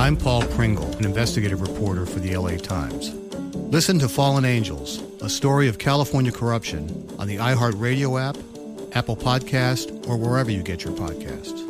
I'm 0.00 0.16
Paul 0.16 0.40
Pringle, 0.44 0.90
an 0.96 1.04
investigative 1.04 1.60
reporter 1.60 2.06
for 2.06 2.20
the 2.20 2.34
LA 2.34 2.56
Times. 2.56 3.12
Listen 3.70 3.98
to 3.98 4.08
Fallen 4.08 4.46
Angels, 4.46 5.02
a 5.20 5.28
story 5.28 5.68
of 5.68 5.78
California 5.78 6.32
corruption 6.32 7.06
on 7.18 7.26
the 7.26 7.36
iHeartRadio 7.36 8.18
app, 8.18 8.38
Apple 8.96 9.14
Podcast, 9.14 10.08
or 10.08 10.16
wherever 10.16 10.50
you 10.50 10.62
get 10.62 10.84
your 10.84 10.94
podcasts. 10.94 11.60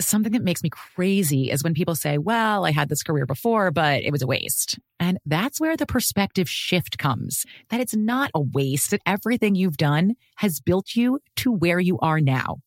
Something 0.00 0.32
that 0.32 0.42
makes 0.42 0.62
me 0.62 0.70
crazy 0.70 1.50
is 1.50 1.62
when 1.62 1.74
people 1.74 1.94
say, 1.94 2.16
well, 2.16 2.64
I 2.64 2.70
had 2.70 2.88
this 2.88 3.02
career 3.02 3.26
before, 3.26 3.70
but 3.70 4.02
it 4.02 4.12
was 4.12 4.22
a 4.22 4.26
waste. 4.26 4.78
And 4.98 5.18
that's 5.26 5.60
where 5.60 5.76
the 5.76 5.84
perspective 5.84 6.48
shift 6.48 6.96
comes 6.96 7.44
that 7.68 7.80
it's 7.80 7.94
not 7.94 8.30
a 8.34 8.40
waste, 8.40 8.92
that 8.92 9.02
everything 9.04 9.56
you've 9.56 9.76
done 9.76 10.14
has 10.36 10.58
built 10.58 10.96
you 10.96 11.20
to 11.36 11.52
where 11.52 11.80
you 11.80 11.98
are 11.98 12.18
now. 12.18 12.60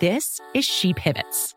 This 0.00 0.40
is 0.54 0.64
She 0.64 0.94
Pivots, 0.94 1.56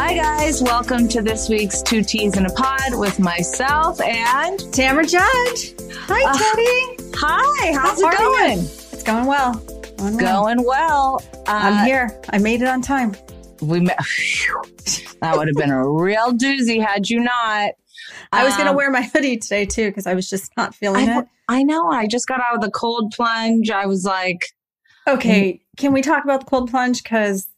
Hi, 0.00 0.14
guys. 0.14 0.62
Welcome 0.62 1.08
to 1.08 1.22
this 1.22 1.48
week's 1.48 1.82
Two 1.82 2.04
Teas 2.04 2.36
in 2.36 2.46
a 2.46 2.50
Pod 2.50 2.94
with 2.94 3.18
myself 3.18 4.00
and 4.00 4.56
Tamra 4.70 5.02
Judge. 5.02 5.74
Hi, 6.06 6.22
uh, 6.22 6.34
Teddi. 6.34 7.14
Hi. 7.16 7.72
How's 7.72 8.00
How 8.00 8.08
it 8.08 8.16
going? 8.16 8.58
It's 8.60 9.02
going 9.02 9.26
well. 9.26 9.54
Going 9.54 10.16
well. 10.16 10.44
Going 10.44 10.64
well. 10.64 11.22
Uh, 11.34 11.42
I'm 11.48 11.84
here. 11.84 12.16
I 12.30 12.38
made 12.38 12.62
it 12.62 12.68
on 12.68 12.80
time. 12.80 13.16
We 13.60 13.80
met. 13.80 13.98
that 15.20 15.36
would 15.36 15.48
have 15.48 15.56
been 15.56 15.72
a 15.72 15.90
real 15.90 16.32
doozy 16.32 16.80
had 16.80 17.10
you 17.10 17.18
not. 17.18 17.72
I 18.30 18.44
was 18.44 18.52
um, 18.52 18.60
going 18.60 18.70
to 18.70 18.76
wear 18.76 18.92
my 18.92 19.02
hoodie 19.02 19.38
today 19.38 19.66
too 19.66 19.88
because 19.88 20.06
I 20.06 20.14
was 20.14 20.30
just 20.30 20.56
not 20.56 20.76
feeling 20.76 21.08
I, 21.08 21.18
it. 21.18 21.26
I 21.48 21.64
know. 21.64 21.90
I 21.90 22.06
just 22.06 22.28
got 22.28 22.40
out 22.40 22.54
of 22.54 22.60
the 22.60 22.70
cold 22.70 23.14
plunge. 23.16 23.68
I 23.68 23.86
was 23.86 24.04
like, 24.04 24.52
okay, 25.08 25.54
mm. 25.54 25.60
can 25.76 25.92
we 25.92 26.02
talk 26.02 26.22
about 26.22 26.38
the 26.38 26.46
cold 26.46 26.70
plunge? 26.70 27.02
Because 27.02 27.48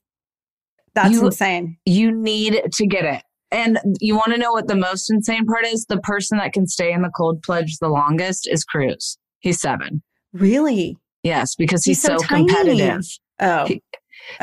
that's 1.03 1.15
you, 1.15 1.27
insane. 1.27 1.77
You 1.85 2.13
need 2.13 2.63
to 2.73 2.87
get 2.87 3.05
it. 3.05 3.23
And 3.51 3.79
you 4.01 4.15
want 4.15 4.33
to 4.33 4.39
know 4.39 4.53
what 4.53 4.69
the 4.69 4.77
most 4.77 5.11
insane 5.11 5.45
part 5.47 5.67
is? 5.67 5.87
The 5.87 5.99
person 5.99 6.39
that 6.39 6.53
can 6.53 6.67
stay 6.67 6.93
in 6.93 7.03
the 7.03 7.11
cold 7.11 7.43
plunge 7.43 7.79
the 7.79 7.89
longest 7.89 8.49
is 8.49 8.65
Cruz. 8.65 9.19
He's 9.41 9.61
seven. 9.61 10.03
Really? 10.33 10.97
Yes, 11.23 11.55
because 11.57 11.85
he's, 11.85 12.01
he's 12.01 12.09
so, 12.09 12.19
so 12.19 12.27
competitive. 12.27 13.05
Oh. 13.41 13.67
He, 13.67 13.83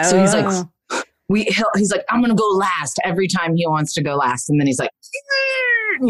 so 0.04 0.18
oh. 0.18 0.22
he's 0.22 0.34
like, 0.34 0.46
oh. 0.48 0.70
We, 1.30 1.48
he's 1.76 1.92
like, 1.92 2.06
I'm 2.10 2.22
going 2.22 2.36
to 2.36 2.36
go 2.36 2.48
last 2.50 3.00
every 3.04 3.28
time 3.28 3.56
he 3.56 3.68
wants 3.68 3.94
to 3.94 4.04
go 4.04 4.16
last. 4.16 4.50
And 4.50 4.60
then 4.60 4.68
he's 4.68 4.80
like, 4.80 4.92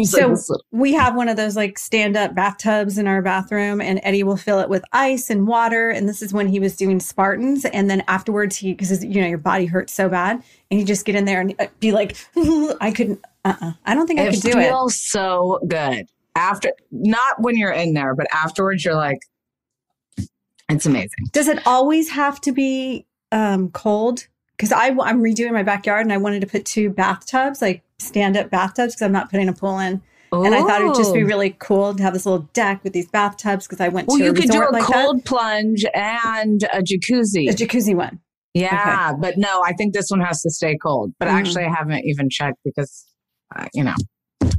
so 0.04 0.28
like, 0.28 0.60
we 0.70 0.92
have 0.92 1.14
one 1.14 1.28
of 1.28 1.36
those 1.36 1.56
like 1.56 1.78
stand 1.78 2.16
up 2.16 2.34
bathtubs 2.34 2.98
in 2.98 3.06
our 3.06 3.22
bathroom, 3.22 3.80
and 3.80 4.00
Eddie 4.02 4.22
will 4.22 4.36
fill 4.36 4.60
it 4.60 4.68
with 4.68 4.84
ice 4.92 5.30
and 5.30 5.46
water. 5.46 5.90
And 5.90 6.08
this 6.08 6.22
is 6.22 6.32
when 6.32 6.48
he 6.48 6.60
was 6.60 6.76
doing 6.76 7.00
Spartans. 7.00 7.64
And 7.64 7.88
then 7.90 8.02
afterwards, 8.08 8.56
he, 8.56 8.74
because 8.74 9.04
you 9.04 9.20
know, 9.20 9.26
your 9.26 9.38
body 9.38 9.66
hurts 9.66 9.92
so 9.92 10.08
bad, 10.08 10.42
and 10.70 10.80
you 10.80 10.86
just 10.86 11.04
get 11.04 11.14
in 11.14 11.24
there 11.24 11.40
and 11.40 11.54
uh, 11.58 11.66
be 11.80 11.92
like, 11.92 12.16
I 12.80 12.92
couldn't, 12.94 13.24
uh 13.44 13.54
uh-uh. 13.60 13.72
I 13.86 13.94
don't 13.94 14.06
think 14.06 14.20
I 14.20 14.24
it 14.24 14.34
could 14.34 14.42
do 14.42 14.50
it. 14.50 14.58
It 14.58 14.68
feels 14.68 15.00
so 15.00 15.60
good. 15.66 16.06
After, 16.34 16.72
not 16.92 17.40
when 17.40 17.56
you're 17.56 17.72
in 17.72 17.94
there, 17.94 18.14
but 18.14 18.26
afterwards, 18.32 18.84
you're 18.84 18.94
like, 18.94 19.18
it's 20.68 20.86
amazing. 20.86 21.08
Does 21.32 21.48
it 21.48 21.66
always 21.66 22.10
have 22.10 22.40
to 22.42 22.52
be 22.52 23.06
um, 23.32 23.70
cold? 23.70 24.28
Because 24.58 24.72
I'm 24.72 25.22
redoing 25.22 25.52
my 25.52 25.62
backyard 25.62 26.02
and 26.02 26.12
I 26.12 26.16
wanted 26.16 26.40
to 26.40 26.46
put 26.46 26.64
two 26.64 26.90
bathtubs, 26.90 27.62
like 27.62 27.82
stand 27.98 28.36
up 28.36 28.50
bathtubs 28.50 28.94
because 28.94 29.02
I'm 29.02 29.12
not 29.12 29.30
putting 29.30 29.48
a 29.48 29.52
pool 29.52 29.78
in. 29.78 30.02
And 30.32 30.54
I 30.54 30.60
thought 30.60 30.82
it 30.82 30.84
would 30.84 30.96
just 30.96 31.14
be 31.14 31.24
really 31.24 31.56
cool 31.58 31.94
to 31.94 32.02
have 32.02 32.12
this 32.12 32.26
little 32.26 32.48
deck 32.52 32.84
with 32.84 32.92
these 32.92 33.08
bathtubs 33.08 33.66
because 33.66 33.80
I 33.80 33.88
went 33.88 34.08
well, 34.08 34.18
to 34.18 34.24
you 34.24 34.32
could 34.34 34.50
do 34.50 34.62
a 34.62 34.68
like 34.70 34.84
cold 34.84 35.18
that. 35.18 35.24
plunge 35.24 35.86
and 35.94 36.62
a 36.64 36.82
jacuzzi. 36.82 37.48
A 37.48 37.54
jacuzzi 37.54 37.94
one. 37.94 38.20
Yeah, 38.52 39.12
okay. 39.12 39.20
but 39.20 39.38
no, 39.38 39.62
I 39.62 39.72
think 39.72 39.94
this 39.94 40.10
one 40.10 40.20
has 40.20 40.42
to 40.42 40.50
stay 40.50 40.76
cold. 40.76 41.12
But 41.18 41.28
mm. 41.28 41.32
actually, 41.32 41.64
I 41.64 41.70
haven't 41.70 42.04
even 42.04 42.28
checked 42.28 42.58
because, 42.64 43.06
uh, 43.56 43.68
you 43.72 43.84
know, 43.84 43.94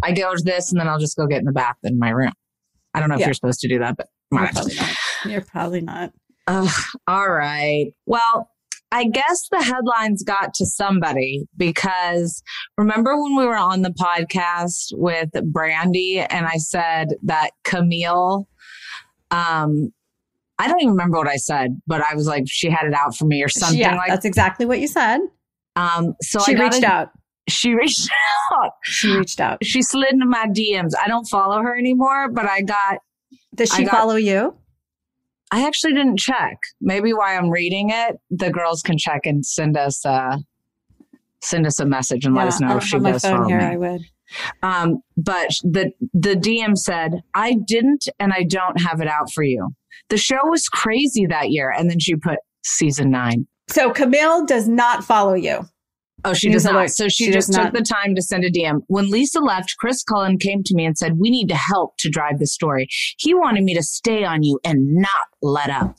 I 0.01 0.11
go 0.11 0.33
to 0.33 0.43
this 0.43 0.71
and 0.71 0.79
then 0.79 0.87
I'll 0.87 0.99
just 0.99 1.17
go 1.17 1.27
get 1.27 1.39
in 1.39 1.45
the 1.45 1.51
bath 1.51 1.75
in 1.83 1.99
my 1.99 2.09
room. 2.09 2.33
I 2.93 2.99
don't 2.99 3.09
know 3.09 3.15
if 3.15 3.21
yeah. 3.21 3.27
you're 3.27 3.33
supposed 3.33 3.59
to 3.59 3.67
do 3.67 3.79
that, 3.79 3.97
but 3.97 4.07
you're 4.31 4.47
probably 4.47 4.75
not. 4.75 4.95
You're 5.25 5.41
probably 5.41 5.81
not. 5.81 6.13
Uh, 6.47 6.69
all 7.07 7.29
right. 7.29 7.93
Well, 8.05 8.49
I 8.91 9.05
guess 9.05 9.47
the 9.51 9.61
headlines 9.61 10.23
got 10.23 10.53
to 10.55 10.65
somebody 10.65 11.45
because 11.57 12.41
remember 12.77 13.21
when 13.21 13.35
we 13.35 13.45
were 13.45 13.57
on 13.57 13.83
the 13.83 13.91
podcast 13.91 14.87
with 14.93 15.29
Brandy 15.51 16.19
and 16.19 16.47
I 16.47 16.57
said 16.57 17.09
that 17.23 17.51
Camille, 17.63 18.47
um, 19.29 19.91
I 20.57 20.67
don't 20.67 20.81
even 20.81 20.91
remember 20.91 21.17
what 21.17 21.27
I 21.27 21.35
said, 21.35 21.79
but 21.85 22.01
I 22.01 22.15
was 22.15 22.25
like, 22.25 22.43
she 22.47 22.69
had 22.69 22.85
it 22.85 22.93
out 22.93 23.15
for 23.15 23.25
me 23.25 23.43
or 23.43 23.49
something 23.49 23.79
yeah, 23.79 23.95
like 23.95 24.09
that's 24.09 24.25
exactly 24.25 24.65
what 24.65 24.79
you 24.79 24.87
said. 24.87 25.19
Um, 25.75 26.15
so 26.21 26.39
she 26.39 26.55
reached 26.55 26.83
out. 26.83 27.09
She 27.47 27.73
reached 27.75 28.09
out. 28.53 28.71
She 28.83 29.15
reached 29.15 29.39
out. 29.39 29.63
She 29.63 29.81
slid 29.83 30.13
into 30.13 30.25
my 30.25 30.47
DMs. 30.47 30.91
I 31.01 31.07
don't 31.07 31.25
follow 31.25 31.61
her 31.61 31.77
anymore, 31.77 32.29
but 32.29 32.45
I 32.45 32.61
got. 32.61 32.99
Does 33.55 33.71
she 33.71 33.83
got, 33.83 33.91
follow 33.91 34.15
you? 34.15 34.55
I 35.51 35.65
actually 35.65 35.93
didn't 35.93 36.19
check. 36.19 36.57
Maybe 36.79 37.13
while 37.13 37.37
I'm 37.37 37.49
reading 37.49 37.89
it, 37.89 38.17
the 38.29 38.51
girls 38.51 38.81
can 38.81 38.97
check 38.97 39.25
and 39.25 39.45
send 39.45 39.77
us 39.77 40.05
uh 40.05 40.37
send 41.41 41.65
us 41.65 41.79
a 41.79 41.85
message 41.85 42.25
and 42.25 42.35
yeah, 42.35 42.43
let 42.43 42.47
us 42.49 42.59
know 42.59 42.77
if 42.77 42.83
she 42.83 42.99
does 42.99 43.21
follow 43.21 43.47
here, 43.47 43.59
me. 43.59 43.65
I 43.65 43.77
would. 43.77 44.01
Um, 44.61 45.01
but 45.17 45.49
the 45.63 45.91
the 46.13 46.35
DM 46.35 46.77
said, 46.77 47.21
I 47.33 47.55
didn't 47.55 48.07
and 48.19 48.33
I 48.33 48.43
don't 48.43 48.81
have 48.81 49.01
it 49.01 49.07
out 49.07 49.31
for 49.31 49.43
you. 49.43 49.69
The 50.09 50.17
show 50.17 50.39
was 50.43 50.67
crazy 50.67 51.25
that 51.27 51.51
year. 51.51 51.71
And 51.71 51.89
then 51.89 51.99
she 51.99 52.15
put 52.15 52.39
season 52.63 53.11
nine. 53.11 53.47
So 53.69 53.91
Camille 53.91 54.45
does 54.45 54.67
not 54.67 55.03
follow 55.03 55.33
you. 55.33 55.67
Oh, 56.25 56.33
she 56.33 56.49
does 56.49 56.65
not. 56.65 56.89
So 56.89 57.07
she, 57.07 57.25
She 57.25 57.31
just 57.31 57.51
took 57.53 57.63
not. 57.65 57.73
the 57.73 57.81
time 57.81 58.15
to 58.15 58.21
send 58.21 58.43
a 58.43 58.51
DM. 58.51 58.81
When 58.87 59.09
Lisa 59.09 59.39
left, 59.39 59.75
Chris 59.79 60.03
Cullen 60.03 60.37
came 60.37 60.63
to 60.63 60.75
me 60.75 60.85
and 60.85 60.97
said, 60.97 61.13
We 61.17 61.29
need 61.29 61.47
to 61.49 61.55
help 61.55 61.93
to 61.99 62.09
drive 62.09 62.39
the 62.39 62.47
story. 62.47 62.87
He 63.17 63.33
wanted 63.33 63.63
me 63.63 63.73
to 63.75 63.83
stay 63.83 64.23
on 64.23 64.43
you 64.43 64.59
and 64.63 64.79
not 64.95 65.27
let 65.41 65.69
up. 65.69 65.95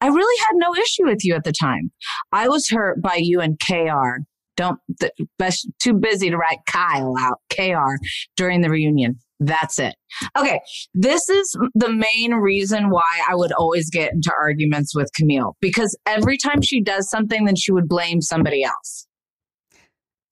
I 0.00 0.06
really 0.08 0.38
had 0.46 0.54
no 0.54 0.74
issue 0.74 1.06
with 1.06 1.24
you 1.24 1.34
at 1.34 1.44
the 1.44 1.52
time. 1.52 1.90
I 2.32 2.48
was 2.48 2.68
hurt 2.70 3.02
by 3.02 3.16
you 3.20 3.40
and 3.40 3.58
KR. 3.60 4.22
Don't, 4.56 4.78
th- 5.00 5.12
best, 5.38 5.68
too 5.82 5.92
busy 5.92 6.30
to 6.30 6.36
write 6.38 6.60
Kyle 6.66 7.14
out, 7.20 7.40
KR, 7.52 7.96
during 8.38 8.62
the 8.62 8.70
reunion. 8.70 9.18
That's 9.38 9.78
it. 9.78 9.94
Okay. 10.38 10.60
This 10.94 11.28
is 11.28 11.58
the 11.74 11.92
main 11.92 12.32
reason 12.32 12.88
why 12.88 13.20
I 13.28 13.34
would 13.34 13.52
always 13.52 13.90
get 13.90 14.12
into 14.14 14.32
arguments 14.40 14.94
with 14.96 15.10
Camille 15.14 15.56
because 15.60 15.94
every 16.06 16.38
time 16.38 16.62
she 16.62 16.80
does 16.82 17.10
something, 17.10 17.44
then 17.44 17.56
she 17.56 17.70
would 17.70 17.86
blame 17.86 18.22
somebody 18.22 18.64
else. 18.64 19.06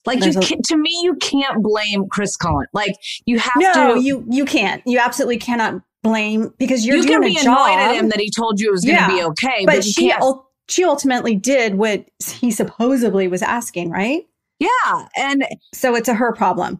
Like 0.05 0.23
you 0.23 0.31
There's 0.33 0.51
a- 0.51 0.55
to 0.67 0.77
me, 0.77 0.99
you 1.03 1.15
can't 1.15 1.61
blame 1.63 2.05
Chris 2.09 2.35
Cullen. 2.37 2.67
Like 2.73 2.95
you 3.25 3.39
have 3.39 3.53
No, 3.57 3.95
to. 3.95 4.01
you 4.01 4.25
you 4.29 4.45
can't. 4.45 4.81
You 4.85 4.99
absolutely 4.99 5.37
cannot 5.37 5.81
blame 6.03 6.53
because 6.59 6.85
you're 6.85 6.97
you 6.97 7.03
doing 7.03 7.21
can 7.21 7.29
be 7.33 7.37
a 7.37 7.43
job. 7.43 7.57
annoyed 7.57 7.79
at 7.79 7.95
him 7.95 8.09
that 8.09 8.19
he 8.19 8.29
told 8.29 8.59
you 8.59 8.69
it 8.69 8.71
was 8.71 8.85
going 8.85 8.97
to 8.97 9.07
be 9.07 9.23
okay, 9.23 9.65
but, 9.65 9.75
but, 9.77 9.83
she 9.83 10.11
ul- 10.11 10.47
she 10.69 10.83
ultimately 10.83 11.35
did 11.35 11.75
what 11.75 12.05
he 12.39 12.51
supposedly 12.51 13.27
was 13.27 13.41
asking, 13.41 13.89
right? 13.89 14.23
yeah, 14.59 15.07
and 15.17 15.45
So 15.73 15.95
it's 15.95 16.07
a 16.07 16.13
her 16.13 16.31
problem. 16.33 16.79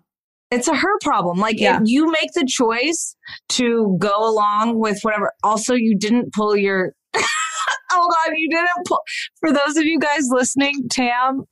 it's 0.52 0.68
a 0.68 0.76
her 0.76 1.00
problem. 1.02 1.40
Like 1.40 1.60
Yeah. 1.60 1.78
if 1.78 1.84
you 1.86 2.10
make 2.12 2.32
the 2.34 2.46
choice 2.48 3.16
to 3.50 3.98
go 4.00 4.16
along 4.30 4.80
with 4.80 5.00
whatever. 5.02 5.32
Also, 5.44 5.74
you 5.74 5.98
didn't 5.98 6.32
pull 6.34 6.56
your. 6.56 6.94
Hold 7.96 8.14
on, 8.28 8.36
you 8.36 8.50
didn't 8.50 8.86
pull. 8.86 9.02
For 9.40 9.52
those 9.52 9.78
of 9.78 9.84
you 9.86 10.00
guys 10.00 10.24
listening, 10.30 10.88
Tam. 10.90 11.44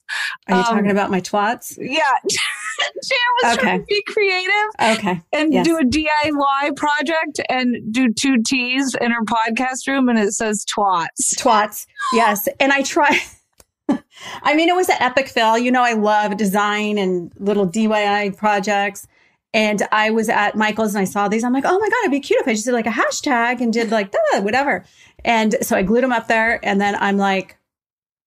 Are 0.49 0.55
you 0.55 0.55
um, 0.57 0.63
talking 0.63 0.91
about 0.91 1.09
my 1.11 1.21
twats? 1.21 1.75
Yeah, 1.79 1.99
Tam 2.29 2.89
was 3.43 3.57
trying 3.57 3.57
to 3.57 3.83
Okay. 3.83 3.85
be 3.87 4.03
creative. 4.07 4.99
Okay. 4.99 5.21
and 5.31 5.53
Yes. 5.53 5.65
do 5.65 5.77
a 5.77 5.83
DIY 5.83 6.75
project 6.75 7.39
and 7.49 7.75
do 7.91 8.11
two 8.13 8.37
T's 8.45 8.95
in 8.99 9.11
her 9.11 9.23
podcast 9.23 9.87
room 9.87 10.09
and 10.09 10.19
it 10.19 10.33
says 10.33 10.65
twats. 10.77 11.35
Twats. 11.37 11.85
Yes. 12.13 12.47
And 12.59 12.71
I 12.71 12.81
try. 12.83 13.19
I 14.43 14.55
mean, 14.55 14.69
it 14.69 14.75
was 14.75 14.89
an 14.89 14.97
epic 14.99 15.27
fail. 15.27 15.57
You 15.57 15.71
know, 15.71 15.83
I 15.83 15.93
love 15.93 16.37
design 16.37 16.97
and 16.97 17.31
little 17.39 17.67
DIY 17.67 18.37
projects. 18.37 19.07
And 19.55 19.83
I 19.91 20.09
was 20.09 20.29
at 20.29 20.55
Michael's 20.55 20.95
and 20.95 21.01
I 21.01 21.05
saw 21.05 21.27
these. 21.27 21.43
I'm 21.43 21.53
like, 21.53 21.65
oh 21.65 21.77
my 21.79 21.87
God, 21.89 21.97
it'd 22.03 22.11
be 22.11 22.19
cute 22.19 22.41
if 22.41 22.47
I 22.47 22.53
just 22.53 22.65
did 22.65 22.73
like 22.73 22.87
a 22.87 22.89
hashtag 22.89 23.61
and 23.61 23.71
did 23.71 23.91
like 23.91 24.11
the 24.11 24.41
whatever. 24.41 24.83
And 25.25 25.55
so 25.61 25.75
I 25.75 25.83
glued 25.83 26.03
them 26.03 26.11
up 26.11 26.27
there. 26.27 26.59
And 26.65 26.79
then 26.79 26.95
I'm 26.95 27.17
like, 27.17 27.57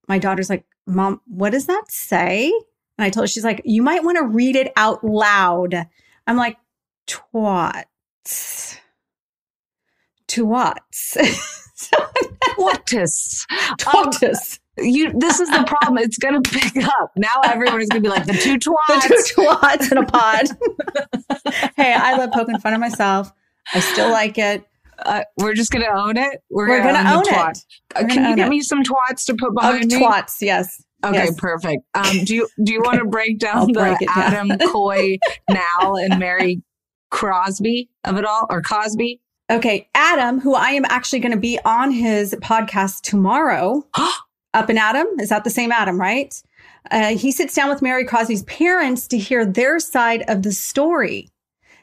my 0.09 0.19
daughter's 0.19 0.51
like, 0.51 0.65
Mom, 0.87 1.21
what 1.27 1.51
does 1.51 1.67
that 1.67 1.85
say? 1.89 2.53
And 2.99 3.05
I 3.05 3.11
told 3.11 3.25
her, 3.25 3.29
she's 3.29 3.45
like, 3.45 3.63
you 3.65 3.83
might 3.83 4.05
want 4.05 4.19
to 4.19 4.25
read 4.25 4.57
it 4.57 4.73
out 4.77 5.05
loud. 5.05 5.75
I'm 6.27 6.37
like, 6.37 6.57
twats. 7.07 8.79
Twats. 10.29 11.17
Twatus. 12.57 13.47
Twatus. 13.79 14.59
Um, 14.79 14.85
you 14.85 15.13
this 15.19 15.41
is 15.41 15.49
the 15.49 15.65
problem. 15.67 15.99
It's 15.99 16.19
gonna 16.19 16.43
pick 16.43 16.77
up. 16.77 17.13
Now 17.17 17.41
everybody's 17.45 17.89
gonna 17.89 18.03
be 18.03 18.09
like 18.09 18.27
the 18.27 18.35
two 18.35 18.59
twats. 18.59 19.09
the 19.09 19.33
two 19.35 19.43
twats 19.43 19.93
in 19.93 19.99
a 19.99 20.07
pod. 20.07 20.47
hey, 21.77 21.95
I 21.95 22.17
love 22.17 22.31
poking 22.33 22.59
fun 22.59 22.75
of 22.75 22.81
myself. 22.81 23.33
I 23.73 23.81
still 23.81 24.11
like 24.11 24.39
it. 24.39 24.65
Uh, 25.05 25.23
we're 25.39 25.55
just 25.55 25.71
gonna 25.71 25.87
own 25.95 26.17
it. 26.17 26.41
We're, 26.51 26.69
We're 26.69 26.83
gonna 26.83 27.05
the 27.05 27.15
own 27.15 27.25
twat. 27.25 27.51
it. 27.53 27.59
We're 28.03 28.09
Can 28.09 28.23
you 28.25 28.31
own 28.31 28.37
get 28.37 28.47
it. 28.47 28.51
me 28.51 28.61
some 28.63 28.83
twats 28.83 29.25
to 29.27 29.35
put 29.35 29.51
Oh, 29.51 29.55
behind 29.55 29.93
me? 29.93 30.01
twats, 30.01 30.37
yes. 30.41 30.83
Okay, 31.05 31.25
Yes. 31.27 31.35
perfect. 31.37 31.83
Um, 31.95 32.25
do 32.25 32.35
you 32.35 32.49
do 32.65 32.73
you 32.73 32.81
want 32.81 32.99
to 32.99 33.05
break 33.09 33.39
down 33.39 33.73
break 33.73 33.99
the 33.99 34.07
down. 34.07 34.51
Adam 34.51 34.59
Coy 34.73 35.19
now 35.51 35.95
and 35.95 36.19
Mary 36.19 36.63
Crosby 37.11 37.89
of 38.05 38.17
it 38.17 38.25
all 38.25 38.47
or 38.51 38.63
Cosby? 38.63 39.21
Okay, 39.51 39.89
Adam, 39.95 40.41
who 40.41 40.55
I 40.55 40.71
am 40.71 40.85
actually 40.87 41.21
going 41.21 41.31
to 41.33 41.39
be 41.39 41.59
on 41.65 41.93
his 41.93 42.35
podcast 42.43 43.03
tomorrow. 43.03 43.87
Up 44.55 44.69
and 44.71 44.79
Adam, 44.79 45.07
is 45.21 45.29
that 45.29 45.45
the 45.45 45.51
same 45.51 45.71
Adam, 45.71 46.01
right? 46.01 46.35
Uh, 46.91 47.15
he 47.15 47.31
sits 47.31 47.55
down 47.55 47.69
with 47.69 47.83
Mary 47.83 48.05
Crosby's 48.07 48.43
parents 48.45 49.07
to 49.09 49.19
hear 49.19 49.45
their 49.45 49.79
side 49.79 50.25
of 50.29 50.43
the 50.43 50.51
story. 50.53 51.29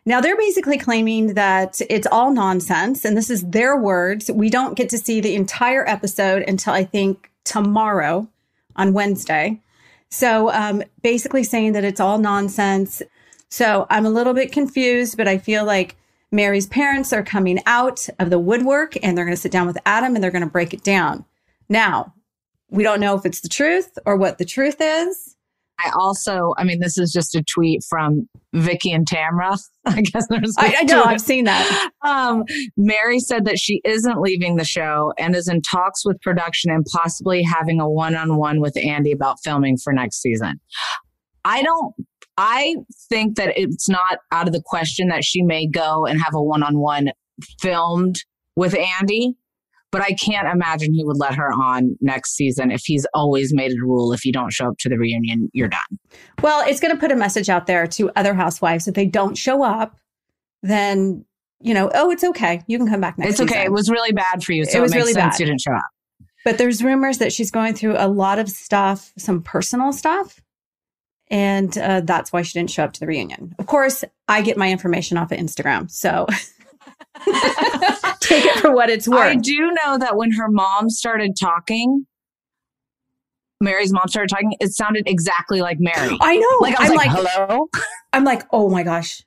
Now, 0.05 0.19
they're 0.19 0.37
basically 0.37 0.77
claiming 0.77 1.35
that 1.35 1.79
it's 1.89 2.07
all 2.11 2.31
nonsense, 2.31 3.05
and 3.05 3.15
this 3.15 3.29
is 3.29 3.43
their 3.43 3.77
words. 3.77 4.29
We 4.29 4.49
don't 4.49 4.75
get 4.75 4.89
to 4.89 4.97
see 4.97 5.21
the 5.21 5.35
entire 5.35 5.87
episode 5.87 6.43
until 6.47 6.73
I 6.73 6.83
think 6.83 7.31
tomorrow 7.45 8.27
on 8.75 8.93
Wednesday. 8.93 9.61
So, 10.09 10.51
um, 10.51 10.83
basically 11.01 11.43
saying 11.43 11.71
that 11.73 11.85
it's 11.85 12.01
all 12.01 12.17
nonsense. 12.17 13.01
So, 13.49 13.87
I'm 13.89 14.05
a 14.05 14.09
little 14.09 14.33
bit 14.33 14.51
confused, 14.51 15.15
but 15.15 15.27
I 15.27 15.37
feel 15.37 15.63
like 15.63 15.95
Mary's 16.33 16.67
parents 16.67 17.13
are 17.13 17.23
coming 17.23 17.59
out 17.65 18.09
of 18.19 18.29
the 18.29 18.39
woodwork 18.39 18.97
and 19.03 19.17
they're 19.17 19.25
going 19.25 19.35
to 19.35 19.41
sit 19.41 19.51
down 19.51 19.67
with 19.67 19.77
Adam 19.85 20.15
and 20.15 20.23
they're 20.23 20.31
going 20.31 20.43
to 20.43 20.49
break 20.49 20.73
it 20.73 20.83
down. 20.83 21.23
Now, 21.69 22.13
we 22.69 22.83
don't 22.83 22.99
know 22.99 23.15
if 23.15 23.25
it's 23.25 23.41
the 23.41 23.49
truth 23.49 23.99
or 24.05 24.17
what 24.17 24.39
the 24.39 24.45
truth 24.45 24.77
is. 24.79 25.32
I 25.79 25.91
also, 25.95 26.53
I 26.57 26.63
mean, 26.63 26.79
this 26.79 26.97
is 26.97 27.11
just 27.11 27.35
a 27.35 27.43
tweet 27.43 27.83
from 27.89 28.29
Vicki 28.53 28.91
and 28.91 29.05
Tamra. 29.07 29.57
I 29.85 30.01
guess 30.01 30.27
there's. 30.29 30.55
I, 30.57 30.75
I 30.79 30.83
know. 30.83 31.03
I've 31.03 31.21
seen 31.21 31.45
that. 31.45 31.89
Um, 32.03 32.43
Mary 32.77 33.19
said 33.19 33.45
that 33.45 33.57
she 33.57 33.81
isn't 33.83 34.21
leaving 34.21 34.55
the 34.55 34.65
show 34.65 35.13
and 35.17 35.35
is 35.35 35.47
in 35.47 35.61
talks 35.61 36.05
with 36.05 36.21
production 36.21 36.71
and 36.71 36.85
possibly 36.93 37.43
having 37.43 37.79
a 37.79 37.89
one-on-one 37.89 38.61
with 38.61 38.77
Andy 38.77 39.11
about 39.11 39.37
filming 39.43 39.77
for 39.77 39.93
next 39.93 40.21
season. 40.21 40.59
I 41.43 41.63
don't. 41.63 41.93
I 42.37 42.77
think 43.09 43.35
that 43.35 43.53
it's 43.55 43.87
not 43.87 44.19
out 44.31 44.47
of 44.47 44.53
the 44.53 44.63
question 44.63 45.09
that 45.09 45.23
she 45.23 45.43
may 45.43 45.67
go 45.67 46.05
and 46.05 46.19
have 46.19 46.33
a 46.33 46.41
one-on-one 46.41 47.11
filmed 47.59 48.17
with 48.55 48.75
Andy, 48.75 49.35
but 49.93 50.01
I 50.01 50.13
can't 50.13 50.47
imagine 50.47 50.91
he 50.91 51.03
would 51.05 51.17
let 51.17 51.35
her 51.35 51.53
on 51.53 51.95
next 52.01 52.35
season 52.35 52.71
if 52.71 52.81
he's 52.83 53.05
always 53.13 53.53
made 53.53 53.71
it 53.71 53.77
a 53.77 53.85
rule 53.85 54.11
if 54.11 54.25
you 54.25 54.31
don't 54.33 54.51
show 54.51 54.67
up 54.69 54.77
to 54.79 54.89
the 54.89 54.97
reunion, 54.97 55.49
you're 55.53 55.67
done. 55.67 55.99
Well, 56.41 56.67
it's 56.67 56.79
going 56.79 56.93
to 56.93 56.99
put 56.99 57.11
a 57.11 57.15
message 57.15 57.47
out 57.47 57.67
there 57.67 57.85
to 57.85 58.09
other 58.15 58.33
housewives. 58.33 58.87
If 58.87 58.95
they 58.95 59.05
don't 59.05 59.37
show 59.37 59.63
up, 59.63 59.95
then, 60.63 61.23
you 61.61 61.75
know, 61.75 61.91
oh, 61.93 62.09
it's 62.09 62.23
okay. 62.23 62.63
You 62.65 62.79
can 62.79 62.87
come 62.87 63.01
back 63.01 63.19
next 63.19 63.33
It's 63.33 63.41
okay. 63.41 63.53
season. 63.53 63.65
It 63.67 63.71
was 63.71 63.91
really 63.91 64.11
bad 64.13 64.43
for 64.43 64.53
you, 64.53 64.65
so 64.65 64.71
It 64.71 64.79
it, 64.79 64.81
was 64.81 64.91
makes 64.91 65.01
really 65.01 65.13
sense 65.13 65.35
bad. 65.35 65.39
you 65.41 65.45
didn't 65.45 65.61
show 65.61 65.73
up. 65.75 65.83
But 66.43 66.57
there's 66.57 66.83
rumors 66.83 67.19
that 67.19 67.31
she's 67.31 67.51
going 67.51 67.75
through 67.75 67.95
a 67.97 68.07
lot 68.07 68.39
of 68.39 68.49
stuff, 68.49 69.13
some 69.17 69.43
personal 69.43 69.93
stuff. 69.93 70.41
And 71.29 71.77
uh, 71.77 72.01
that's 72.01 72.33
why 72.33 72.41
she 72.41 72.57
didn't 72.59 72.71
show 72.71 72.83
up 72.83 72.93
to 72.93 72.99
the 72.99 73.07
reunion. 73.07 73.53
Of 73.59 73.67
course, 73.67 74.03
I 74.27 74.41
get 74.41 74.57
my 74.57 74.69
information 74.71 75.17
off 75.17 75.31
of 75.31 75.37
Instagram. 75.37 75.89
So 75.89 76.27
take 78.19 78.45
it 78.45 78.59
for 78.59 78.73
what 78.73 78.89
it's 78.89 79.07
worth. 79.07 79.19
I 79.19 79.35
do 79.35 79.71
know 79.71 79.97
that 79.97 80.15
when 80.15 80.31
her 80.33 80.49
mom 80.49 80.89
started 80.89 81.35
talking, 81.39 82.05
Mary's 83.61 83.93
mom 83.93 84.07
started 84.07 84.29
talking, 84.29 84.55
it 84.59 84.73
sounded 84.73 85.03
exactly 85.07 85.61
like 85.61 85.77
Mary. 85.79 86.17
I 86.21 86.35
know. 86.37 86.57
Like 86.61 86.79
I 86.79 86.85
I'm 86.87 86.95
like, 86.95 87.11
like, 87.11 87.35
hello? 87.37 87.69
I'm 88.13 88.23
like, 88.23 88.43
oh 88.51 88.69
my 88.69 88.83
gosh. 88.83 89.23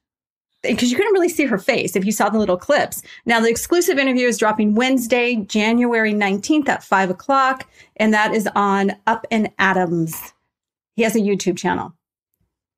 Because 0.63 0.91
you 0.91 0.97
couldn't 0.97 1.13
really 1.13 1.29
see 1.29 1.45
her 1.45 1.59
face 1.59 1.95
if 1.95 2.05
you 2.05 2.11
saw 2.11 2.29
the 2.29 2.39
little 2.39 2.57
clips. 2.57 3.03
Now, 3.25 3.39
the 3.39 3.49
exclusive 3.49 3.99
interview 3.99 4.27
is 4.27 4.37
dropping 4.37 4.75
Wednesday, 4.75 5.37
January 5.37 6.13
19th 6.13 6.69
at 6.69 6.83
five 6.83 7.09
o'clock. 7.09 7.69
And 7.97 8.13
that 8.13 8.35
is 8.35 8.49
on 8.57 8.93
Up 9.07 9.27
and 9.31 9.49
Adams. 9.59 10.33
He 10.97 11.03
has 11.03 11.15
a 11.15 11.21
YouTube 11.21 11.57
channel. 11.57 11.93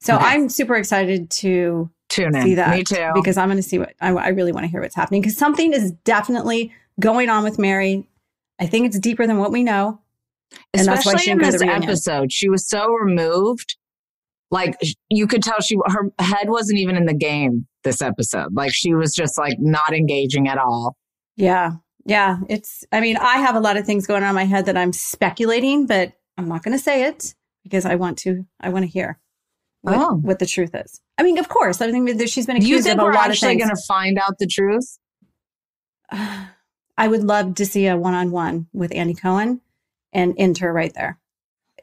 So 0.01 0.17
Okay. 0.17 0.25
I'm 0.27 0.49
super 0.51 0.77
excited 0.77 1.31
to 1.31 1.89
Tune 2.09 2.35
in. 2.35 2.43
see 2.43 2.55
that. 2.55 2.77
Me 2.77 2.85
too. 2.85 3.11
Because 3.15 3.37
I'm 3.37 3.49
going 3.49 3.59
to 3.59 3.63
see 3.63 3.79
what 3.79 3.95
I, 4.01 4.11
I 4.11 4.29
really 4.29 4.53
want 4.53 4.65
to 4.65 4.71
hear 4.71 4.81
what's 4.81 4.95
happening. 4.95 5.21
Because 5.21 5.37
something 5.37 5.73
is 5.73 5.93
definitely 6.05 6.73
going 7.01 7.29
on 7.29 7.45
with 7.45 7.59
Mary. 7.59 8.09
I 8.59 8.67
think 8.67 8.87
it's 8.87 8.99
deeper 8.99 9.27
than 9.27 9.39
what 9.39 9.53
we 9.53 9.63
know. 9.63 10.01
And 10.73 10.89
Especially 10.89 11.31
in 11.31 11.39
didn't 11.39 11.53
go 11.53 11.59
to 11.59 11.65
this 11.65 11.85
episode, 11.85 12.33
she 12.33 12.49
was 12.49 12.67
so 12.67 12.89
removed. 12.89 13.77
Like 14.51 14.79
you 15.11 15.27
could 15.27 15.43
tell 15.43 15.61
she 15.61 15.77
her 15.87 16.11
head 16.19 16.49
wasn't 16.49 16.79
even 16.79 16.97
in 16.97 17.05
the 17.05 17.15
game 17.15 17.67
this 17.85 18.01
episode. 18.01 18.55
Like 18.55 18.73
she 18.73 18.95
was 18.95 19.15
just 19.15 19.37
like 19.37 19.59
not 19.59 19.93
engaging 19.93 20.49
at 20.49 20.57
all. 20.57 20.97
Yeah. 21.37 21.73
Yeah. 22.07 22.39
It's, 22.49 22.85
I 22.91 23.01
mean, 23.01 23.19
I 23.19 23.37
have 23.37 23.55
a 23.55 23.61
lot 23.61 23.77
of 23.77 23.85
things 23.85 24.07
going 24.07 24.23
on 24.23 24.31
in 24.31 24.35
my 24.35 24.45
head 24.45 24.65
that 24.65 24.77
I'm 24.79 24.95
speculating, 24.95 25.87
but 25.87 26.15
I'm 26.39 26.49
not 26.49 26.63
going 26.63 26.77
to 26.77 26.83
say 26.83 27.05
it 27.05 27.35
because 27.63 27.85
I 27.85 27.97
want 27.97 28.17
to, 28.21 28.47
I 28.59 28.71
want 28.71 28.85
to 28.85 28.91
hear 28.91 29.21
what, 29.83 29.95
Oh. 29.97 30.15
what 30.17 30.39
the 30.39 30.47
truth 30.47 30.75
is. 30.75 31.01
I 31.19 31.23
mean, 31.23 31.39
of 31.39 31.49
course, 31.49 31.81
I 31.81 31.91
think 31.91 32.19
that 32.19 32.29
she's 32.31 32.47
been 32.47 32.57
accused 32.57 32.87
of 32.89 32.99
a 32.99 33.03
lot 33.05 33.31
of 33.31 33.39
things. 33.39 33.63
going 33.63 33.75
to 33.75 33.83
find 33.87 34.19
out 34.19 34.39
the 34.39 34.47
truth? 34.47 34.99
I 36.11 37.07
would 37.07 37.23
love 37.25 37.55
to 37.57 37.67
see 37.67 37.87
a 37.87 37.97
one 37.97 38.15
on 38.15 38.31
one 38.31 38.67
with 38.73 38.93
Andy 38.95 39.15
Cohen 39.15 39.61
and 40.13 40.35
end 40.37 40.59
her 40.59 40.73
right 40.73 40.93
there. 40.95 41.19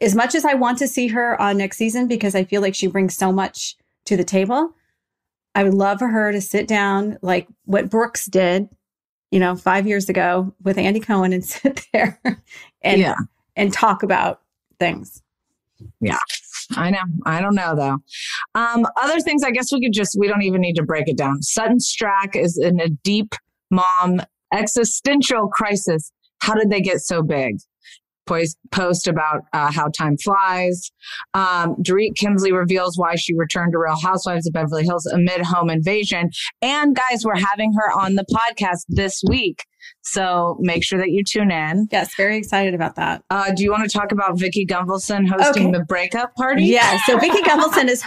As 0.01 0.13
much 0.13 0.35
as 0.35 0.43
I 0.43 0.55
want 0.55 0.77
to 0.79 0.87
see 0.87 1.07
her 1.07 1.39
on 1.41 1.57
next 1.57 1.77
season 1.77 2.07
because 2.07 2.35
I 2.35 2.43
feel 2.43 2.61
like 2.61 2.75
she 2.75 2.87
brings 2.87 3.15
so 3.15 3.31
much 3.31 3.77
to 4.05 4.17
the 4.17 4.25
table, 4.25 4.71
I 5.53 5.63
would 5.63 5.73
love 5.73 5.99
for 5.99 6.09
her 6.09 6.33
to 6.33 6.41
sit 6.41 6.67
down 6.67 7.17
like 7.21 7.47
what 7.63 7.89
Brooks 7.89 8.25
did, 8.25 8.67
you 9.31 9.39
know, 9.39 9.55
five 9.55 9.87
years 9.87 10.09
ago 10.09 10.53
with 10.63 10.77
Andy 10.77 10.99
Cohen 10.99 11.31
and 11.31 11.45
sit 11.45 11.85
there 11.93 12.19
and 12.81 12.99
Yeah. 12.99 13.15
and 13.55 13.71
talk 13.71 14.03
about 14.03 14.41
things. 14.79 15.21
Yeah. 16.01 16.19
I 16.75 16.89
know. 16.89 17.03
I 17.25 17.41
don't 17.41 17.55
know 17.55 17.75
though. 17.75 17.98
Um, 18.60 18.86
other 19.01 19.19
things, 19.19 19.43
I 19.43 19.51
guess 19.51 19.72
we 19.72 19.81
could 19.81 19.93
just, 19.93 20.15
we 20.19 20.27
don't 20.27 20.43
even 20.43 20.62
need 20.62 20.75
to 20.75 20.84
break 20.84 21.07
it 21.07 21.17
down. 21.17 21.41
Sutton 21.41 21.77
Stracke 21.77 22.36
is 22.36 22.57
in 22.57 22.79
a 22.79 22.89
deep 22.89 23.36
mom 23.72 24.22
existential 24.53 25.48
crisis. 25.48 26.12
How 26.39 26.53
did 26.55 26.69
they 26.69 26.81
get 26.81 27.00
so 27.00 27.22
big? 27.22 27.57
Post 28.25 29.08
about 29.08 29.41
uh, 29.53 29.72
how 29.72 29.88
time 29.89 30.17
flies. 30.17 30.91
Um, 31.34 31.75
Dorit 31.82 32.13
Kemsley 32.20 32.51
reveals 32.51 32.98
why 32.98 33.15
she 33.15 33.34
returned 33.36 33.74
to 33.74 33.79
Real 33.79 34.00
Housewives 34.01 34.48
of 34.48 34.53
Beverly 34.53 34.84
Hills 34.84 35.05
amid 35.05 35.41
home 35.41 35.70
invasion. 35.70 36.29
And 36.62 36.96
guys, 36.96 37.24
we're 37.24 37.39
having 37.39 37.74
her 37.74 37.91
on 38.00 38.15
the 38.15 38.25
podcast 38.32 38.86
this 38.89 39.22
week. 39.27 39.63
So 40.01 40.58
make 40.60 40.84
sure 40.84 41.00
that 41.00 41.10
you 41.12 41.24
tune 41.24 41.51
in. 41.51 41.88
Yes, 41.91 42.13
very 42.15 42.38
excited 42.38 42.74
about 42.74 42.96
that. 42.96 43.24
Uh, 43.29 43.51
do 43.53 43.63
you 43.63 43.72
want 43.72 43.89
to 43.89 43.98
talk 43.98 44.12
about 44.12 44.38
Vicki 44.38 44.65
Gunvalson 44.65 45.27
hosting 45.27 45.67
okay. 45.67 45.79
the 45.79 45.86
breakup 45.86 46.36
party? 46.36 46.63
Yeah. 46.63 47.00
So 47.05 47.17
Vicki 47.17 47.41
Gunvalson 47.41 47.88
is 47.88 48.03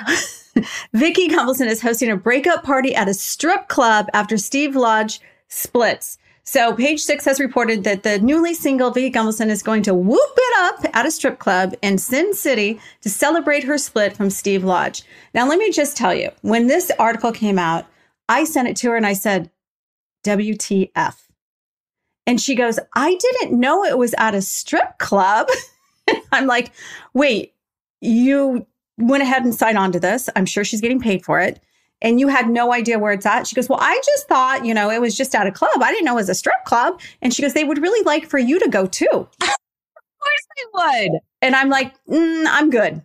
Vicki 0.92 1.28
Gunvalson 1.28 1.66
is 1.66 1.80
hosting 1.80 2.10
a 2.10 2.16
breakup 2.16 2.64
party 2.64 2.94
at 2.94 3.08
a 3.08 3.14
strip 3.14 3.68
club 3.68 4.06
after 4.12 4.36
Steve 4.36 4.76
Lodge 4.76 5.20
splits. 5.48 6.18
So, 6.50 6.72
page 6.72 7.02
six 7.02 7.26
has 7.26 7.40
reported 7.40 7.84
that 7.84 8.04
the 8.04 8.20
newly 8.20 8.54
single 8.54 8.90
Vicki 8.90 9.10
Gunvalson 9.10 9.50
is 9.50 9.62
going 9.62 9.82
to 9.82 9.92
whoop 9.92 10.32
it 10.34 10.58
up 10.60 10.96
at 10.96 11.04
a 11.04 11.10
strip 11.10 11.38
club 11.38 11.74
in 11.82 11.98
Sin 11.98 12.32
City 12.32 12.80
to 13.02 13.10
celebrate 13.10 13.64
her 13.64 13.76
split 13.76 14.16
from 14.16 14.30
Steve 14.30 14.64
Lodge. 14.64 15.02
Now, 15.34 15.46
let 15.46 15.58
me 15.58 15.70
just 15.70 15.94
tell 15.94 16.14
you, 16.14 16.30
when 16.40 16.66
this 16.66 16.90
article 16.98 17.32
came 17.32 17.58
out, 17.58 17.84
I 18.30 18.44
sent 18.44 18.66
it 18.66 18.76
to 18.76 18.88
her 18.88 18.96
and 18.96 19.04
I 19.04 19.12
said, 19.12 19.50
WTF. 20.24 21.16
And 22.26 22.40
she 22.40 22.54
goes, 22.54 22.78
I 22.94 23.14
didn't 23.16 23.60
know 23.60 23.84
it 23.84 23.98
was 23.98 24.14
at 24.16 24.34
a 24.34 24.40
strip 24.40 24.96
club. 24.96 25.48
I'm 26.32 26.46
like, 26.46 26.72
wait, 27.12 27.52
you 28.00 28.66
went 28.96 29.22
ahead 29.22 29.44
and 29.44 29.54
signed 29.54 29.76
on 29.76 29.92
to 29.92 30.00
this. 30.00 30.30
I'm 30.34 30.46
sure 30.46 30.64
she's 30.64 30.80
getting 30.80 30.98
paid 30.98 31.26
for 31.26 31.40
it 31.40 31.60
and 32.00 32.20
you 32.20 32.28
had 32.28 32.48
no 32.48 32.72
idea 32.72 32.98
where 32.98 33.12
it's 33.12 33.26
at. 33.26 33.46
She 33.46 33.56
goes, 33.56 33.68
Well, 33.68 33.78
I 33.80 34.00
just 34.04 34.28
thought, 34.28 34.64
you 34.64 34.74
know, 34.74 34.90
it 34.90 35.00
was 35.00 35.16
just 35.16 35.34
at 35.34 35.46
a 35.46 35.52
club. 35.52 35.80
I 35.80 35.90
didn't 35.90 36.04
know 36.04 36.12
it 36.12 36.16
was 36.16 36.28
a 36.28 36.34
strip 36.34 36.64
club. 36.64 37.00
And 37.22 37.34
she 37.34 37.42
goes, 37.42 37.54
They 37.54 37.64
would 37.64 37.80
really 37.80 38.04
like 38.04 38.28
for 38.28 38.38
you 38.38 38.58
to 38.60 38.68
go 38.68 38.86
too. 38.86 39.06
of 39.12 39.28
course 39.40 40.46
they 40.56 40.64
would. 41.08 41.20
And 41.42 41.54
I'm 41.54 41.68
like, 41.68 41.94
mm, 42.06 42.44
I'm 42.48 42.70
good. 42.70 43.02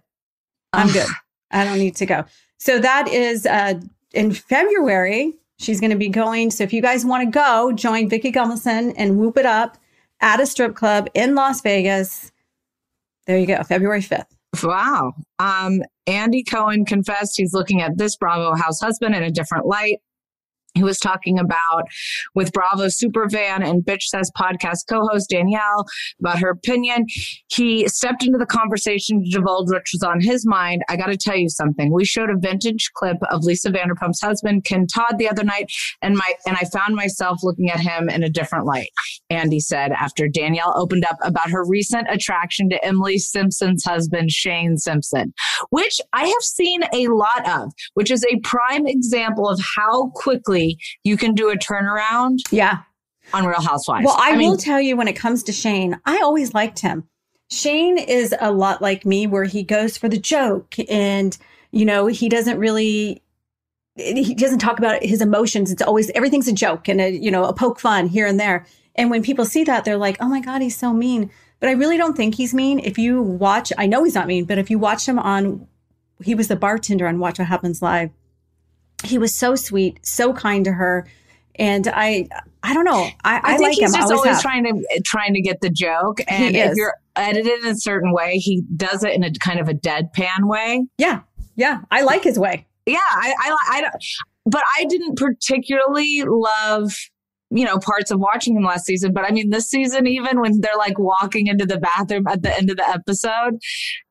I'm 0.73 0.87
good. 0.89 1.07
I 1.51 1.63
don't 1.63 1.77
need 1.77 1.95
to 1.97 2.05
go. 2.05 2.25
So 2.57 2.79
that 2.79 3.07
is 3.07 3.45
uh, 3.45 3.75
in 4.13 4.31
February. 4.31 5.33
She's 5.59 5.79
going 5.79 5.91
to 5.91 5.97
be 5.97 6.09
going. 6.09 6.51
So 6.51 6.63
if 6.63 6.73
you 6.73 6.81
guys 6.81 7.05
want 7.05 7.23
to 7.23 7.31
go, 7.31 7.71
join 7.73 8.09
Vicki 8.09 8.31
Gunvalson 8.31 8.93
and 8.97 9.17
whoop 9.17 9.37
it 9.37 9.45
up 9.45 9.77
at 10.19 10.39
a 10.39 10.45
strip 10.45 10.75
club 10.75 11.09
in 11.13 11.35
Las 11.35 11.61
Vegas. 11.61 12.31
There 13.27 13.37
you 13.37 13.45
go, 13.45 13.63
February 13.63 14.01
5th. 14.01 14.32
Wow. 14.61 15.13
Um, 15.39 15.81
Andy 16.05 16.43
Cohen 16.43 16.85
confessed 16.85 17.37
he's 17.37 17.53
looking 17.53 17.81
at 17.81 17.97
this 17.97 18.15
Bravo 18.17 18.55
house 18.55 18.79
husband 18.79 19.15
in 19.15 19.23
a 19.23 19.31
different 19.31 19.65
light 19.65 19.99
he 20.73 20.83
was 20.83 20.97
talking 20.99 21.37
about 21.37 21.83
with 22.33 22.51
Bravo 22.51 22.87
Superfan 22.87 23.67
and 23.67 23.83
Bitch 23.83 24.03
Says 24.03 24.31
podcast 24.37 24.79
co-host 24.89 25.29
Danielle 25.29 25.85
about 26.19 26.39
her 26.39 26.49
opinion. 26.49 27.05
He 27.47 27.87
stepped 27.87 28.25
into 28.25 28.39
the 28.39 28.45
conversation 28.45 29.23
to 29.23 29.29
divulge 29.29 29.69
what 29.69 29.83
was 29.93 30.03
on 30.03 30.19
his 30.19 30.45
mind. 30.45 30.81
I 30.89 30.97
got 30.97 31.07
to 31.07 31.17
tell 31.17 31.37
you 31.37 31.49
something. 31.49 31.93
We 31.93 32.05
showed 32.05 32.29
a 32.29 32.37
vintage 32.37 32.89
clip 32.95 33.17
of 33.29 33.43
Lisa 33.43 33.69
Vanderpump's 33.69 34.21
husband, 34.21 34.65
Ken 34.65 34.87
Todd, 34.87 35.17
the 35.17 35.29
other 35.29 35.43
night, 35.43 35.71
and 36.01 36.15
my 36.15 36.33
and 36.47 36.57
I 36.57 36.65
found 36.65 36.95
myself 36.95 37.39
looking 37.43 37.69
at 37.69 37.79
him 37.79 38.09
in 38.09 38.23
a 38.23 38.29
different 38.29 38.65
light. 38.65 38.89
Andy 39.29 39.59
said 39.59 39.91
after 39.91 40.27
Danielle 40.27 40.73
opened 40.75 41.05
up 41.05 41.17
about 41.21 41.51
her 41.51 41.65
recent 41.65 42.07
attraction 42.09 42.69
to 42.69 42.83
Emily 42.83 43.17
Simpson's 43.19 43.83
husband, 43.83 44.31
Shane 44.31 44.77
Simpson, 44.77 45.33
which 45.69 46.01
I 46.13 46.25
have 46.25 46.41
seen 46.41 46.81
a 46.93 47.07
lot 47.07 47.47
of, 47.47 47.71
which 47.93 48.09
is 48.09 48.25
a 48.25 48.39
prime 48.43 48.87
example 48.87 49.47
of 49.47 49.59
how 49.75 50.09
quickly 50.15 50.62
you 51.03 51.17
can 51.17 51.33
do 51.33 51.49
a 51.49 51.55
turnaround. 51.55 52.39
Yeah. 52.51 52.79
On 53.33 53.45
Real 53.45 53.61
Housewives. 53.61 54.05
Well, 54.05 54.17
I, 54.19 54.31
I 54.31 54.31
will 54.31 54.37
mean, 54.37 54.57
tell 54.57 54.81
you 54.81 54.97
when 54.97 55.07
it 55.07 55.13
comes 55.13 55.43
to 55.43 55.53
Shane, 55.53 55.99
I 56.05 56.17
always 56.17 56.53
liked 56.53 56.79
him. 56.79 57.07
Shane 57.49 57.97
is 57.97 58.35
a 58.39 58.51
lot 58.51 58.81
like 58.81 59.05
me 59.05 59.27
where 59.27 59.45
he 59.45 59.63
goes 59.63 59.97
for 59.97 60.09
the 60.09 60.17
joke 60.17 60.75
and, 60.89 61.37
you 61.71 61.85
know, 61.85 62.07
he 62.07 62.27
doesn't 62.29 62.57
really 62.57 63.21
he 63.95 64.33
doesn't 64.33 64.59
talk 64.59 64.79
about 64.79 65.03
his 65.03 65.21
emotions. 65.21 65.71
It's 65.71 65.81
always 65.81 66.09
everything's 66.15 66.47
a 66.47 66.53
joke 66.53 66.87
and 66.87 66.99
a, 66.99 67.11
you 67.11 67.29
know, 67.29 67.45
a 67.45 67.53
poke 67.53 67.79
fun 67.79 68.07
here 68.07 68.25
and 68.25 68.39
there. 68.39 68.65
And 68.95 69.09
when 69.09 69.23
people 69.23 69.45
see 69.45 69.63
that, 69.65 69.85
they're 69.85 69.97
like, 69.97 70.17
"Oh 70.19 70.27
my 70.27 70.39
god, 70.39 70.61
he's 70.61 70.77
so 70.77 70.93
mean." 70.93 71.31
But 71.59 71.69
I 71.69 71.73
really 71.73 71.97
don't 71.97 72.17
think 72.17 72.35
he's 72.35 72.53
mean. 72.53 72.79
If 72.79 72.97
you 72.97 73.21
watch, 73.21 73.71
I 73.77 73.85
know 73.85 74.03
he's 74.03 74.15
not 74.15 74.27
mean, 74.27 74.45
but 74.45 74.57
if 74.57 74.69
you 74.69 74.79
watch 74.79 75.07
him 75.07 75.19
on 75.19 75.67
he 76.23 76.35
was 76.35 76.47
the 76.47 76.55
bartender 76.55 77.07
on 77.07 77.19
Watch 77.19 77.39
What 77.39 77.47
Happens 77.47 77.81
Live 77.81 78.11
he 79.03 79.17
was 79.17 79.33
so 79.33 79.55
sweet, 79.55 80.05
so 80.05 80.33
kind 80.33 80.65
to 80.65 80.71
her. 80.71 81.07
And 81.55 81.87
I, 81.87 82.27
I 82.63 82.73
don't 82.73 82.85
know. 82.85 83.07
I, 83.23 83.35
I, 83.35 83.41
I 83.43 83.57
think 83.57 83.61
like 83.61 83.71
he's 83.73 83.93
him. 83.93 83.99
just 83.99 84.11
always, 84.11 84.25
always 84.25 84.41
trying 84.41 84.63
to 84.63 85.01
trying 85.05 85.33
to 85.33 85.41
get 85.41 85.61
the 85.61 85.69
joke. 85.69 86.19
And 86.27 86.55
if 86.55 86.75
you're 86.75 86.95
edited 87.15 87.63
in 87.63 87.67
a 87.67 87.75
certain 87.75 88.11
way, 88.11 88.37
he 88.37 88.63
does 88.75 89.03
it 89.03 89.13
in 89.13 89.23
a 89.23 89.31
kind 89.33 89.59
of 89.59 89.69
a 89.69 89.73
deadpan 89.73 90.47
way. 90.47 90.87
Yeah, 90.97 91.21
yeah. 91.55 91.81
I 91.91 92.01
like 92.01 92.23
his 92.23 92.39
way. 92.39 92.65
Yeah, 92.85 92.97
I, 92.99 93.33
I, 93.39 93.57
I 93.71 93.81
don't. 93.81 93.93
But 94.45 94.63
I 94.77 94.85
didn't 94.85 95.17
particularly 95.17 96.23
love 96.25 96.93
you 97.53 97.65
know, 97.65 97.77
parts 97.77 98.09
of 98.09 98.19
watching 98.19 98.55
him 98.55 98.63
last 98.63 98.85
season. 98.85 99.13
But 99.13 99.25
I 99.25 99.31
mean, 99.31 99.51
this 99.51 99.69
season, 99.69 100.07
even 100.07 100.41
when 100.41 100.59
they're 100.59 100.75
like 100.75 100.97
walking 100.97 101.47
into 101.47 101.65
the 101.65 101.77
bathroom 101.77 102.27
at 102.27 102.41
the 102.41 102.55
end 102.55 102.71
of 102.71 102.77
the 102.77 102.89
episode, 102.89 103.59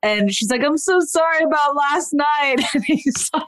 and 0.03 0.33
she's 0.33 0.49
like, 0.49 0.63
I'm 0.65 0.79
so 0.79 1.01
sorry 1.01 1.43
about 1.43 1.75
last 1.77 2.13
night. 2.13 2.61
And 2.75 2.85
he's 2.85 3.31
like, 3.35 3.43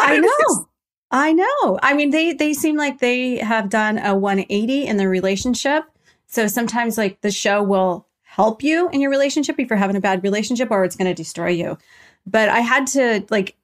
I 0.00 0.18
know. 0.18 0.68
I 1.10 1.32
know. 1.32 1.78
I 1.82 1.94
mean, 1.94 2.10
they 2.10 2.32
they 2.32 2.52
seem 2.52 2.76
like 2.76 2.98
they 2.98 3.36
have 3.38 3.68
done 3.68 3.98
a 3.98 4.14
180 4.16 4.86
in 4.86 4.96
their 4.96 5.08
relationship. 5.08 5.84
So 6.26 6.46
sometimes 6.46 6.98
like 6.98 7.20
the 7.20 7.30
show 7.30 7.62
will 7.62 8.06
help 8.22 8.62
you 8.62 8.88
in 8.90 9.00
your 9.00 9.10
relationship 9.10 9.58
if 9.58 9.70
you're 9.70 9.78
having 9.78 9.96
a 9.96 10.00
bad 10.00 10.22
relationship 10.22 10.70
or 10.70 10.84
it's 10.84 10.96
going 10.96 11.08
to 11.08 11.14
destroy 11.14 11.48
you. 11.48 11.78
But 12.26 12.48
I 12.48 12.60
had 12.60 12.86
to 12.88 13.24
like 13.30 13.56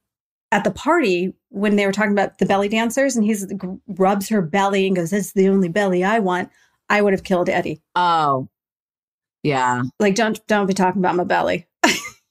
at 0.51 0.63
the 0.63 0.71
party 0.71 1.33
when 1.49 1.75
they 1.75 1.85
were 1.85 1.91
talking 1.91 2.11
about 2.11 2.37
the 2.37 2.45
belly 2.45 2.69
dancers 2.69 3.15
and 3.15 3.25
he's 3.25 3.51
rubs 3.87 4.29
her 4.29 4.41
belly 4.41 4.87
and 4.87 4.95
goes, 4.95 5.09
"That's 5.09 5.33
the 5.33 5.49
only 5.49 5.69
belly 5.69 6.03
I 6.03 6.19
want." 6.19 6.49
I 6.89 7.01
would 7.01 7.13
have 7.13 7.23
killed 7.23 7.49
Eddie. 7.49 7.81
Oh. 7.95 8.47
Yeah. 9.43 9.83
Like 9.99 10.15
don't 10.15 10.45
don't 10.47 10.67
be 10.67 10.73
talking 10.73 11.01
about 11.01 11.15
my 11.15 11.23
belly. 11.25 11.67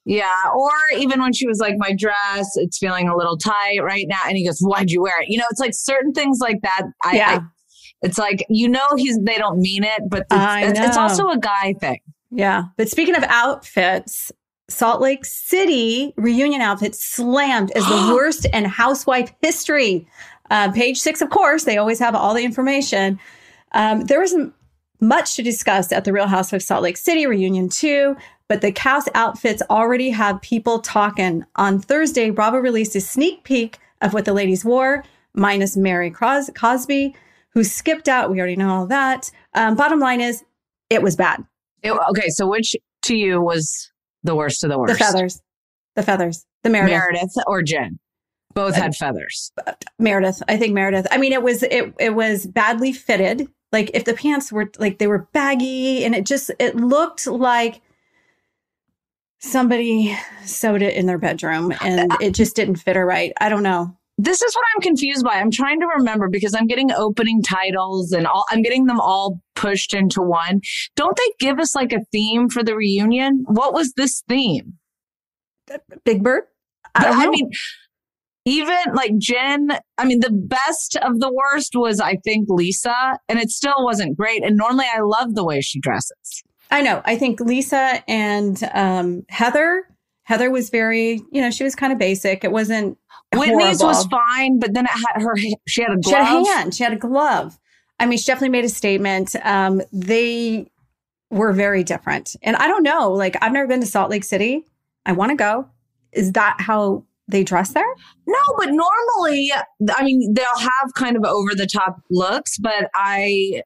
Yeah. 0.05 0.43
Or 0.55 0.71
even 0.97 1.21
when 1.21 1.33
she 1.33 1.47
was 1.47 1.59
like, 1.59 1.75
my 1.79 1.95
dress, 1.95 2.51
it's 2.57 2.79
feeling 2.79 3.09
a 3.09 3.17
little 3.17 3.37
tight 3.37 3.79
right 3.83 4.07
now. 4.09 4.21
And 4.27 4.37
he 4.37 4.47
goes, 4.47 4.59
why'd 4.61 4.91
you 4.91 5.03
wear 5.03 5.21
it? 5.21 5.29
You 5.29 5.39
know, 5.39 5.45
it's 5.51 5.61
like 5.61 5.75
certain 5.75 6.13
things 6.13 6.39
like 6.41 6.61
that. 6.63 6.83
I, 7.05 7.17
yeah. 7.17 7.31
I, 7.31 7.41
it's 8.03 8.19
like, 8.19 8.45
you 8.49 8.69
know, 8.69 8.87
he's, 8.97 9.19
they 9.23 9.39
don't 9.39 9.61
mean 9.61 9.85
it, 9.85 10.03
but 10.09 10.27
it's, 10.31 10.79
it's, 10.81 10.97
also 10.97 11.29
a 11.29 11.39
guy 11.39 11.75
thing. 11.75 12.01
Yeah. 12.31 12.65
But 12.77 12.89
speaking 12.89 13.15
of 13.15 13.23
outfits, 13.25 14.33
Salt 14.69 15.01
Lake 15.01 15.25
City 15.25 16.13
reunion 16.17 16.63
outfit 16.63 16.97
slammed 16.97 17.71
as 17.73 17.85
the 17.85 18.13
worst 18.15 18.47
in 18.47 18.65
housewife 18.65 19.33
history. 19.41 20.09
Uh, 20.51 20.73
page 20.73 20.99
six, 20.99 21.23
of 21.23 21.31
course, 21.31 21.65
they 21.65 21.79
always 21.79 21.99
have 22.01 22.15
all 22.15 22.35
the 22.35 22.45
information. 22.45 23.21
Um, 23.73 24.05
there 24.07 24.21
was 24.21 24.35
much 25.01 25.37
to 25.37 25.43
discuss 25.43 25.93
at 25.93 26.05
the 26.05 26.13
Real 26.13 26.27
Housewives 26.27 26.67
Salt 26.67 26.83
Lake 26.83 26.97
City 26.97 27.27
reunion, 27.27 27.69
too. 27.69 28.17
But 28.53 28.61
the 28.61 28.71
cast 28.71 29.09
outfits 29.15 29.63
already 29.71 30.11
have 30.11 30.43
people 30.43 30.81
talking. 30.81 31.43
On 31.57 31.81
Thursday, 31.81 32.29
Bravo 32.29 32.59
released 32.59 32.95
a 32.95 33.01
sneak 33.01 33.45
peek 33.45 33.79
of 34.03 34.13
what 34.13 34.27
the 34.27 34.35
ladies 34.35 34.63
wore, 34.63 35.05
minus 35.33 35.75
Mary 35.75 36.11
Cros- 36.11 36.51
Cosby, 36.55 37.17
who 37.55 37.65
skipped 37.65 38.11
out. 38.11 38.31
We 38.31 38.41
already 38.41 38.57
know 38.57 38.69
all 38.69 38.87
that. 38.89 39.31
Um, 39.55 39.75
bottom 39.75 40.01
line 40.01 40.21
is, 40.21 40.45
it 40.91 41.03
was 41.03 41.17
bad. 41.17 41.43
It, 41.83 41.93
okay, 42.11 42.29
so 42.29 42.47
which 42.47 42.77
to 43.05 43.17
you 43.17 43.41
was 43.41 43.91
the 44.23 44.37
worst 44.37 44.63
of 44.65 44.69
the 44.69 44.79
worst? 44.79 44.99
The 44.99 45.03
feathers. 45.03 45.41
The 45.97 46.03
feathers. 46.03 46.45
The 46.63 46.69
Meredith. 46.69 46.93
Meredith 46.93 47.35
or 47.47 47.63
Jen? 47.63 47.99
Both 48.53 48.75
had 48.75 48.95
feathers. 48.95 49.51
Meredith. 49.99 50.43
I 50.47 50.59
think 50.59 50.75
Meredith. 50.75 51.07
I 51.11 51.17
mean, 51.17 51.33
it 51.33 51.43
was 51.43 51.63
it 51.63 51.95
it 51.99 52.15
was 52.15 52.47
badly 52.47 52.93
fitted. 52.93 53.49
Like 53.73 53.91
if 53.95 54.05
the 54.05 54.13
pants 54.13 54.53
were 54.53 54.71
like 54.79 54.99
they 54.99 55.07
were 55.07 55.27
baggy 55.33 56.05
and 56.05 56.15
it 56.15 56.27
just 56.27 56.51
it 56.59 56.77
looked 56.77 57.27
like 57.27 57.81
somebody 59.43 60.17
sewed 60.45 60.83
it 60.83 60.95
in 60.95 61.07
their 61.07 61.19
bedroom 61.19 61.73
and 61.83 62.13
it 62.21 62.35
just 62.35 62.57
didn't 62.57 62.77
fit 62.77 62.97
her 62.97 63.05
right. 63.05 63.33
I 63.41 63.49
don't 63.49 63.63
know. 63.63 63.97
This 64.19 64.41
is 64.41 64.55
what 64.55 64.65
I'm 64.75 64.83
confused 64.83 65.25
by. 65.25 65.35
I'm 65.35 65.51
trying 65.51 65.81
to 65.81 65.87
remember 65.87 66.29
because 66.29 66.55
I'm 66.55 66.67
getting 66.67 66.93
opening 66.93 67.43
titles 67.43 68.13
and 68.13 68.27
all 68.27 68.45
I'm 68.51 68.63
getting 68.63 68.87
them 68.87 69.01
all 69.01 69.41
pushed 69.55 69.95
into 69.95 70.21
one. 70.21 70.61
Don't 70.97 71.17
they 71.17 71.47
give 71.47 71.59
us 71.59 71.75
like 71.75 71.93
a 71.93 72.05
theme 72.13 72.49
for 72.49 72.63
the 72.63 72.77
reunion? 72.77 73.45
What 73.47 73.75
was 73.75 73.95
this 73.95 74.23
theme? 74.29 74.75
Big 76.05 76.23
Bird? 76.23 76.45
I, 76.95 77.27
I 77.27 77.31
mean 77.31 77.51
even 78.45 78.77
like 78.95 79.17
Jen, 79.19 79.71
I 79.99 80.05
mean, 80.05 80.21
the 80.21 80.33
best 80.33 80.97
of 80.97 81.21
the 81.21 81.33
worst 81.33 81.75
was, 81.75 82.01
I 82.01 82.17
think, 82.25 82.49
Lisa, 82.49 83.19
and 83.29 83.39
it 83.39 83.51
still 83.51 83.85
wasn't 83.85 84.17
great. 84.17 84.45
And 84.45 84.57
normally 84.57 84.87
I 84.93 85.01
love 85.01 85.35
the 85.35 85.45
way 85.45 85.61
she 85.61 85.81
dresses. 85.81 86.43
I 86.73 86.83
know. 86.83 87.03
I 87.05 87.17
think 87.17 87.39
Lisa 87.39 88.03
and 88.09 88.61
um, 88.73 89.25
Heather 89.29 89.85
Heather 90.25 90.51
was 90.51 90.71
very, 90.71 91.21
you 91.31 91.41
know, 91.41 91.51
she 91.51 91.65
was 91.65 91.75
kind 91.75 91.93
of 91.93 91.99
basic. 91.99 92.45
It 92.45 92.53
wasn't. 92.53 92.97
Whitney's 93.35 93.81
horrible. 93.81 93.87
was 93.87 94.07
fine, 94.07 94.59
but 94.59 94.73
then 94.75 94.85
it 94.85 94.91
had 94.91 95.23
her. 95.23 95.35
She 95.67 95.83
had 95.83 95.93
a 95.93 95.97
glove. 95.97 96.05
She 96.05 96.13
had 96.13 96.23
a 96.23 96.47
hand. 96.47 96.75
She 96.75 96.85
had 96.85 96.93
a 96.93 96.97
glove. 96.97 97.59
I 97.99 98.07
mean, 98.07 98.19
she 98.19 98.27
definitely 98.27 98.51
made 98.51 98.65
a 98.65 98.69
statement. 98.69 99.35
Um, 99.43 99.83
they 99.93 100.71
were 101.31 101.53
very 101.53 101.83
different, 101.83 102.37
and 102.43 102.57
I 102.57 102.67
don't 102.69 102.83
know. 102.83 103.11
Like, 103.13 103.37
I've 103.43 103.53
never 103.53 103.67
been 103.67 103.81
to 103.81 103.87
Salt 103.87 104.11
Lake 104.11 104.25
City. 104.25 104.65
I 105.07 105.13
want 105.13 105.31
to 105.31 105.37
go. 105.37 105.67
Is 106.13 106.33
that 106.33 106.57
how 106.61 107.05
they 107.27 107.43
dress 107.43 107.73
there? 107.73 107.95
No, 108.27 108.39
but 108.59 108.69
normally, 108.71 109.51
I 109.97 110.05
mean, 110.05 110.35
they'll 110.35 110.47
have 110.59 110.95
kind 110.95 111.17
of 111.17 111.25
over 111.25 111.55
the 111.55 111.67
top 111.67 112.01
looks, 112.11 112.59
but 112.59 112.91
I. 112.95 113.63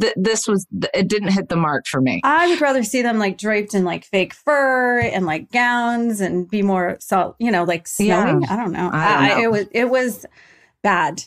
Th- 0.00 0.14
this 0.16 0.48
was 0.48 0.66
it 0.94 1.08
didn't 1.08 1.32
hit 1.32 1.48
the 1.48 1.56
mark 1.56 1.86
for 1.86 2.00
me. 2.00 2.20
I 2.24 2.48
would 2.48 2.60
rather 2.60 2.82
see 2.82 3.02
them 3.02 3.18
like 3.18 3.38
draped 3.38 3.74
in 3.74 3.84
like 3.84 4.04
fake 4.04 4.34
fur 4.34 4.98
and 5.00 5.26
like 5.26 5.50
gowns 5.52 6.20
and 6.20 6.48
be 6.50 6.62
more 6.62 6.96
salt, 7.00 7.36
you 7.38 7.50
know, 7.50 7.64
like 7.64 7.86
snowing. 7.86 8.42
Yeah. 8.42 8.52
I 8.52 8.56
don't 8.56 8.72
know. 8.72 8.90
I 8.92 9.28
don't 9.28 9.38
I- 9.38 9.42
it 9.42 9.50
was 9.50 9.66
it 9.72 9.88
was 9.90 10.26
bad. 10.82 11.22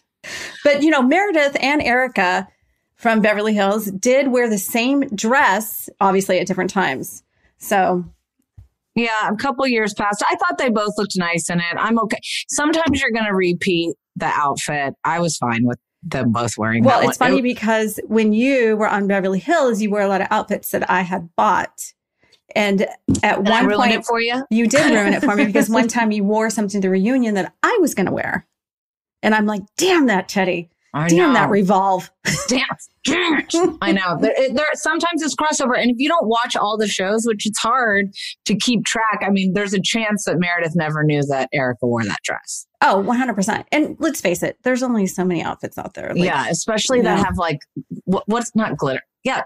But 0.64 0.84
you 0.84 0.90
know, 0.90 1.02
Meredith 1.02 1.56
and 1.62 1.82
Erica 1.82 2.48
from 2.96 3.22
Beverly 3.22 3.54
Hills 3.54 3.86
did 3.92 4.28
wear 4.28 4.50
the 4.50 4.58
same 4.58 5.02
dress, 5.16 5.90
obviously 6.02 6.38
at 6.40 6.48
different 6.48 6.70
times. 6.70 7.24
So 7.60 8.04
Yeah, 8.96 9.30
a 9.30 9.36
couple 9.38 9.66
years 9.68 9.94
passed. 9.94 10.22
I 10.30 10.36
thought 10.36 10.58
they 10.58 10.70
both 10.70 10.94
looked 10.98 11.16
nice 11.18 11.50
in 11.50 11.60
it. 11.60 11.76
I'm 11.78 11.98
okay. 12.00 12.20
Sometimes 12.50 13.00
you're 13.02 13.12
going 13.12 13.26
to 13.26 13.36
repeat 13.36 13.96
the 14.18 14.26
outfit. 14.26 14.96
I 15.06 15.22
was 15.22 15.38
fine 15.38 15.62
with 15.64 15.80
them 16.04 16.32
both 16.32 16.58
wearing. 16.58 16.84
well, 16.84 17.00
it's 17.08 17.20
one. 17.20 17.30
funny 17.30 17.42
because 17.42 18.00
when 18.08 18.34
you 18.34 18.78
were 18.78 18.88
on 18.88 19.08
Beverly 19.08 19.40
Hills, 19.40 19.82
you 19.82 19.90
wore 19.90 20.02
a 20.02 20.08
lot 20.08 20.22
of 20.22 20.28
outfits 20.32 20.72
that 20.72 20.90
I 20.90 21.02
had 21.02 21.36
bought. 21.36 21.94
And 22.56 22.88
at 23.22 23.44
one 23.44 23.70
point, 23.72 23.94
it 23.94 24.06
for 24.06 24.20
you? 24.20 24.44
You 24.50 24.68
did 24.68 24.92
ruin 24.92 25.14
it 25.14 25.22
for 25.22 25.36
me 25.36 25.46
because 25.46 25.70
one 25.70 25.88
time 25.88 26.12
you 26.12 26.24
wore 26.24 26.50
something 26.50 26.82
to 26.82 26.88
the 26.88 26.92
reunion 26.92 27.36
that 27.36 27.54
I 27.62 27.78
was 27.80 27.94
going 27.94 28.08
to 28.08 28.12
wear, 28.12 28.48
and 29.22 29.36
I'm 29.36 29.46
like, 29.46 29.62
"Damn 29.78 30.08
that 30.08 30.28
Teddi! 30.28 30.70
I 30.94 31.08
Damn 31.08 31.34
that 31.34 31.50
revolve!" 31.50 32.12
Damn. 32.48 32.66
I 33.82 33.92
know. 33.92 34.18
There, 34.20 34.34
there 34.54 34.66
sometimes 34.74 35.22
it's 35.22 35.36
crossover, 35.36 35.80
and 35.80 35.90
if 35.90 35.98
you 35.98 36.08
don't 36.08 36.28
watch 36.28 36.56
all 36.56 36.78
the 36.78 36.88
shows, 36.88 37.26
which 37.26 37.46
it's 37.46 37.60
hard 37.60 38.08
to 38.46 38.56
keep 38.56 38.86
track, 38.86 39.22
I 39.26 39.30
mean, 39.30 39.54
there's 39.54 39.74
a 39.74 39.82
chance 39.82 40.26
that 40.26 40.38
Meredith 40.40 40.76
never 40.76 41.04
knew 41.04 41.22
that 41.30 41.50
Erica 41.54 41.88
wore 41.88 42.04
that 42.04 42.20
dress. 42.24 42.66
Oh, 42.82 43.00
100. 43.00 43.34
percent 43.34 43.68
And 43.72 43.96
let's 44.00 44.22
face 44.22 44.44
it, 44.44 44.58
there's 44.64 44.84
only 44.84 45.08
so 45.08 45.24
many 45.26 45.44
outfits 45.44 45.78
out 45.78 45.94
there. 45.94 46.14
Like, 46.14 46.24
yeah, 46.24 46.48
especially 46.50 47.02
that 47.02 47.26
have 47.26 47.38
like 47.38 47.60
what, 48.06 48.24
what's 48.28 48.56
not 48.56 48.78
glitter? 48.78 49.02
Yeah, 49.24 49.44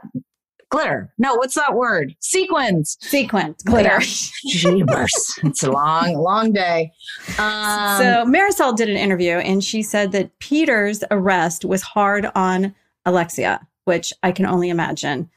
glitter. 0.70 1.14
No, 1.18 1.36
what's 1.36 1.56
that 1.56 1.76
word? 1.76 2.16
Sequins. 2.20 2.98
Sequins, 3.02 3.62
glitter. 3.64 4.00
Jeebers. 4.00 5.12
it's 5.44 5.64
a 5.64 5.72
long, 5.72 6.16
long 6.16 6.52
day. 6.52 6.92
Um, 7.38 7.98
so 7.98 8.26
Marisol 8.28 8.76
did 8.76 8.90
an 8.90 8.98
interview, 8.98 9.38
and 9.38 9.64
she 9.64 9.82
said 9.82 10.12
that 10.14 10.38
Peter's 10.40 11.04
arrest 11.12 11.66
was 11.66 11.82
hard 11.82 12.30
on 12.36 12.74
Alexia, 13.06 13.66
which 13.86 14.14
I 14.24 14.32
can 14.32 14.46
only 14.46 14.70
imagine. 14.70 15.30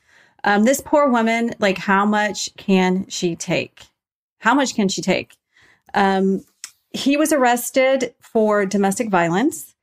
Um, 0.45 0.65
this 0.65 0.81
poor 0.81 1.09
woman, 1.11 1.55
like, 1.59 1.79
how 1.79 2.07
much 2.07 2.55
can 2.57 3.07
she 3.09 3.35
take? 3.35 3.83
How 4.39 4.55
much 4.55 4.75
can 4.75 4.89
she 4.89 5.03
take? 5.03 5.37
Um, 5.95 6.45
he 6.91 7.17
was 7.17 7.33
arrested 7.33 8.15
for 8.21 8.65
domestic 8.65 9.09
violence, 9.09 9.75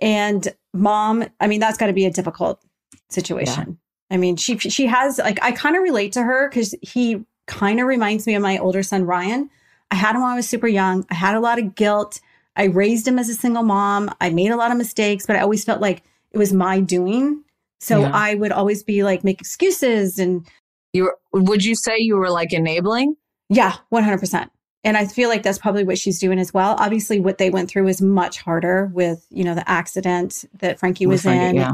and 0.00 0.48
mom. 0.72 1.24
I 1.40 1.46
mean, 1.46 1.60
that's 1.60 1.76
got 1.78 1.86
to 1.86 1.92
be 1.92 2.06
a 2.06 2.10
difficult 2.10 2.62
situation. 3.10 3.78
I 4.10 4.16
mean, 4.16 4.36
she 4.36 4.58
she 4.58 4.86
has 4.86 5.18
like 5.18 5.38
I 5.42 5.52
kind 5.52 5.76
of 5.76 5.82
relate 5.82 6.12
to 6.12 6.22
her 6.22 6.48
because 6.48 6.74
he 6.82 7.24
kind 7.46 7.80
of 7.80 7.86
reminds 7.86 8.26
me 8.26 8.34
of 8.34 8.42
my 8.42 8.58
older 8.58 8.82
son 8.82 9.04
Ryan. 9.04 9.50
I 9.90 9.94
had 9.96 10.14
him 10.14 10.22
when 10.22 10.30
I 10.30 10.36
was 10.36 10.48
super 10.48 10.68
young. 10.68 11.06
I 11.10 11.14
had 11.14 11.34
a 11.34 11.40
lot 11.40 11.58
of 11.58 11.74
guilt. 11.74 12.20
I 12.56 12.64
raised 12.64 13.06
him 13.06 13.18
as 13.18 13.28
a 13.28 13.34
single 13.34 13.62
mom. 13.62 14.10
I 14.20 14.30
made 14.30 14.50
a 14.50 14.56
lot 14.56 14.70
of 14.70 14.76
mistakes, 14.76 15.26
but 15.26 15.36
I 15.36 15.40
always 15.40 15.64
felt 15.64 15.80
like 15.80 16.02
it 16.32 16.38
was 16.38 16.52
my 16.52 16.80
doing. 16.80 17.42
So 17.80 18.00
Yeah. 18.00 18.10
I 18.12 18.34
would 18.34 18.52
always 18.52 18.82
be 18.82 19.02
like 19.04 19.24
make 19.24 19.40
excuses 19.40 20.18
and 20.18 20.46
you 20.92 21.04
were, 21.04 21.18
would 21.32 21.64
you 21.64 21.74
say 21.74 21.96
you 21.98 22.16
were 22.16 22.30
like 22.30 22.52
enabling? 22.52 23.14
yeah, 23.50 23.76
100%. 23.92 24.50
And 24.84 24.96
I 24.96 25.06
feel 25.06 25.28
like 25.28 25.42
that's 25.42 25.58
probably 25.58 25.84
what 25.84 25.98
she's 25.98 26.18
doing 26.18 26.38
as 26.38 26.52
well. 26.52 26.76
Obviously, 26.78 27.18
what 27.18 27.38
they 27.38 27.50
went 27.50 27.70
through 27.70 27.84
was 27.84 28.00
much 28.02 28.38
harder 28.40 28.90
with, 28.92 29.26
you 29.30 29.42
know, 29.42 29.54
the 29.54 29.68
accident 29.68 30.44
that 30.60 30.78
Frankie 30.78 31.06
was 31.06 31.22
Frankie, 31.22 31.46
in. 31.46 31.54
yeah. 31.56 31.72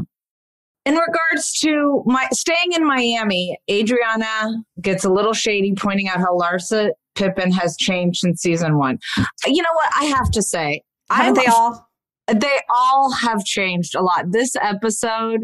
In 0.85 0.93
regards 0.95 1.59
to 1.61 2.03
my 2.05 2.27
staying 2.31 2.73
in 2.73 2.85
Miami, 2.85 3.57
Adriana 3.69 4.53
gets 4.81 5.03
a 5.03 5.09
little 5.09 5.33
shady, 5.33 5.73
pointing 5.75 6.07
out 6.07 6.17
how 6.19 6.37
Larsa 6.37 6.91
Pippen 7.15 7.51
has 7.51 7.75
changed 7.77 8.19
since 8.19 8.41
season 8.41 8.77
one. 8.77 8.99
You 9.45 9.63
know 9.63 9.69
what? 9.73 9.91
I 9.99 10.03
have 10.05 10.29
to 10.31 10.43
say, 10.43 10.83
Haven't 11.09 11.33
they 11.35 11.47
all? 11.47 11.87
They 12.31 12.59
all 12.69 13.11
have 13.11 13.43
changed 13.45 13.95
a 13.95 14.01
lot. 14.01 14.25
This 14.31 14.55
episode 14.61 15.41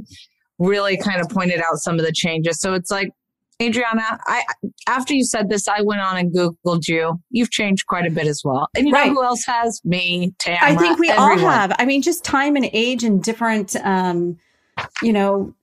really 0.60 0.97
kind 0.97 1.19
of 1.21 1.30
pointed 1.30 1.60
out 1.60 1.77
some 1.77 1.97
of 1.99 2.06
the 2.06 2.12
changes. 2.12 2.60
So 2.60 2.73
it's 2.73 2.91
like, 2.91 3.10
Adriana, 3.62 4.19
I 4.27 4.43
after 4.88 5.13
you 5.15 5.23
said 5.23 5.49
this, 5.49 5.67
I 5.67 5.82
went 5.82 6.01
on 6.01 6.17
and 6.17 6.34
Googled 6.34 6.88
you. 6.88 7.19
You've 7.32 7.51
changed 7.51 7.86
quite 7.88 8.06
a 8.06 8.12
bit 8.12 8.27
as 8.27 8.41
well. 8.43 8.67
And 8.75 8.88
you 8.88 8.93
Right. 8.93 9.08
know 9.08 9.13
who 9.13 9.23
else 9.23 9.43
has? 9.45 9.82
Me, 9.84 10.34
Tamara. 10.39 10.60
I 10.71 10.75
think 10.75 10.99
we 10.99 11.10
all 11.12 11.38
have. 11.38 11.71
I 11.80 11.86
mean, 11.86 12.01
just 12.01 12.23
time 12.23 12.56
and 12.56 12.67
age 12.73 13.04
and 13.04 13.23
different, 13.23 13.75
um, 13.84 14.38
you 15.02 15.13
know, 15.13 15.54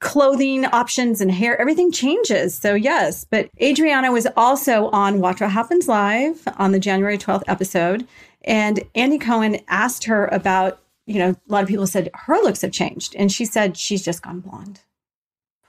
clothing 0.00 0.64
options 0.66 1.20
and 1.20 1.30
hair, 1.30 1.60
everything 1.60 1.90
changes. 1.90 2.56
So, 2.56 2.74
yes. 2.74 3.24
But 3.28 3.50
Adriana 3.60 4.12
was 4.12 4.26
also 4.36 4.88
on 4.90 5.20
Watch 5.20 5.40
What 5.40 5.50
Happens 5.50 5.88
Live 5.88 6.46
on 6.56 6.72
the 6.72 6.80
January 6.80 7.18
12th 7.18 7.42
episode. 7.46 8.06
And 8.44 8.82
Andy 8.94 9.18
Cohen 9.18 9.58
asked 9.68 10.04
her 10.04 10.26
about, 10.26 10.80
you 11.06 11.18
know, 11.18 11.30
a 11.30 11.52
lot 11.52 11.62
of 11.62 11.68
people 11.68 11.86
said 11.86 12.10
her 12.14 12.36
looks 12.36 12.62
have 12.62 12.72
changed. 12.72 13.14
And 13.16 13.32
she 13.32 13.44
said 13.44 13.76
she's 13.76 14.04
just 14.04 14.22
gone 14.22 14.40
blonde. 14.40 14.80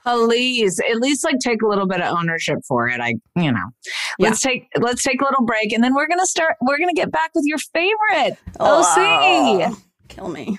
Please, 0.02 0.80
at 0.80 0.96
least 0.96 1.24
like 1.24 1.38
take 1.40 1.60
a 1.60 1.66
little 1.66 1.86
bit 1.86 2.00
of 2.00 2.16
ownership 2.16 2.58
for 2.66 2.88
it. 2.88 3.00
I, 3.00 3.14
you 3.36 3.52
know, 3.52 3.70
let's 4.18 4.40
take 4.40 4.66
let's 4.76 5.02
take 5.02 5.20
a 5.20 5.24
little 5.24 5.44
break, 5.44 5.74
and 5.74 5.84
then 5.84 5.94
we're 5.94 6.08
gonna 6.08 6.24
start. 6.24 6.56
We're 6.62 6.78
gonna 6.78 6.94
get 6.94 7.12
back 7.12 7.32
with 7.34 7.44
your 7.44 7.58
favorite 7.58 8.38
OC. 8.58 8.96
Oh, 8.98 9.76
kill 10.08 10.28
me. 10.28 10.58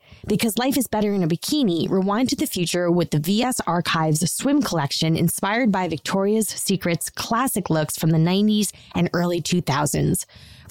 Because 0.27 0.57
life 0.57 0.77
is 0.77 0.87
better 0.87 1.13
in 1.13 1.23
a 1.23 1.27
bikini, 1.27 1.89
rewind 1.89 2.29
to 2.29 2.35
the 2.35 2.45
future 2.45 2.91
with 2.91 3.09
the 3.11 3.19
VS 3.19 3.59
Archives 3.65 4.31
swim 4.31 4.61
collection 4.61 5.17
inspired 5.17 5.71
by 5.71 5.87
Victoria's 5.87 6.47
Secret's 6.47 7.09
classic 7.09 7.69
looks 7.69 7.97
from 7.97 8.11
the 8.11 8.17
90s 8.17 8.71
and 8.93 9.09
early 9.13 9.41
2000s. 9.41 10.25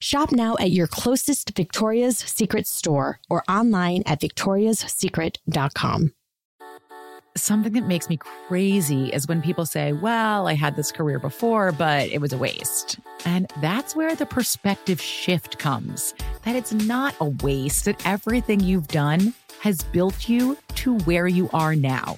Shop 0.00 0.30
now 0.30 0.56
at 0.60 0.70
your 0.70 0.86
closest 0.86 1.56
Victoria's 1.56 2.18
Secret 2.18 2.68
store 2.68 3.18
or 3.28 3.42
online 3.48 4.04
at 4.06 4.20
victoriassecret.com. 4.20 6.12
Something 7.36 7.72
that 7.72 7.86
makes 7.86 8.08
me 8.08 8.16
crazy 8.16 9.08
is 9.08 9.26
when 9.26 9.42
people 9.42 9.66
say, 9.66 9.92
Well, 9.92 10.46
I 10.46 10.54
had 10.54 10.76
this 10.76 10.92
career 10.92 11.18
before, 11.18 11.72
but 11.72 12.08
it 12.10 12.20
was 12.20 12.32
a 12.32 12.38
waste. 12.38 13.00
And 13.24 13.52
that's 13.60 13.96
where 13.96 14.14
the 14.14 14.26
perspective 14.26 15.00
shift 15.00 15.58
comes 15.58 16.14
that 16.44 16.54
it's 16.54 16.72
not 16.72 17.14
a 17.20 17.26
waste, 17.42 17.84
that 17.84 18.04
everything 18.06 18.60
you've 18.60 18.88
done 18.88 19.34
has 19.60 19.82
built 19.82 20.28
you 20.28 20.56
to 20.76 20.96
where 21.00 21.26
you 21.26 21.50
are 21.52 21.74
now. 21.74 22.16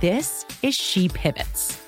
This 0.00 0.46
is 0.62 0.74
She 0.74 1.08
Pivots 1.08 1.87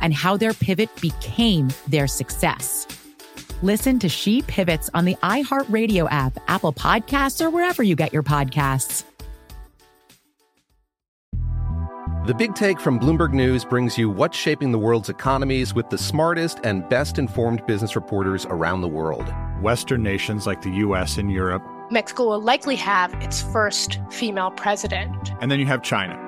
and 0.00 0.14
how 0.14 0.36
their 0.36 0.54
pivot 0.54 0.88
became 1.00 1.68
their 1.86 2.06
success. 2.06 2.86
Listen 3.62 3.98
to 3.98 4.08
She 4.08 4.42
Pivots 4.42 4.88
on 4.94 5.04
the 5.04 5.16
iHeartRadio 5.16 6.08
app, 6.10 6.38
Apple 6.46 6.72
Podcasts, 6.72 7.44
or 7.44 7.50
wherever 7.50 7.82
you 7.82 7.96
get 7.96 8.12
your 8.12 8.22
podcasts. 8.22 9.04
The 12.28 12.34
Big 12.34 12.54
Take 12.54 12.78
from 12.78 13.00
Bloomberg 13.00 13.32
News 13.32 13.64
brings 13.64 13.96
you 13.96 14.10
what's 14.10 14.36
shaping 14.36 14.70
the 14.70 14.78
world's 14.78 15.08
economies 15.08 15.72
with 15.72 15.88
the 15.88 15.96
smartest 15.96 16.60
and 16.62 16.86
best 16.90 17.18
informed 17.18 17.64
business 17.66 17.96
reporters 17.96 18.44
around 18.50 18.82
the 18.82 18.88
world. 18.88 19.32
Western 19.62 20.02
nations 20.02 20.46
like 20.46 20.60
the 20.60 20.70
U.S. 20.72 21.16
and 21.16 21.32
Europe. 21.32 21.62
Mexico 21.90 22.28
will 22.28 22.42
likely 22.42 22.76
have 22.76 23.14
its 23.22 23.40
first 23.40 23.98
female 24.10 24.50
president. 24.50 25.32
And 25.40 25.50
then 25.50 25.58
you 25.58 25.64
have 25.64 25.82
China. 25.82 26.27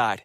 All 0.01 0.17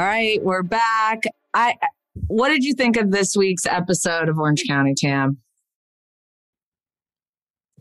right, 0.00 0.42
we're 0.42 0.62
back. 0.62 1.24
I 1.52 1.76
what 2.28 2.48
did 2.48 2.64
you 2.64 2.72
think 2.72 2.96
of 2.96 3.10
this 3.10 3.36
week's 3.36 3.66
episode 3.66 4.30
of 4.30 4.38
Orange 4.38 4.64
County, 4.66 4.94
Tam? 4.96 5.38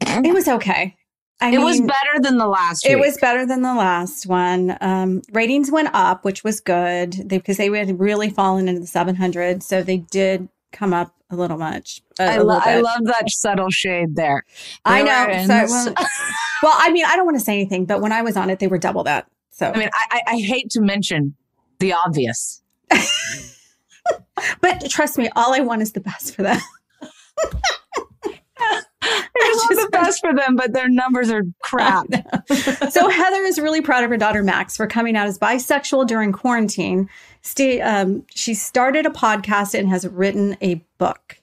It 0.01 0.33
was 0.33 0.49
okay. 0.49 0.97
I 1.39 1.47
it 1.47 1.51
mean, 1.51 1.63
was 1.63 1.79
better 1.79 2.19
than 2.19 2.37
the 2.37 2.47
last. 2.47 2.85
It 2.85 2.95
week. 2.95 3.05
was 3.05 3.17
better 3.17 3.45
than 3.45 3.61
the 3.61 3.73
last 3.73 4.25
one. 4.25 4.77
Um, 4.81 5.21
ratings 5.31 5.71
went 5.71 5.91
up, 5.93 6.25
which 6.25 6.43
was 6.43 6.59
good 6.59 7.13
they, 7.13 7.37
because 7.37 7.55
they 7.55 7.69
had 7.69 7.99
really 8.01 8.29
fallen 8.29 8.67
into 8.67 8.81
the 8.81 8.87
700. 8.87 9.63
So 9.63 9.81
they 9.81 9.97
did 9.97 10.49
come 10.73 10.93
up 10.93 11.15
a 11.33 11.37
little 11.37 11.57
much. 11.57 12.01
A, 12.19 12.23
I, 12.23 12.37
lo- 12.37 12.59
I 12.61 12.79
love 12.79 13.05
that 13.05 13.29
subtle 13.29 13.69
shade 13.69 14.15
there. 14.15 14.43
They 14.85 14.91
I 14.91 15.01
know. 15.01 15.47
So, 15.47 15.73
well, 15.73 15.93
well, 16.63 16.73
I 16.77 16.91
mean, 16.91 17.05
I 17.05 17.15
don't 17.15 17.25
want 17.25 17.37
to 17.37 17.43
say 17.43 17.53
anything, 17.53 17.85
but 17.85 18.01
when 18.01 18.11
I 18.11 18.21
was 18.21 18.37
on 18.37 18.49
it, 18.49 18.59
they 18.59 18.67
were 18.67 18.77
double 18.77 19.03
that. 19.03 19.27
So 19.51 19.71
I 19.71 19.77
mean, 19.77 19.89
I, 20.11 20.21
I 20.27 20.39
hate 20.39 20.69
to 20.71 20.81
mention 20.81 21.35
the 21.79 21.93
obvious. 21.93 22.61
but 24.61 24.89
trust 24.89 25.17
me, 25.17 25.29
all 25.35 25.53
I 25.53 25.59
want 25.59 25.81
is 25.81 25.91
the 25.91 25.99
best 25.99 26.35
for 26.35 26.43
them. 26.43 26.59
it's 29.35 29.67
just 29.67 29.81
the 29.81 29.89
best 29.91 30.19
for 30.21 30.33
them, 30.33 30.55
but 30.55 30.73
their 30.73 30.89
numbers 30.89 31.29
are 31.29 31.43
crap. 31.61 32.05
so 32.89 33.09
Heather 33.09 33.41
is 33.43 33.59
really 33.59 33.81
proud 33.81 34.03
of 34.03 34.09
her 34.09 34.17
daughter 34.17 34.43
Max 34.43 34.75
for 34.77 34.87
coming 34.87 35.15
out 35.15 35.27
as 35.27 35.37
bisexual 35.37 36.07
during 36.07 36.31
quarantine. 36.31 37.09
Stay, 37.41 37.81
um, 37.81 38.25
she 38.33 38.53
started 38.53 39.05
a 39.05 39.09
podcast 39.09 39.77
and 39.77 39.89
has 39.89 40.07
written 40.07 40.57
a 40.61 40.75
book. 40.97 41.39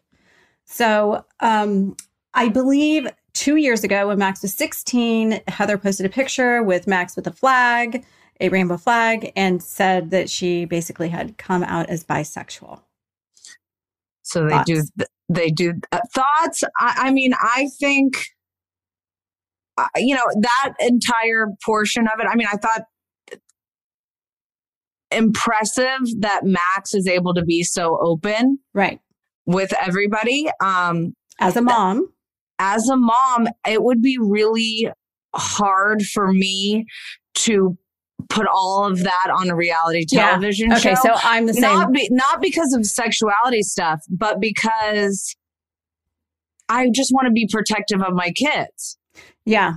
So 0.65 1.25
um, 1.41 1.97
I 2.35 2.49
believe 2.49 3.09
two 3.33 3.57
years 3.57 3.85
ago, 3.85 4.09
when 4.09 4.19
Max 4.19 4.43
was 4.43 4.55
16, 4.55 5.41
Heather 5.49 5.79
posted 5.79 6.07
a 6.07 6.11
picture 6.11 6.63
with 6.63 6.87
Max 6.87 7.17
with 7.17 7.27
a 7.27 7.33
flag 7.33 8.05
a 8.41 8.49
rainbow 8.49 8.77
flag 8.77 9.33
and 9.37 9.63
said 9.63 10.11
that 10.11 10.31
she 10.31 10.65
basically 10.65 11.09
had 11.09 11.37
come 11.37 11.63
out 11.63 11.89
as 11.89 12.03
bisexual. 12.03 12.81
So 14.23 14.45
they 14.45 14.51
thoughts? 14.51 14.67
do, 14.67 15.05
they 15.31 15.51
do 15.51 15.75
uh, 15.93 16.01
thoughts. 16.13 16.65
I, 16.79 16.95
I, 16.97 17.13
mean, 17.13 17.33
I 17.41 17.69
think, 17.79 18.27
uh, 19.79 19.87
you 19.97 20.15
know, 20.15 20.25
that 20.43 20.75
entire 20.81 21.47
portion 21.65 22.07
of 22.07 22.21
it. 22.21 22.27
I 22.31 22.35
mean, 22.35 22.49
I 22.53 22.57
thought 22.57 22.83
impressive 25.13 26.01
that 26.19 26.45
Max 26.45 26.95
is 26.95 27.07
able 27.07 27.35
to 27.35 27.45
be 27.45 27.63
so 27.63 27.97
open, 28.01 28.59
right, 28.75 28.99
with 29.47 29.73
everybody. 29.81 30.49
Um, 30.61 31.15
as 31.39 31.57
a 31.57 31.63
mom, 31.63 32.09
as 32.59 32.89
a 32.89 32.97
mom, 32.97 33.47
it 33.67 33.83
would 33.83 34.03
be 34.03 34.19
really 34.21 34.91
hard 35.35 36.03
for 36.03 36.33
me 36.33 36.87
to 37.35 37.79
put 38.29 38.47
all 38.53 38.85
of 38.85 39.03
that 39.03 39.29
on 39.35 39.51
a 39.51 39.57
reality 39.57 40.05
television 40.05 40.71
yeah. 40.71 40.77
okay, 40.77 40.95
show. 40.95 41.03
so 41.03 41.11
I'm 41.23 41.47
the 41.47 41.55
same. 41.55 41.63
Not, 41.63 41.93
be, 41.93 42.09
not 42.11 42.41
because 42.41 42.73
of 42.75 42.85
sexuality 42.87 43.63
stuff, 43.63 44.05
but 44.09 44.41
because 44.41 45.35
I 46.69 46.89
just 46.93 47.13
want 47.13 47.27
to 47.27 47.33
be 47.33 47.49
protective 47.51 48.03
of 48.03 48.15
my 48.15 48.31
kids. 48.31 48.99
Yeah. 49.45 49.75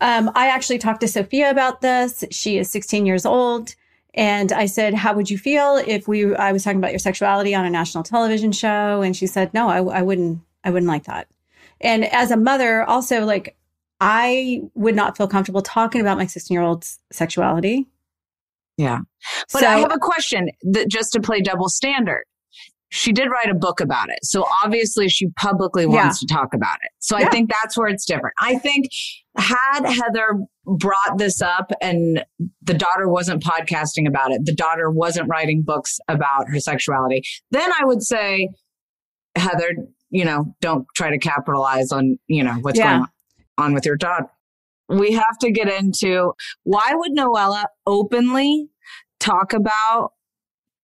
Um, 0.00 0.30
I 0.34 0.48
actually 0.48 0.78
talked 0.78 1.00
to 1.00 1.08
Sophia 1.08 1.50
about 1.50 1.80
this. 1.80 2.24
She 2.30 2.58
is 2.58 2.70
16 2.70 3.06
years 3.06 3.26
old. 3.26 3.74
And 4.14 4.50
I 4.52 4.66
said, 4.66 4.94
How 4.94 5.14
would 5.14 5.30
you 5.30 5.36
feel 5.36 5.76
if 5.76 6.08
we 6.08 6.34
I 6.34 6.52
was 6.52 6.64
talking 6.64 6.78
about 6.78 6.92
your 6.92 6.98
sexuality 6.98 7.54
on 7.54 7.66
a 7.66 7.70
national 7.70 8.04
television 8.04 8.52
show? 8.52 9.02
And 9.02 9.14
she 9.14 9.26
said, 9.26 9.52
No, 9.52 9.68
I, 9.68 9.82
I 9.98 10.02
wouldn't 10.02 10.40
I 10.64 10.70
wouldn't 10.70 10.88
like 10.88 11.04
that. 11.04 11.28
And 11.80 12.04
as 12.04 12.30
a 12.30 12.36
mother, 12.36 12.82
also 12.84 13.24
like 13.24 13.56
I 14.00 14.60
would 14.74 14.94
not 14.94 15.16
feel 15.16 15.28
comfortable 15.28 15.62
talking 15.62 16.00
about 16.00 16.18
my 16.18 16.26
16 16.26 16.54
year 16.54 16.62
old's 16.62 16.98
sexuality. 17.12 17.86
Yeah. 18.76 19.00
But 19.52 19.60
so, 19.60 19.66
I 19.66 19.78
have 19.78 19.92
a 19.92 19.98
question 19.98 20.50
that 20.62 20.88
just 20.88 21.12
to 21.12 21.20
play 21.20 21.40
double 21.40 21.68
standard. 21.68 22.24
She 22.90 23.12
did 23.12 23.28
write 23.30 23.50
a 23.50 23.54
book 23.54 23.80
about 23.80 24.10
it. 24.10 24.20
So 24.22 24.46
obviously 24.64 25.08
she 25.08 25.28
publicly 25.30 25.86
wants 25.86 26.22
yeah. 26.22 26.26
to 26.26 26.34
talk 26.34 26.54
about 26.54 26.76
it. 26.82 26.90
So 27.00 27.18
yeah. 27.18 27.26
I 27.26 27.30
think 27.30 27.50
that's 27.50 27.76
where 27.76 27.88
it's 27.88 28.04
different. 28.04 28.34
I 28.40 28.58
think 28.58 28.86
had 29.36 29.84
Heather 29.84 30.40
brought 30.64 31.18
this 31.18 31.42
up 31.42 31.72
and 31.82 32.24
the 32.62 32.74
daughter 32.74 33.08
wasn't 33.08 33.42
podcasting 33.42 34.06
about 34.06 34.30
it, 34.30 34.44
the 34.44 34.54
daughter 34.54 34.88
wasn't 34.88 35.28
writing 35.28 35.62
books 35.62 35.98
about 36.06 36.48
her 36.48 36.60
sexuality, 36.60 37.22
then 37.50 37.70
I 37.72 37.84
would 37.84 38.02
say, 38.02 38.50
Heather, 39.34 39.70
you 40.10 40.24
know, 40.24 40.54
don't 40.60 40.86
try 40.94 41.10
to 41.10 41.18
capitalize 41.18 41.90
on, 41.90 42.18
you 42.28 42.44
know, 42.44 42.54
what's 42.60 42.78
yeah. 42.78 42.90
going 42.90 43.02
on 43.02 43.08
with 43.58 43.86
your 43.86 43.96
daughter 43.96 44.30
we 44.88 45.12
have 45.12 45.38
to 45.40 45.50
get 45.50 45.68
into 45.68 46.32
why 46.64 46.92
would 46.94 47.12
Noella 47.12 47.64
openly 47.86 48.68
talk 49.18 49.52
about 49.52 50.12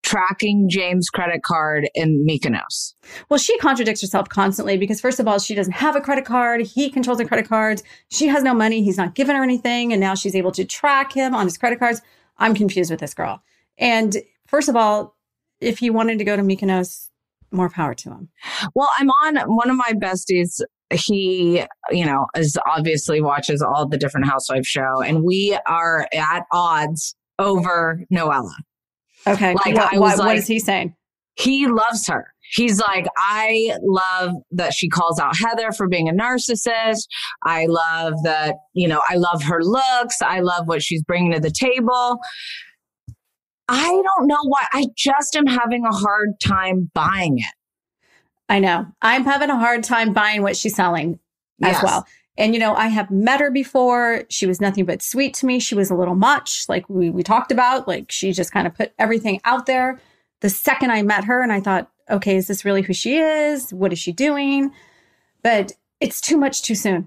tracking 0.02 0.68
James' 0.68 1.08
credit 1.08 1.42
card 1.42 1.88
in 1.94 2.26
Mykonos? 2.26 2.94
Well, 3.28 3.38
she 3.38 3.56
contradicts 3.58 4.00
herself 4.00 4.28
constantly 4.28 4.76
because, 4.76 5.00
first 5.00 5.20
of 5.20 5.28
all, 5.28 5.38
she 5.38 5.54
doesn't 5.54 5.74
have 5.74 5.94
a 5.94 6.00
credit 6.00 6.24
card. 6.24 6.62
He 6.62 6.90
controls 6.90 7.18
the 7.18 7.24
credit 7.24 7.48
cards. 7.48 7.82
She 8.08 8.26
has 8.26 8.42
no 8.42 8.54
money. 8.54 8.82
He's 8.82 8.98
not 8.98 9.14
giving 9.14 9.36
her 9.36 9.42
anything. 9.42 9.92
And 9.92 10.00
now 10.00 10.14
she's 10.14 10.34
able 10.34 10.52
to 10.52 10.64
track 10.64 11.12
him 11.12 11.34
on 11.34 11.46
his 11.46 11.56
credit 11.56 11.78
cards. 11.78 12.02
I'm 12.38 12.54
confused 12.54 12.90
with 12.90 13.00
this 13.00 13.14
girl. 13.14 13.42
And 13.78 14.16
first 14.46 14.68
of 14.68 14.74
all, 14.74 15.16
if 15.60 15.78
he 15.78 15.90
wanted 15.90 16.18
to 16.18 16.24
go 16.24 16.36
to 16.36 16.42
Mykonos, 16.42 17.08
more 17.52 17.68
power 17.68 17.94
to 17.94 18.10
him. 18.10 18.28
Well, 18.74 18.88
I'm 18.98 19.10
on 19.10 19.36
one 19.54 19.70
of 19.70 19.76
my 19.76 19.92
besties. 19.92 20.60
He, 20.92 21.64
you 21.90 22.06
know, 22.06 22.26
is 22.36 22.58
obviously 22.66 23.20
watches 23.20 23.62
all 23.62 23.88
the 23.88 23.96
different 23.98 24.26
housewife 24.26 24.66
show, 24.66 25.02
and 25.02 25.24
we 25.24 25.58
are 25.66 26.06
at 26.14 26.44
odds 26.52 27.14
over 27.38 28.00
Noella. 28.12 28.54
Okay. 29.26 29.54
Like, 29.54 29.74
what, 29.74 29.94
I 29.94 29.98
was 29.98 30.10
what, 30.12 30.18
what 30.18 30.26
like- 30.26 30.38
is 30.38 30.46
he 30.46 30.58
saying? 30.58 30.94
He 31.34 31.66
loves 31.66 32.06
her. 32.08 32.26
He's 32.54 32.78
like, 32.78 33.06
I 33.16 33.72
love 33.82 34.32
that 34.50 34.74
she 34.74 34.90
calls 34.90 35.18
out 35.18 35.34
Heather 35.34 35.72
for 35.72 35.88
being 35.88 36.06
a 36.06 36.12
narcissist. 36.12 37.06
I 37.46 37.64
love 37.64 38.12
that, 38.24 38.56
you 38.74 38.86
know, 38.86 39.00
I 39.08 39.14
love 39.14 39.42
her 39.44 39.62
looks. 39.62 40.20
I 40.20 40.40
love 40.40 40.68
what 40.68 40.82
she's 40.82 41.02
bringing 41.02 41.32
to 41.32 41.40
the 41.40 41.50
table. 41.50 42.18
I 43.68 43.88
don't 43.88 44.26
know 44.26 44.42
why. 44.44 44.66
I 44.74 44.88
just 44.98 45.34
am 45.34 45.46
having 45.46 45.86
a 45.86 45.94
hard 45.94 46.38
time 46.44 46.90
buying 46.92 47.38
it. 47.38 47.54
I 48.52 48.58
know. 48.58 48.86
I'm 49.00 49.24
having 49.24 49.50
a 49.50 49.56
hard 49.58 49.82
time 49.82 50.12
buying 50.12 50.42
what 50.42 50.56
she's 50.56 50.74
selling 50.76 51.18
as 51.62 51.72
Yes. 51.74 51.82
well. 51.82 52.06
And 52.38 52.54
you 52.54 52.60
know, 52.60 52.74
I 52.74 52.88
have 52.88 53.10
met 53.10 53.40
her 53.40 53.50
before. 53.50 54.24
She 54.28 54.46
was 54.46 54.60
nothing 54.60 54.84
but 54.84 55.02
sweet 55.02 55.34
to 55.34 55.46
me. 55.46 55.58
She 55.58 55.74
was 55.74 55.90
a 55.90 55.94
little 55.94 56.14
much, 56.14 56.68
like 56.68 56.88
we 56.88 57.10
we 57.10 57.22
talked 57.22 57.50
about. 57.52 57.88
Like 57.88 58.10
she 58.12 58.32
just 58.32 58.52
kind 58.52 58.66
of 58.66 58.74
put 58.74 58.92
everything 58.98 59.40
out 59.44 59.66
there. 59.66 60.00
The 60.40 60.48
second 60.50 60.90
I 60.90 61.02
met 61.02 61.24
her, 61.24 61.40
and 61.42 61.52
I 61.52 61.60
thought, 61.60 61.90
okay, 62.10 62.36
is 62.36 62.46
this 62.46 62.64
really 62.64 62.82
who 62.82 62.92
she 62.92 63.16
is? 63.18 63.72
What 63.72 63.92
is 63.92 63.98
she 63.98 64.12
doing? 64.12 64.70
But 65.42 65.72
it's 66.00 66.20
too 66.20 66.36
much 66.36 66.62
too 66.62 66.74
soon. 66.74 67.06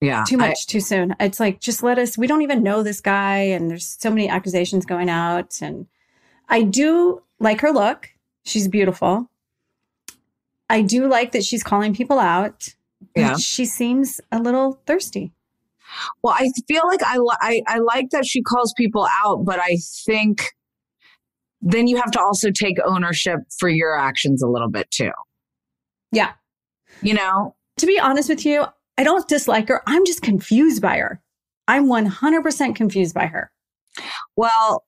Yeah. 0.00 0.24
Too 0.26 0.36
I- 0.36 0.48
much 0.48 0.66
too 0.66 0.80
soon. 0.80 1.14
It's 1.20 1.40
like 1.40 1.60
just 1.60 1.82
let 1.82 1.98
us. 1.98 2.18
We 2.18 2.26
don't 2.26 2.42
even 2.42 2.62
know 2.62 2.82
this 2.82 3.00
guy, 3.00 3.38
and 3.38 3.70
there's 3.70 3.96
so 4.00 4.10
many 4.10 4.28
accusations 4.28 4.84
going 4.86 5.08
out. 5.10 5.60
And 5.62 5.86
I 6.48 6.62
do 6.62 7.22
like 7.40 7.60
her 7.60 7.70
look. 7.72 8.10
She's 8.44 8.68
beautiful. 8.68 9.30
I 10.68 10.82
do 10.82 11.06
like 11.08 11.32
that 11.32 11.44
she's 11.44 11.62
calling 11.62 11.94
people 11.94 12.18
out. 12.18 12.68
Yeah. 13.14 13.36
She 13.36 13.66
seems 13.66 14.20
a 14.32 14.38
little 14.40 14.80
thirsty. 14.86 15.32
Well, 16.22 16.34
I 16.36 16.50
feel 16.66 16.82
like 16.86 17.02
I, 17.02 17.18
li- 17.18 17.36
I 17.40 17.62
I 17.68 17.78
like 17.78 18.10
that 18.10 18.26
she 18.26 18.42
calls 18.42 18.72
people 18.76 19.06
out, 19.24 19.44
but 19.44 19.60
I 19.60 19.76
think 20.06 20.46
then 21.60 21.86
you 21.86 21.96
have 21.96 22.10
to 22.12 22.20
also 22.20 22.50
take 22.50 22.76
ownership 22.84 23.40
for 23.58 23.68
your 23.68 23.96
actions 23.96 24.42
a 24.42 24.48
little 24.48 24.70
bit 24.70 24.90
too. 24.90 25.12
Yeah. 26.12 26.32
You 27.02 27.14
know, 27.14 27.54
To 27.78 27.86
be 27.86 27.98
honest 27.98 28.28
with 28.28 28.44
you, 28.44 28.64
I 28.98 29.04
don't 29.04 29.26
dislike 29.28 29.68
her. 29.68 29.82
I'm 29.86 30.04
just 30.06 30.22
confused 30.22 30.80
by 30.82 30.98
her. 30.98 31.20
I'm 31.68 31.86
100% 31.86 32.74
confused 32.76 33.14
by 33.14 33.26
her. 33.26 33.50
well, 34.36 34.84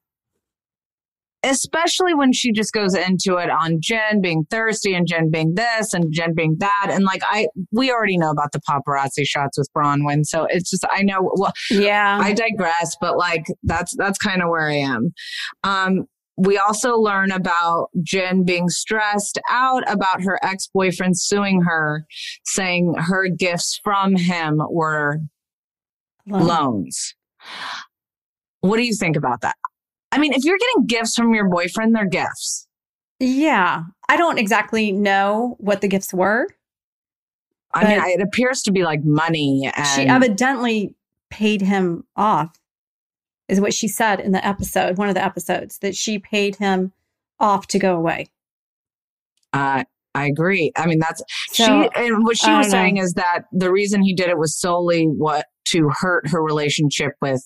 especially 1.46 2.14
when 2.14 2.32
she 2.32 2.52
just 2.52 2.72
goes 2.72 2.94
into 2.94 3.36
it 3.36 3.50
on 3.50 3.78
Jen 3.80 4.20
being 4.20 4.44
thirsty 4.50 4.94
and 4.94 5.06
Jen 5.06 5.30
being 5.30 5.54
this 5.54 5.94
and 5.94 6.12
Jen 6.12 6.34
being 6.34 6.56
that, 6.58 6.88
and 6.90 7.04
like 7.04 7.22
I 7.24 7.48
we 7.72 7.90
already 7.90 8.18
know 8.18 8.30
about 8.30 8.52
the 8.52 8.60
paparazzi 8.60 9.24
shots 9.26 9.58
with 9.58 9.68
Braunwyn, 9.76 10.24
so 10.24 10.46
it's 10.50 10.70
just 10.70 10.84
I 10.90 11.02
know. 11.02 11.30
Well, 11.36 11.52
Yeah. 11.70 12.18
I 12.20 12.32
digress, 12.32 12.96
but 13.00 13.16
like 13.16 13.46
that's 13.62 13.94
that's 13.96 14.18
kind 14.18 14.42
of 14.42 14.48
where 14.48 14.68
I 14.68 14.76
am. 14.76 15.12
Um, 15.64 16.04
we 16.38 16.58
also 16.58 16.96
learn 16.96 17.30
about 17.32 17.88
Jen 18.02 18.44
being 18.44 18.68
stressed 18.68 19.40
out 19.50 19.90
about 19.90 20.22
her 20.22 20.38
ex 20.42 20.68
boyfriend 20.72 21.18
suing 21.18 21.62
her, 21.62 22.04
saying 22.44 22.94
her 22.98 23.28
gifts 23.28 23.80
from 23.82 24.16
him 24.16 24.60
were 24.70 25.20
Loan. 26.26 26.46
loans. 26.46 27.14
What 28.60 28.76
do 28.76 28.82
you 28.82 28.94
think 28.94 29.16
about 29.16 29.40
that? 29.42 29.54
I 30.16 30.18
mean, 30.18 30.32
if 30.32 30.44
you're 30.44 30.58
getting 30.58 30.86
gifts 30.86 31.14
from 31.14 31.34
your 31.34 31.48
boyfriend, 31.48 31.94
they're 31.94 32.08
gifts. 32.08 32.66
Yeah. 33.20 33.82
I 34.08 34.16
don't 34.16 34.38
exactly 34.38 34.92
know 34.92 35.56
what 35.58 35.80
the 35.80 35.88
gifts 35.88 36.12
were. 36.12 36.48
I 37.74 37.84
mean, 37.84 38.18
it 38.18 38.22
appears 38.22 38.62
to 38.62 38.72
be 38.72 38.84
like 38.84 39.00
money 39.04 39.70
and 39.76 39.86
she 39.88 40.06
evidently 40.06 40.94
paid 41.28 41.60
him 41.60 42.04
off, 42.16 42.58
is 43.48 43.60
what 43.60 43.74
she 43.74 43.86
said 43.86 44.20
in 44.20 44.32
the 44.32 44.44
episode, 44.46 44.96
one 44.96 45.08
of 45.08 45.14
the 45.14 45.24
episodes, 45.24 45.78
that 45.80 45.94
she 45.94 46.18
paid 46.18 46.56
him 46.56 46.92
off 47.38 47.66
to 47.68 47.78
go 47.78 47.96
away. 47.96 48.28
Uh, 49.52 49.84
I 50.14 50.26
agree. 50.26 50.72
I 50.76 50.86
mean, 50.86 50.98
that's 50.98 51.22
So, 51.50 51.64
she, 51.64 51.88
and 51.94 52.24
what 52.24 52.38
she 52.38 52.50
I 52.50 52.58
was 52.58 52.68
know. 52.68 52.72
saying 52.72 52.96
is 52.96 53.12
that 53.14 53.42
the 53.52 53.70
reason 53.70 54.00
he 54.02 54.14
did 54.14 54.30
it 54.30 54.38
was 54.38 54.58
solely 54.58 55.04
what 55.04 55.44
to 55.66 55.90
hurt 55.92 56.30
her 56.30 56.42
relationship 56.42 57.12
with 57.20 57.42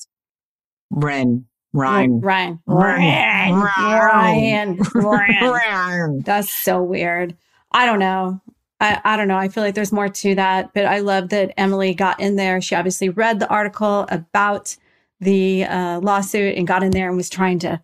Ren, 0.91 1.47
Ryan, 1.73 2.21
Ryan. 2.21 2.59
Ryan. 2.67 3.55
Ryan. 3.61 4.79
Ryan. 4.95 5.51
Ryan. 5.51 6.21
That's 6.21 6.53
so 6.53 6.83
weird. 6.83 7.37
I 7.73 7.87
don't 7.87 7.99
know. 8.01 8.41
I, 8.81 9.01
I 9.05 9.17
don't 9.17 9.29
know. 9.29 9.37
I 9.37 9.49
feel 9.49 9.63
like 9.63 9.75
there's 9.75 9.93
more 9.93 10.09
to 10.09 10.35
that, 10.35 10.73
but 10.75 10.87
I 10.87 11.01
love 11.01 11.29
that 11.29 11.53
Emily 11.57 11.95
got 11.95 12.19
in 12.19 12.37
there. 12.37 12.61
She 12.61 12.75
obviously 12.75 13.09
read 13.11 13.39
the 13.39 13.49
article 13.49 14.07
about 14.09 14.75
the 15.21 15.65
uh, 15.65 16.01
lawsuit 16.01 16.57
and 16.57 16.67
got 16.67 16.83
in 16.83 16.91
there 16.91 17.09
and 17.09 17.17
was 17.17 17.29
trying 17.29 17.59
to 17.61 17.81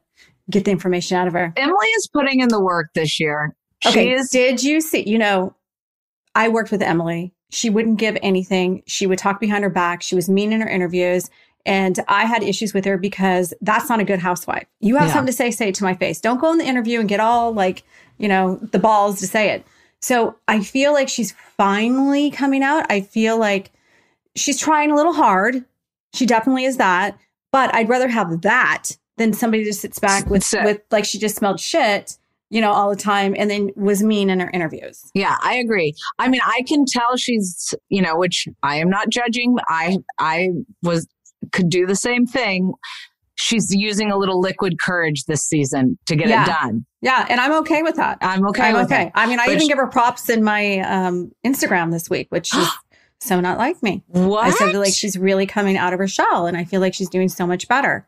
get 0.51 0.65
the 0.65 0.71
information 0.71 1.17
out 1.19 1.27
of 1.27 1.35
her. 1.35 1.53
Emily 1.57 1.87
is 1.97 2.09
putting 2.13 2.41
in 2.41 2.49
the 2.49 2.61
work 2.61 2.89
this 2.95 3.21
year. 3.21 3.55
She 3.83 3.89
Okay. 3.91 4.13
is 4.13 4.31
Did 4.31 4.63
you 4.63 4.81
see? 4.81 5.07
You 5.07 5.19
know, 5.19 5.55
I 6.35 6.49
worked 6.49 6.71
with 6.71 6.83
Emily. 6.83 7.35
She 7.51 7.69
wouldn't 7.71 7.99
give 7.99 8.17
anything. 8.23 8.83
She 8.87 9.07
would 9.07 9.19
talk 9.19 9.39
behind 9.39 9.65
her 9.65 9.71
back. 9.71 10.03
She 10.03 10.15
was 10.15 10.29
mean 10.29 10.53
in 10.53 10.61
her 10.63 10.69
interviews. 10.69 11.29
And 11.67 11.99
I 12.09 12.25
had 12.25 12.43
issues 12.43 12.73
with 12.73 12.85
her 12.85 12.97
because 12.97 13.53
that's 13.61 13.89
not 13.91 14.01
a 14.01 14.05
good 14.05 14.21
housewife. 14.21 14.67
You 14.81 14.97
have 14.97 15.09
Yeah. 15.09 15.13
something 15.15 15.27
to 15.33 15.37
say, 15.37 15.51
say 15.51 15.69
it 15.69 15.75
to 15.77 15.85
my 15.85 15.95
face. 15.95 16.21
Don't 16.21 16.41
go 16.41 16.51
in 16.53 16.59
the 16.59 16.65
interview 16.65 17.01
and 17.01 17.09
get 17.09 17.21
all 17.21 17.53
like, 17.53 17.83
you 18.19 18.29
know, 18.29 18.57
the 18.71 18.79
balls 18.79 19.19
to 19.21 19.27
say 19.27 19.51
it. 19.51 19.67
So 20.01 20.37
I 20.47 20.61
feel 20.63 20.93
like 20.93 21.09
she's 21.09 21.35
finally 21.57 22.31
coming 22.31 22.63
out. 22.63 22.87
I 22.91 23.01
feel 23.01 23.37
like 23.39 23.73
she's 24.37 24.59
trying 24.59 24.91
a 24.91 24.95
little 24.95 25.13
hard. 25.13 25.65
She 26.15 26.25
definitely 26.25 26.65
is 26.65 26.77
that. 26.77 27.19
But 27.51 27.75
I'd 27.75 27.89
rather 27.89 28.09
have 28.09 28.43
that 28.43 28.91
than 29.17 29.33
somebody 29.33 29.65
just 29.65 29.81
sits 29.81 29.99
back 29.99 30.29
with, 30.31 30.47
with 30.63 30.81
like 30.91 31.05
she 31.05 31.19
just 31.19 31.37
smelled 31.37 31.59
shit, 31.59 32.17
you 32.51 32.61
know, 32.61 32.71
all 32.71 32.91
the 32.91 32.97
time 32.97 33.35
and 33.37 33.51
then 33.51 33.71
was 33.75 34.03
mean 34.03 34.29
in 34.31 34.39
her 34.41 34.51
interviews. 34.51 35.01
Yeah, 35.15 35.37
I 35.43 35.55
agree. 35.57 35.95
I 36.19 36.29
mean, 36.29 36.43
I 36.45 36.63
can 36.69 36.85
tell 36.87 37.17
she's, 37.17 37.75
you 37.89 38.03
know, 38.03 38.17
which 38.17 38.47
I 38.63 38.77
am 38.77 38.91
not 38.91 39.09
judging. 39.09 39.57
I 39.69 39.97
I 40.19 40.51
was 40.83 41.09
could 41.53 41.69
do 41.71 41.87
the 41.87 41.97
same 41.97 42.27
thing. 42.27 42.73
She's 43.39 43.75
using 43.75 44.11
a 44.11 44.17
little 44.17 44.41
liquid 44.41 44.81
courage 44.81 45.25
this 45.25 45.43
season 45.43 45.99
to 46.07 46.17
get 46.17 46.29
Yeah. 46.29 46.45
it 46.45 46.47
done. 46.47 46.87
Yeah, 47.03 47.27
and 47.29 47.39
I'm 47.39 47.53
okay 47.61 47.83
with 47.83 47.97
that. 47.97 48.19
I'm 48.23 48.47
okay 48.49 48.63
I'm 48.71 48.77
okay. 48.87 49.07
it. 49.07 49.13
I 49.15 49.27
mean, 49.27 49.39
I 49.39 49.47
But 49.47 49.55
even 49.57 49.67
sh- 49.67 49.69
give 49.69 49.79
her 49.79 49.87
props 49.87 50.31
in 50.31 50.43
my 50.43 50.79
um, 50.81 51.31
Instagram 51.47 51.91
this 51.93 52.09
week, 52.09 52.29
which 52.31 52.55
is 52.55 52.67
so 53.21 53.39
not 53.41 53.59
like 53.59 53.83
me. 53.83 54.03
What? 54.09 54.45
I 54.47 54.51
said 54.51 54.75
like 54.75 54.95
she's 54.95 55.19
really 55.19 55.45
coming 55.47 55.77
out 55.77 55.93
of 55.93 55.99
her 55.99 56.09
shell, 56.09 56.47
and 56.47 56.57
I 56.57 56.65
feel 56.65 56.81
like 56.81 56.95
she's 56.95 57.11
doing 57.11 57.29
so 57.29 57.47
much 57.47 57.69
better. 57.69 58.07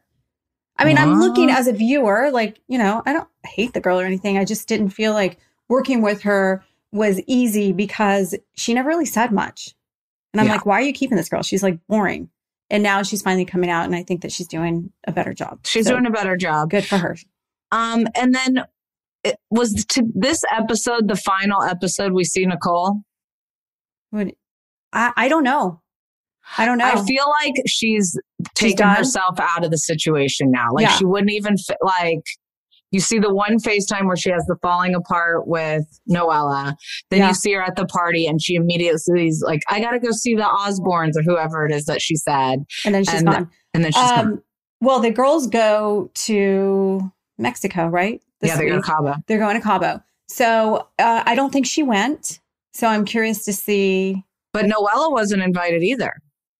I 0.78 0.84
mean, 0.84 0.96
I'm 0.96 1.18
looking 1.20 1.50
as 1.50 1.66
a 1.66 1.72
viewer, 1.72 2.30
like 2.30 2.60
you 2.68 2.78
know, 2.78 3.02
I 3.04 3.12
don't 3.12 3.28
hate 3.44 3.74
the 3.74 3.80
girl 3.80 4.00
or 4.00 4.04
anything. 4.04 4.38
I 4.38 4.44
just 4.46 4.66
didn't 4.68 4.90
feel 4.90 5.12
like 5.12 5.36
working 5.68 6.00
with 6.02 6.22
her 6.22 6.64
was 6.90 7.20
easy 7.26 7.72
because 7.72 8.34
she 8.54 8.72
never 8.72 8.88
really 8.88 9.04
said 9.04 9.30
much. 9.30 9.74
And 10.32 10.40
I'm 10.40 10.46
Yeah. 10.46 10.52
like, 10.54 10.64
why 10.66 10.76
are 10.78 10.82
you 10.84 10.92
keeping 10.94 11.16
this 11.18 11.28
girl? 11.28 11.42
She's 11.42 11.62
like 11.62 11.78
boring. 11.88 12.30
And 12.70 12.82
now 12.82 13.02
she's 13.02 13.22
finally 13.22 13.44
coming 13.46 13.70
out, 13.70 13.86
and 13.86 13.94
I 13.94 14.02
think 14.02 14.20
that 14.22 14.32
she's 14.32 14.46
doing 14.46 14.92
a 15.06 15.12
better 15.12 15.32
job. 15.32 15.60
She's 15.64 15.86
So, 15.86 15.92
doing 15.92 16.06
a 16.06 16.10
better 16.10 16.36
job. 16.36 16.68
good 16.70 16.84
for 16.84 16.98
her. 16.98 17.16
Um, 17.72 18.06
and 18.14 18.34
then 18.34 18.64
it 19.24 19.36
was 19.50 19.84
to 19.90 20.02
this 20.14 20.42
episode 20.54 21.08
the 21.08 21.16
final 21.16 21.62
episode 21.62 22.12
we 22.12 22.24
see 22.24 22.44
Nicole. 22.46 23.00
Would 24.12 24.32
I, 24.92 25.12
I 25.16 25.28
don't 25.28 25.44
know. 25.44 25.80
I 26.56 26.64
don't 26.64 26.78
know. 26.78 26.86
I 26.86 27.04
feel 27.04 27.24
like 27.42 27.54
she's 27.66 28.18
taken 28.54 28.86
done? 28.86 28.96
herself 28.96 29.38
out 29.38 29.64
of 29.64 29.70
the 29.70 29.76
situation 29.78 30.50
now. 30.50 30.68
Like 30.72 30.84
Yeah. 30.86 30.92
she 30.96 31.04
wouldn't 31.04 31.32
even 31.32 31.56
like. 31.82 32.22
You 32.90 33.00
see 33.00 33.18
the 33.18 33.34
one 33.34 33.58
FaceTime 33.58 34.06
where 34.06 34.16
she 34.16 34.30
has 34.30 34.44
the 34.46 34.56
falling 34.62 34.94
apart 34.94 35.46
with 35.46 35.84
Noella. 36.10 36.74
Then 37.10 37.20
Yeah. 37.20 37.28
you 37.28 37.34
see 37.34 37.52
her 37.52 37.62
at 37.62 37.76
the 37.76 37.86
party 37.86 38.26
and 38.26 38.40
she 38.40 38.54
immediately 38.54 39.28
is 39.28 39.42
like, 39.46 39.62
I 39.68 39.80
got 39.80 39.90
to 39.90 39.98
go 39.98 40.10
see 40.10 40.34
the 40.34 40.42
Osbournes 40.42 41.16
or 41.16 41.22
whoever 41.22 41.66
it 41.66 41.72
is 41.72 41.84
that 41.84 42.00
she 42.00 42.16
said. 42.16 42.64
and 42.84 42.94
then 42.94 43.04
she's 43.04 43.14
and, 43.20 43.26
gone. 43.26 43.50
And 43.74 43.84
then 43.84 43.92
she's 43.92 44.02
gone. 44.02 44.18
Um, 44.26 44.42
well, 44.80 45.00
the 45.00 45.10
girls 45.10 45.46
go 45.46 46.10
to 46.14 47.12
Mexico, 47.36 47.88
right? 47.88 48.22
Yeah, 48.40 48.56
they 48.56 48.68
go 48.68 48.76
to. 48.76 48.82
Cabo. 48.82 49.14
They're 49.26 49.38
going 49.38 49.56
to 49.56 49.62
Cabo. 49.62 50.02
So 50.28 50.88
uh, 50.98 51.22
I 51.26 51.34
don't 51.34 51.52
think 51.52 51.66
she 51.66 51.82
went. 51.82 52.40
So 52.72 52.86
I'm 52.86 53.04
curious 53.04 53.44
to 53.46 53.52
see. 53.52 54.22
But 54.52 54.66
Noella 54.66 55.10
wasn't 55.12 55.42
invited 55.42 55.82
either. 55.82 56.14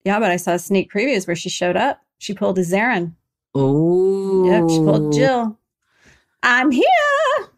Yeah, 0.04 0.18
but 0.20 0.30
I 0.30 0.36
saw 0.36 0.56
sneak 0.56 0.90
previews 0.92 1.26
where 1.26 1.36
she 1.36 1.48
showed 1.48 1.76
up. 1.76 2.00
She 2.18 2.34
pulled 2.34 2.58
a 2.58 2.62
Zarin. 2.62 3.14
Oh. 3.54 4.44
Yep, 4.46 4.68
she 4.70 4.78
pulled 4.78 5.12
Jill. 5.12 5.58
I'm 6.42 6.70
here. 6.70 6.84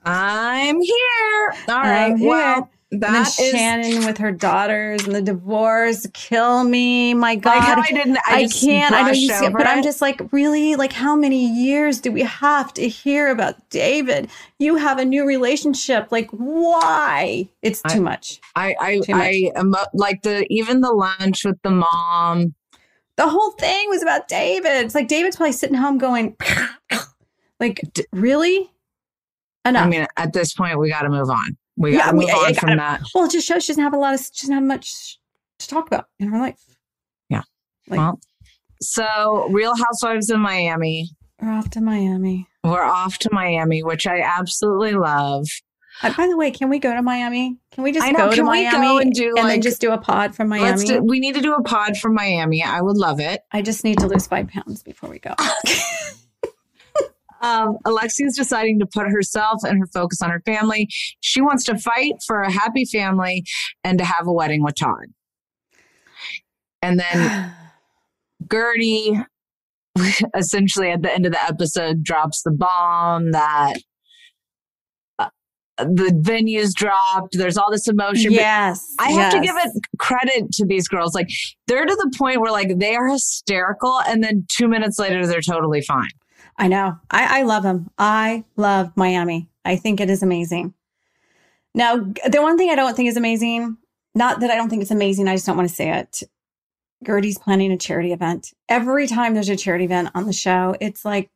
I'm 0.05 0.81
here. 0.81 1.55
All 1.69 1.83
right. 1.83 2.17
Here. 2.17 2.29
Well, 2.29 2.71
That 2.93 3.29
is- 3.39 3.51
Shannon 3.53 4.05
with 4.05 4.19
her 4.19 4.33
daughters 4.33 5.05
and 5.07 5.15
the 5.15 5.23
divorce 5.23 6.09
kill 6.13 6.65
me. 6.65 7.15
My 7.15 7.37
God, 7.37 7.79
Like 7.79 7.89
I 7.89 7.93
didn't- 7.93 8.19
I 8.27 8.43
just 8.47 8.65
can't. 8.65 8.93
I 8.93 9.03
know 9.03 9.13
you 9.13 9.29
see 9.29 9.45
it, 9.47 9.53
but 9.53 9.65
I'm 9.67 9.85
just 9.85 10.01
like, 10.01 10.21
really, 10.33 10.75
like, 10.75 10.93
how 10.93 11.15
many 11.15 11.47
years 11.47 12.01
do 12.01 12.11
we 12.11 12.23
have 12.23 12.75
to 12.75 12.89
hear 12.89 13.29
about 13.29 13.55
David? 13.71 14.29
You 14.59 14.75
have 14.75 14.99
a 14.99 15.05
new 15.05 15.25
relationship. 15.25 16.09
Like, 16.11 16.31
why? 16.33 17.49
It's 17.63 17.81
too 17.83 18.01
much. 18.01 18.41
I 18.57 18.75
I 18.81 18.97
much. 18.97 19.09
I 19.11 19.53
am 19.55 19.73
like 19.95 20.23
the 20.23 20.45
even 20.51 20.81
the 20.81 20.91
lunch 20.91 21.45
with 21.45 21.63
the 21.63 21.71
mom. 21.71 22.55
The 23.17 23.29
whole 23.29 23.53
thing 23.53 23.89
was 23.89 24.03
about 24.03 24.27
David. 24.29 24.85
It's 24.85 24.95
like 24.97 25.07
David's 25.07 25.37
probably 25.37 25.53
sitting 25.53 25.77
home 25.77 25.99
going, 25.99 26.37
like, 27.61 27.81
d- 27.93 28.07
really? 28.13 28.71
Enough. 29.65 29.87
I 29.87 29.89
mean, 29.89 30.07
at 30.17 30.33
this 30.33 30.55
point, 30.55 30.79
we 30.79 30.89
got 30.89 31.03
to 31.03 31.11
move 31.11 31.29
on. 31.31 31.57
We 31.77 31.93
got 31.93 32.11
to 32.13 32.17
we- 32.17 32.27
move 32.27 32.35
on 32.35 32.55
from 32.55 32.69
gotta- 32.71 32.79
that. 32.81 33.03
Well, 33.15 33.25
it 33.27 33.31
just 33.31 33.47
shows 33.47 33.65
she 33.65 33.73
doesn't 33.73 33.85
have 33.85 33.95
a 33.95 33.99
lot 33.99 34.15
of, 34.15 34.21
she 34.33 34.47
doesn't 34.47 34.55
have 34.55 34.65
much 34.65 35.19
to 35.61 35.69
talk 35.69 35.87
about 35.87 36.07
in 36.19 36.29
her 36.29 36.39
life. 36.39 36.61
Yeah. 37.29 37.43
Like- 37.89 37.99
well, 37.99 38.21
so 38.81 39.49
Real 39.51 39.75
Housewives 39.77 40.31
of 40.31 40.41
Miami. 40.41 41.11
We're 41.41 41.51
off 41.53 41.71
to 41.71 41.81
Miami. 41.81 42.49
We're 42.65 42.83
off 42.83 43.19
to 43.19 43.29
Miami, 43.33 43.83
which 43.83 44.07
I 44.07 44.21
absolutely 44.21 44.93
love. 44.93 45.47
Uh, 46.03 46.13
by 46.17 46.27
the 46.27 46.37
way, 46.37 46.51
can 46.51 46.71
we 46.71 46.79
go 46.79 46.95
to 46.95 47.03
Miami? 47.03 47.59
Can 47.73 47.85
we 47.85 47.93
just 47.93 48.07
I 48.07 48.11
know, 48.11 48.31
go 48.31 48.37
to 48.37 48.43
we 48.43 48.49
Miami 48.49 48.87
go 48.87 48.99
and 48.99 49.13
do, 49.13 49.33
then 49.37 49.45
like- 49.45 49.61
just 49.63 49.81
do 49.83 49.93
a 49.93 49.99
pod 49.99 50.35
from 50.35 50.49
Miami? 50.49 50.65
Let's 50.71 50.85
do, 50.85 51.03
we 51.03 51.21
need 51.21 51.35
to 51.35 51.41
do 51.43 51.55
a 51.55 51.63
pod 51.63 51.97
from 51.99 52.15
Miami. 52.15 52.63
I 52.63 52.81
would 52.81 52.97
love 52.97 53.21
it. 53.21 53.43
I 53.53 53.61
just 53.63 53.85
need 53.85 53.99
to 53.99 54.07
lose 54.07 54.27
five 54.27 54.49
pounds 54.49 54.83
before 54.83 55.11
we 55.11 55.19
go. 55.19 55.35
Um, 57.41 57.79
Alexia's 57.85 58.37
deciding 58.37 58.79
to 58.81 58.87
put 58.87 59.07
herself 59.07 59.63
and 59.65 59.79
her 59.79 59.87
focus 59.87 60.21
on 60.23 60.31
her 60.31 60.43
family. 60.45 60.89
She 61.21 61.41
wants 61.41 61.65
to 61.65 61.79
fight 61.79 62.15
for 62.27 62.43
a 62.43 62.51
happy 62.51 62.85
family 62.85 63.45
and 63.83 63.99
to 63.99 64.05
have 64.05 64.27
a 64.27 64.33
wedding 64.33 64.63
with 64.63 64.75
Todd. 64.77 65.07
And 66.83 67.01
then 67.01 67.55
Guerdy 68.47 69.25
essentially 70.37 70.91
at 70.91 71.03
the 71.03 71.13
end 71.13 71.27
of 71.27 71.33
the 71.33 71.43
episode 71.43 72.03
drops 72.03 72.43
the 72.43 72.51
bomb 72.51 73.33
that 73.33 73.77
uh, 75.19 75.29
the 75.79 76.13
venues 76.23 76.73
dropped. 76.73 77.37
There's 77.37 77.57
all 77.57 77.71
this 77.71 77.89
emotion. 77.89 78.33
Yes, 78.33 78.85
I 78.99 79.11
have 79.13 79.33
to 79.33 79.41
give 79.41 79.57
it 79.57 79.73
credit 79.99 80.53
to 80.53 80.67
these 80.67 80.89
girls. 80.89 81.15
Like 81.15 81.29
they're 81.67 81.87
to 81.87 81.95
the 81.95 82.13
point 82.17 82.41
where 82.41 82.53
like 82.53 82.79
they 82.79 82.95
are 82.95 83.09
hysterical, 83.09 84.01
and 84.07 84.23
then 84.23 84.47
two 84.49 84.69
minutes 84.69 84.99
later 84.99 85.27
they're 85.27 85.41
totally 85.41 85.83
fine. 85.83 86.11
I 86.61 86.69
know. 86.69 86.99
I, 87.11 87.41
I 87.41 87.43
love 87.45 87.63
them. 87.63 87.91
I 87.99 88.45
love 88.57 88.93
Miami. 88.95 89.49
I 89.65 89.77
think 89.77 89.99
it 89.99 90.11
is 90.11 90.23
amazing. 90.23 90.75
Now, 91.75 91.97
the 91.97 92.43
one 92.43 92.59
thing 92.59 92.69
I 92.69 92.75
don't 92.75 92.95
think 92.95 93.09
is 93.09 93.17
amazing, 93.17 93.79
not 94.15 94.41
that 94.41 94.51
I 94.51 94.57
don't 94.57 94.69
think 94.69 94.83
it's 94.83 94.91
amazing, 94.91 95.27
I 95.27 95.35
just 95.37 95.47
don't 95.47 95.57
want 95.57 95.71
to 95.71 95.75
say 95.75 95.91
it. 95.99 96.23
Guerdy's 97.03 97.39
planning 97.39 97.73
a 97.73 97.79
charity 97.79 98.13
event. 98.13 98.53
Every 98.69 99.07
time 99.07 99.33
there's 99.33 99.49
a 99.49 99.57
charity 99.57 99.87
event 99.87 100.11
on 100.15 100.27
the 100.27 100.35
show, 100.35 100.77
it's 100.83 101.03
like, 101.03 101.31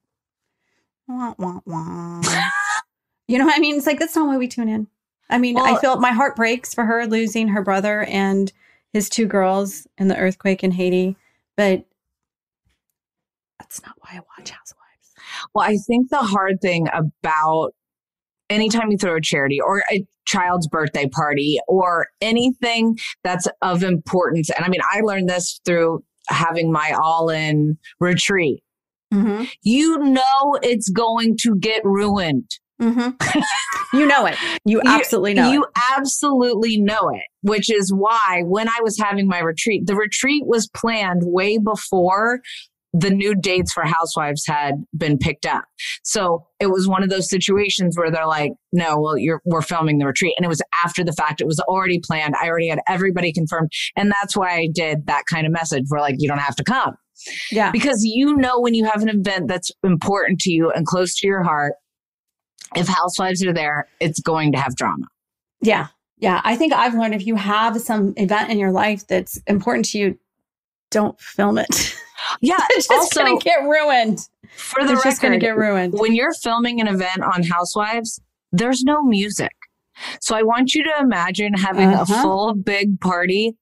wah, 1.08 1.34
wah, 1.38 1.60
wah. 1.64 2.20
you 3.28 3.38
know 3.38 3.46
what 3.46 3.56
I 3.56 3.60
mean? 3.60 3.76
It's 3.78 3.86
like, 3.86 3.98
that's 3.98 4.14
not 4.14 4.26
why 4.26 4.36
we 4.36 4.46
tune 4.46 4.68
in. 4.68 4.88
I 5.30 5.38
mean, 5.38 5.56
I 5.56 5.72
Well- 5.72 5.80
feel 5.80 6.00
my 6.00 6.12
heart 6.12 6.36
breaks 6.36 6.74
for 6.74 6.84
her 6.84 7.06
losing 7.06 7.48
her 7.48 7.62
brother 7.62 8.02
and 8.02 8.52
his 8.92 9.08
two 9.08 9.24
girls 9.26 9.86
in 9.96 10.08
the 10.08 10.18
earthquake 10.18 10.62
in 10.62 10.72
Haiti, 10.72 11.16
but 11.56 11.86
that's 13.58 13.82
not 13.82 13.94
why 14.00 14.10
I 14.18 14.20
watch 14.38 14.50
Housewives. 14.50 14.63
Well, 15.54 15.66
I 15.68 15.76
think 15.76 16.10
the 16.10 16.18
hard 16.18 16.60
thing 16.60 16.88
about 16.92 17.72
anytime 18.50 18.90
you 18.90 18.98
throw 18.98 19.16
a 19.16 19.20
charity 19.20 19.58
or 19.60 19.82
a 19.90 20.04
child's 20.26 20.66
birthday 20.66 21.08
party 21.08 21.58
or 21.68 22.08
anything 22.20 22.98
that's 23.22 23.46
of 23.62 23.82
importance, 23.82 24.50
and 24.50 24.64
I 24.64 24.68
mean, 24.68 24.80
I 24.92 25.00
learned 25.00 25.28
this 25.28 25.60
through 25.64 26.02
having 26.28 26.72
my 26.72 26.96
all 27.00 27.30
in 27.30 27.78
retreat. 28.00 28.62
Mm-hmm. 29.12 29.44
You 29.62 29.98
know, 29.98 30.58
it's 30.62 30.88
going 30.88 31.36
to 31.42 31.56
get 31.56 31.84
ruined. 31.84 32.50
Mm-hmm. 32.82 33.96
you 33.96 34.06
know 34.06 34.26
it. 34.26 34.36
You 34.64 34.82
absolutely 34.84 35.34
know 35.34 35.52
You 35.52 35.62
it. 35.62 35.70
absolutely 35.96 36.80
know 36.80 37.10
it, 37.10 37.22
which 37.42 37.70
is 37.70 37.92
why 37.94 38.42
when 38.44 38.68
I 38.68 38.80
was 38.82 38.98
having 38.98 39.28
my 39.28 39.38
retreat, 39.38 39.86
the 39.86 39.94
retreat 39.94 40.44
was 40.46 40.68
planned 40.74 41.22
way 41.24 41.58
before 41.58 42.40
the 42.94 43.10
new 43.10 43.34
dates 43.34 43.72
for 43.72 43.84
housewives 43.84 44.46
had 44.46 44.84
been 44.96 45.18
picked 45.18 45.44
up. 45.44 45.64
So 46.04 46.46
it 46.60 46.70
was 46.70 46.86
one 46.86 47.02
of 47.02 47.10
those 47.10 47.28
situations 47.28 47.98
where 47.98 48.08
they're 48.08 48.26
like, 48.26 48.52
no, 48.72 49.00
well, 49.00 49.18
you're, 49.18 49.42
we're 49.44 49.62
filming 49.62 49.98
the 49.98 50.06
retreat. 50.06 50.34
And 50.38 50.44
it 50.44 50.48
was 50.48 50.62
after 50.84 51.02
the 51.02 51.12
fact. 51.12 51.40
It 51.40 51.48
was 51.48 51.58
already 51.60 51.98
planned. 51.98 52.36
I 52.40 52.48
already 52.48 52.68
had 52.68 52.78
everybody 52.88 53.32
confirmed. 53.32 53.70
And 53.96 54.12
that's 54.12 54.36
why 54.36 54.52
I 54.54 54.68
did 54.72 55.06
that 55.06 55.24
kind 55.28 55.44
of 55.44 55.52
message 55.52 55.86
where 55.88 56.00
like, 56.00 56.14
you 56.18 56.28
don't 56.28 56.38
have 56.38 56.54
to 56.54 56.64
come. 56.64 56.94
Yeah. 57.50 57.72
Because 57.72 58.04
you 58.04 58.36
know, 58.36 58.60
when 58.60 58.74
you 58.74 58.84
have 58.84 59.02
an 59.02 59.08
event 59.08 59.48
that's 59.48 59.72
important 59.82 60.38
to 60.40 60.52
you 60.52 60.70
and 60.70 60.86
close 60.86 61.16
to 61.16 61.26
your 61.26 61.42
heart, 61.42 61.74
if 62.76 62.86
housewives 62.86 63.44
are 63.44 63.52
there, 63.52 63.88
it's 64.00 64.20
going 64.20 64.52
to 64.52 64.58
have 64.58 64.76
drama. 64.76 65.06
Yeah. 65.60 65.88
Yeah. 66.18 66.40
I 66.44 66.54
think 66.54 66.72
I've 66.72 66.94
learned 66.94 67.14
if 67.14 67.26
you 67.26 67.34
have 67.34 67.80
some 67.80 68.14
event 68.16 68.50
in 68.50 68.58
your 68.58 68.70
life 68.70 69.04
that's 69.08 69.36
important 69.48 69.86
to 69.86 69.98
you, 69.98 70.18
don't 70.92 71.20
film 71.20 71.58
it. 71.58 71.96
Yeah. 72.40 72.56
it's 72.70 72.88
just 72.88 73.16
also, 73.16 73.36
to 73.38 73.44
get 73.44 73.62
ruined. 73.62 74.20
for 74.56 74.84
the 74.84 74.92
it's 74.94 75.04
record, 75.04 75.32
to 75.32 75.38
get 75.38 75.56
ruined. 75.56 75.94
when 75.96 76.14
you're 76.14 76.34
filming 76.34 76.80
an 76.80 76.88
event 76.88 77.22
on 77.22 77.42
Housewives, 77.42 78.20
there's 78.52 78.82
no 78.84 79.02
music. 79.02 79.52
So 80.20 80.34
I 80.36 80.42
want 80.42 80.74
you 80.74 80.82
to 80.84 80.90
imagine 81.00 81.54
having 81.54 81.88
Uh-huh. 81.88 82.02
a 82.18 82.22
full 82.22 82.54
big 82.54 83.00
party 83.00 83.56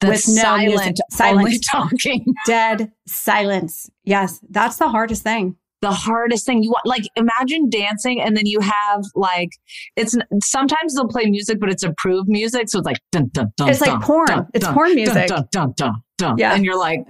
that's 0.00 0.26
With 0.26 0.36
no 0.36 0.42
silent, 0.42 0.68
music. 0.76 0.96
Silence. 1.10 1.60
talking. 1.70 2.24
Dead 2.46 2.90
silence. 3.06 3.88
Yes. 4.04 4.40
That's 4.48 4.76
the 4.76 4.88
hardest 4.88 5.22
thing. 5.22 5.56
The 5.82 5.90
hardest 5.92 6.44
thing 6.44 6.62
you 6.62 6.68
want, 6.70 6.84
like, 6.86 7.04
imagine 7.16 7.70
dancing 7.70 8.20
and 8.20 8.36
then 8.36 8.44
you 8.44 8.60
have 8.60 9.02
like, 9.14 9.48
it's 9.96 10.14
sometimes 10.42 10.94
they'll 10.94 11.08
play 11.08 11.24
music, 11.26 11.58
but 11.58 11.70
it's 11.70 11.82
approved 11.82 12.28
music. 12.28 12.68
So 12.68 12.78
it's 12.80 12.86
like, 12.86 12.98
dun, 13.12 13.28
dun, 13.32 13.50
dun, 13.56 13.70
It's 13.70 13.80
like 13.80 13.98
porn. 14.02 14.26
dun, 14.26 14.46
It's 14.52 14.64
dun, 14.66 14.74
porn 14.74 14.88
dun, 14.88 14.96
music. 14.96 15.28
Dun, 15.28 15.48
dun, 15.52 15.68
dun, 15.68 15.72
dun. 15.76 16.02
Yeah. 16.36 16.54
And 16.54 16.64
you're 16.64 16.78
like 16.78 17.00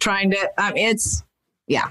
trying 0.00 0.30
to, 0.32 0.50
mean, 0.58 0.72
it's, 0.76 1.22
yeah. 1.66 1.90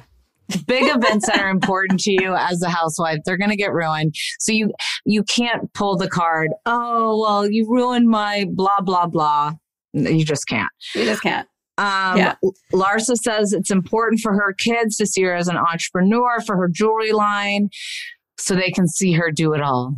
Big 0.66 0.84
events 0.86 1.28
that 1.28 1.40
are 1.40 1.50
important 1.50 2.00
to 2.00 2.12
you 2.12 2.36
as 2.36 2.64
a 2.64 2.70
housewife, 2.70 3.20
they're 3.24 3.38
going 3.38 3.52
to 3.52 3.56
get 3.56 3.72
ruined. 3.72 4.16
So 4.40 4.52
you, 4.52 4.72
you 5.06 5.24
can't 5.24 5.72
pull 5.74 5.96
the 5.96 6.10
card. 6.10 6.50
Oh, 6.66 7.22
well, 7.22 7.48
you 7.48 7.68
ruined 7.70 8.10
my 8.10 8.46
blah, 8.50 8.82
blah, 8.82 9.06
blah. 9.06 9.54
You 9.94 10.26
just 10.26 10.48
can't. 10.48 10.72
You 10.96 11.06
just 11.06 11.22
can't. 11.22 11.48
Um, 11.78 12.18
Yeah. 12.18 12.34
Larsa 12.74 13.16
says 13.16 13.54
it's 13.54 13.70
important 13.70 14.22
for 14.22 14.34
her 14.34 14.54
kids 14.54 14.98
to 14.98 15.06
see 15.06 15.22
her 15.22 15.36
as 15.36 15.48
an 15.48 15.56
entrepreneur 15.56 16.42
for 16.42 16.58
her 16.58 16.68
jewelry 16.68 17.12
line 17.12 17.70
so 18.40 18.56
they 18.56 18.72
can 18.72 18.88
see 18.88 19.14
her 19.14 19.32
do 19.32 19.54
it 19.54 19.62
all. 19.62 19.96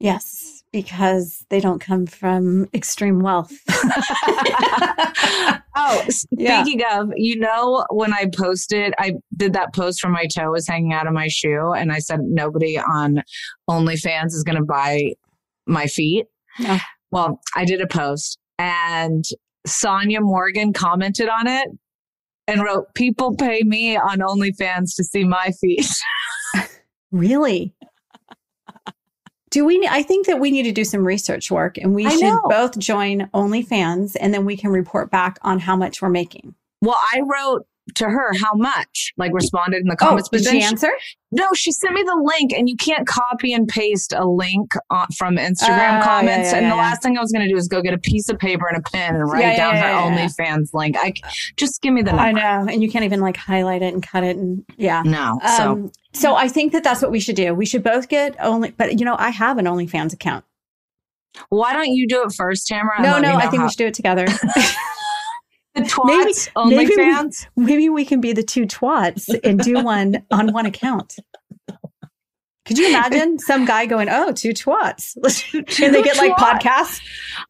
Yes. 0.00 0.47
Because 0.72 1.44
they 1.48 1.60
don't 1.60 1.80
come 1.80 2.06
from 2.06 2.68
extreme 2.74 3.20
wealth. 3.20 3.52
Oh, 5.80 6.04
Yeah. 6.32 6.62
speaking 6.64 6.82
of, 6.92 7.10
you 7.14 7.38
know, 7.38 7.86
when 7.90 8.12
I 8.12 8.26
posted, 8.36 8.94
I 8.98 9.12
did 9.36 9.52
that 9.52 9.72
post 9.74 10.02
where 10.02 10.12
my 10.12 10.26
toe 10.26 10.50
was 10.50 10.66
hanging 10.66 10.92
out 10.92 11.06
of 11.06 11.12
my 11.12 11.28
shoe, 11.28 11.72
and 11.72 11.92
I 11.92 12.00
said 12.00 12.18
nobody 12.22 12.76
on 12.76 13.22
OnlyFans 13.70 14.34
is 14.34 14.42
going 14.44 14.58
to 14.58 14.64
buy 14.64 15.12
my 15.66 15.86
feet. 15.86 16.26
Yeah. 16.58 16.80
Well, 17.12 17.40
I 17.54 17.64
did 17.64 17.80
a 17.80 17.86
post, 17.86 18.38
and 18.58 19.24
Sonja 19.68 20.18
Morgan 20.20 20.72
commented 20.72 21.28
on 21.28 21.46
it 21.46 21.68
and 22.48 22.62
wrote, 22.64 22.92
"People 22.94 23.36
pay 23.36 23.62
me 23.62 23.96
on 23.96 24.18
OnlyFans 24.18 24.96
to 24.96 25.04
see 25.04 25.22
my 25.24 25.52
feet." 25.60 25.86
Really? 27.10 27.74
Do 29.50 29.64
we? 29.64 29.86
I 29.90 30.02
think 30.02 30.26
that 30.26 30.40
we 30.40 30.50
need 30.50 30.64
to 30.64 30.72
do 30.72 30.84
some 30.84 31.06
research 31.06 31.50
work, 31.50 31.78
and 31.78 31.94
we 31.94 32.06
I 32.06 32.10
should 32.10 32.20
know. 32.20 32.42
both 32.48 32.78
join 32.78 33.28
OnlyFans, 33.34 34.16
and 34.20 34.32
then 34.34 34.44
we 34.44 34.56
can 34.56 34.70
report 34.70 35.10
back 35.10 35.38
on 35.42 35.58
how 35.58 35.76
much 35.76 36.02
we're 36.02 36.08
making. 36.10 36.54
well, 36.82 36.96
I 37.14 37.20
wrote 37.20 37.66
to 37.94 38.04
her 38.06 38.32
how 38.34 38.54
much, 38.54 39.12
like 39.16 39.32
responded 39.32 39.80
in 39.82 39.88
the 39.88 39.96
comments. 39.96 40.28
oh, 40.32 40.36
did 40.36 40.44
then 40.46 40.54
she 40.54 40.62
answer? 40.62 40.90
No, 41.30 41.44
she 41.54 41.72
sent 41.72 41.92
me 41.94 42.02
the 42.02 42.16
link, 42.38 42.52
and 42.52 42.68
you 42.68 42.76
can't 42.76 43.06
copy 43.06 43.52
and 43.52 43.68
paste 43.68 44.14
a 44.16 44.26
link 44.26 44.72
on, 44.90 45.06
from 45.16 45.36
Instagram 45.36 45.68
Oh, 45.68 45.76
yeah, 45.76 46.04
comments. 46.04 46.50
yeah, 46.52 46.56
and 46.58 46.64
yeah, 46.66 46.70
the 46.70 46.76
yeah. 46.76 46.82
last 46.82 47.02
thing 47.02 47.18
I 47.18 47.20
was 47.20 47.30
going 47.32 47.46
to 47.46 47.52
do 47.52 47.56
is 47.58 47.68
go 47.68 47.82
get 47.82 47.92
a 47.92 47.98
piece 47.98 48.28
of 48.30 48.38
paper 48.38 48.66
and 48.66 48.78
a 48.78 48.90
pen 48.90 49.14
and 49.16 49.30
write 49.30 49.40
Yeah, 49.42 49.50
yeah, 49.50 49.56
down 49.56 49.74
yeah, 49.74 49.82
her 49.82 49.88
yeah, 50.14 50.16
yeah. 50.16 50.26
OnlyFans 50.28 50.72
link. 50.74 50.96
I 50.98 51.12
just 51.56 51.82
give 51.82 51.92
me 51.92 52.00
the 52.02 52.12
I 52.14 52.32
know, 52.32 52.66
and 52.72 52.82
you 52.82 52.90
can't 52.90 53.04
even 53.04 53.20
like 53.20 53.36
highlight 53.36 53.82
it 53.82 53.92
and 53.92 54.02
cut 54.02 54.24
it, 54.24 54.36
and 54.36 54.64
yeah. 54.76 55.02
No, 55.04 55.38
so 55.56 55.72
Um, 55.72 55.92
so 56.14 56.34
I 56.34 56.48
think 56.48 56.72
that 56.72 56.82
that's 56.82 57.02
what 57.02 57.10
we 57.10 57.20
should 57.20 57.36
do. 57.36 57.54
We 57.54 57.66
should 57.66 57.82
both 57.82 58.08
get 58.08 58.34
only, 58.40 58.70
but 58.70 58.98
you 58.98 59.04
know, 59.04 59.16
I 59.18 59.28
have 59.30 59.58
an 59.58 59.66
OnlyFans 59.66 60.12
account. 60.14 60.44
why 61.50 61.72
don't 61.74 61.90
you 61.92 62.08
do 62.08 62.22
it 62.24 62.32
first, 62.32 62.68
Tamra? 62.70 63.00
No, 63.00 63.18
no, 63.18 63.34
I 63.36 63.48
think 63.48 63.56
how- 63.60 63.64
we 63.66 63.70
should 63.70 63.78
do 63.78 63.86
it 63.86 63.94
together. 63.94 64.26
twats 65.88 66.48
maybe 66.68 66.94
we, 66.96 67.64
maybe 67.64 67.88
we 67.88 68.04
can 68.04 68.20
be 68.20 68.32
the 68.32 68.42
two 68.42 68.66
twats 68.66 69.28
and 69.44 69.60
do 69.60 69.82
one 69.82 70.24
on 70.30 70.52
one 70.52 70.66
account. 70.66 71.16
Could 72.64 72.76
you 72.76 72.88
imagine 72.88 73.38
some 73.38 73.64
guy 73.64 73.86
going, 73.86 74.08
"Oh, 74.10 74.30
two 74.30 74.50
twats," 74.50 75.16
and 75.82 75.94
they 75.94 76.02
get 76.02 76.18
like 76.18 76.32
podcasts? 76.32 77.00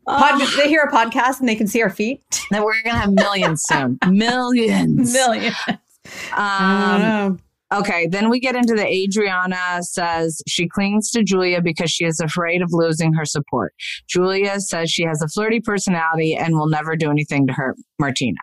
Pod, 0.07 0.41
uh, 0.41 0.57
they 0.57 0.69
hear 0.69 0.83
a 0.83 0.93
podcast 0.93 1.41
and 1.41 1.49
they 1.49 1.57
can 1.57 1.67
see 1.67 1.83
our 1.83 1.91
feet. 1.91 2.23
That 2.53 2.65
we're 2.65 2.81
gonna 2.85 2.99
have 2.99 3.13
millions 3.13 3.65
soon. 3.67 3.99
millions. 4.09 5.13
Millions. 5.13 5.57
Um, 6.37 7.41
okay, 7.73 8.07
then 8.07 8.31
we 8.31 8.41
get 8.41 8.57
into 8.57 8.75
the 8.75 8.87
Adriana 8.87 9.83
says 9.83 10.43
she 10.47 10.69
clings 10.69 11.11
to 11.11 11.23
Julia 11.23 11.61
because 11.61 11.91
she 11.91 12.05
is 12.05 12.21
afraid 12.21 12.63
of 12.63 12.71
losing 12.73 13.13
her 13.15 13.25
support. 13.25 13.75
Julia 14.09 14.61
says 14.61 14.91
she 14.91 15.05
has 15.05 15.23
a 15.23 15.29
flirty 15.29 15.61
personality 15.61 16.35
and 16.35 16.55
will 16.55 16.69
never 16.69 16.97
do 16.97 17.11
anything 17.11 17.47
to 17.47 17.53
hurt 17.53 17.77
Martina. 17.99 18.41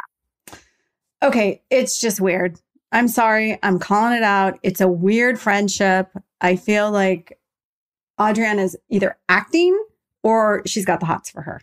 Okay, 1.24 1.62
it's 1.70 2.00
just 2.00 2.22
weird. 2.22 2.60
I'm 2.92 3.08
sorry. 3.08 3.58
I'm 3.64 3.80
calling 3.80 4.16
it 4.16 4.24
out. 4.24 4.60
It's 4.64 4.82
a 4.82 4.88
weird 4.88 5.40
friendship. 5.40 6.10
I 6.40 6.56
feel 6.56 6.92
like 6.92 7.40
Adriana 8.22 8.62
is 8.62 8.78
either 8.90 9.18
acting 9.28 9.78
or 10.24 10.62
she's 10.66 10.86
got 10.86 11.00
the 11.00 11.06
hots 11.06 11.30
for 11.30 11.42
her. 11.42 11.62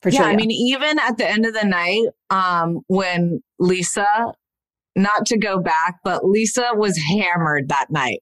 For 0.00 0.08
yeah, 0.08 0.24
I 0.24 0.34
mean, 0.34 0.50
even 0.50 0.98
at 0.98 1.16
the 1.16 1.28
end 1.28 1.46
of 1.46 1.54
the 1.54 1.64
night, 1.64 2.08
um, 2.30 2.80
when 2.88 3.40
Lisa, 3.60 4.32
not 4.96 5.26
to 5.26 5.38
go 5.38 5.60
back, 5.60 5.96
but 6.04 6.24
Lisa 6.24 6.70
was 6.74 6.98
hammered 6.98 7.68
that 7.68 7.86
night, 7.90 8.20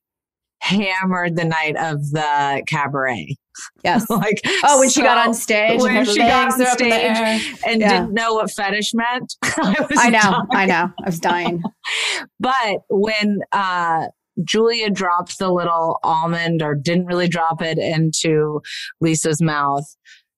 hammered 0.60 1.36
the 1.36 1.44
night 1.44 1.76
of 1.76 2.10
the 2.10 2.62
cabaret. 2.66 3.36
Yes. 3.84 4.06
like 4.10 4.40
oh, 4.64 4.78
when 4.78 4.88
so, 4.88 5.00
she 5.00 5.02
got 5.04 5.26
on 5.26 5.34
stage, 5.34 5.80
when 5.80 6.04
she 6.04 6.18
got 6.18 6.52
on 6.52 6.66
stage 6.66 7.58
and 7.66 7.80
yeah. 7.80 7.88
didn't 7.88 8.14
know 8.14 8.34
what 8.34 8.50
fetish 8.50 8.92
meant. 8.94 9.34
I, 9.42 9.86
I 9.96 10.10
know, 10.10 10.20
dying. 10.20 10.46
I 10.52 10.66
know, 10.66 10.90
I 11.02 11.06
was 11.06 11.20
dying. 11.20 11.62
but 12.40 12.78
when 12.88 13.40
uh, 13.52 14.06
Julia 14.44 14.90
dropped 14.90 15.38
the 15.38 15.50
little 15.50 15.98
almond 16.02 16.62
or 16.62 16.74
didn't 16.74 17.06
really 17.06 17.28
drop 17.28 17.62
it 17.62 17.78
into 17.78 18.60
Lisa's 19.00 19.42
mouth. 19.42 19.84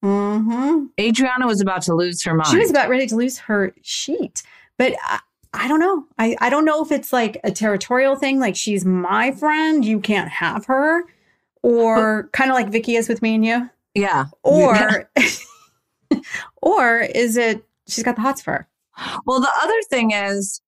Mm-hmm. 0.05 0.87
Adriana 0.99 1.47
was 1.47 1.61
about 1.61 1.83
to 1.83 1.95
lose 1.95 2.25
her 2.25 2.35
mind. 2.35 2.49
She 2.49 2.59
was 2.59 2.71
about 2.71 2.89
ready 2.89 3.07
to 3.07 3.15
lose 3.15 3.39
her 3.39 3.73
sheet. 3.83 4.43
But 4.77 4.95
I, 5.53 5.69
don't 5.69 5.81
know. 5.81 6.05
I, 6.19 6.37
I 6.41 6.51
don't 6.51 6.65
know 6.65 6.83
if 6.83 6.93
it's 6.93 7.13
like 7.13 7.39
a 7.45 7.51
territorial 7.51 8.17
thing, 8.17 8.41
like 8.41 8.57
she's 8.57 8.85
my 8.85 9.33
friend, 9.33 9.85
you 9.85 10.01
can't 10.01 10.31
have 10.31 10.67
her, 10.67 11.05
or 11.63 12.29
kind 12.33 12.51
of 12.51 12.55
like 12.55 12.71
Vicki 12.71 12.97
is 12.97 13.09
with 13.09 13.23
me 13.23 13.35
and 13.35 13.45
you. 13.45 13.71
Yeah. 13.95 14.27
Or 14.43 15.11
or 16.63 16.99
is 17.01 17.37
it 17.37 17.65
she's 17.89 18.05
got 18.05 18.17
the 18.17 18.23
hots 18.23 18.43
for 18.43 18.53
her? 18.53 18.69
Well, 19.27 19.41
the 19.41 19.53
other 19.63 19.81
thing 19.91 20.13
is 20.13 20.61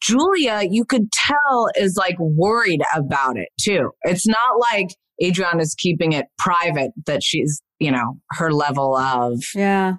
Julia, 0.00 0.62
you 0.68 0.84
could 0.84 1.10
tell, 1.12 1.68
is 1.76 1.96
like 1.96 2.16
worried 2.18 2.82
about 2.94 3.36
it 3.36 3.48
too. 3.60 3.90
It's 4.02 4.26
not 4.26 4.58
like 4.72 4.88
Adriana 5.22 5.62
is 5.62 5.74
keeping 5.76 6.12
it 6.12 6.26
private 6.38 6.92
that 7.06 7.22
she's, 7.22 7.62
you 7.78 7.90
know, 7.90 8.18
her 8.30 8.52
level 8.52 8.96
of. 8.96 9.42
Yeah. 9.54 9.94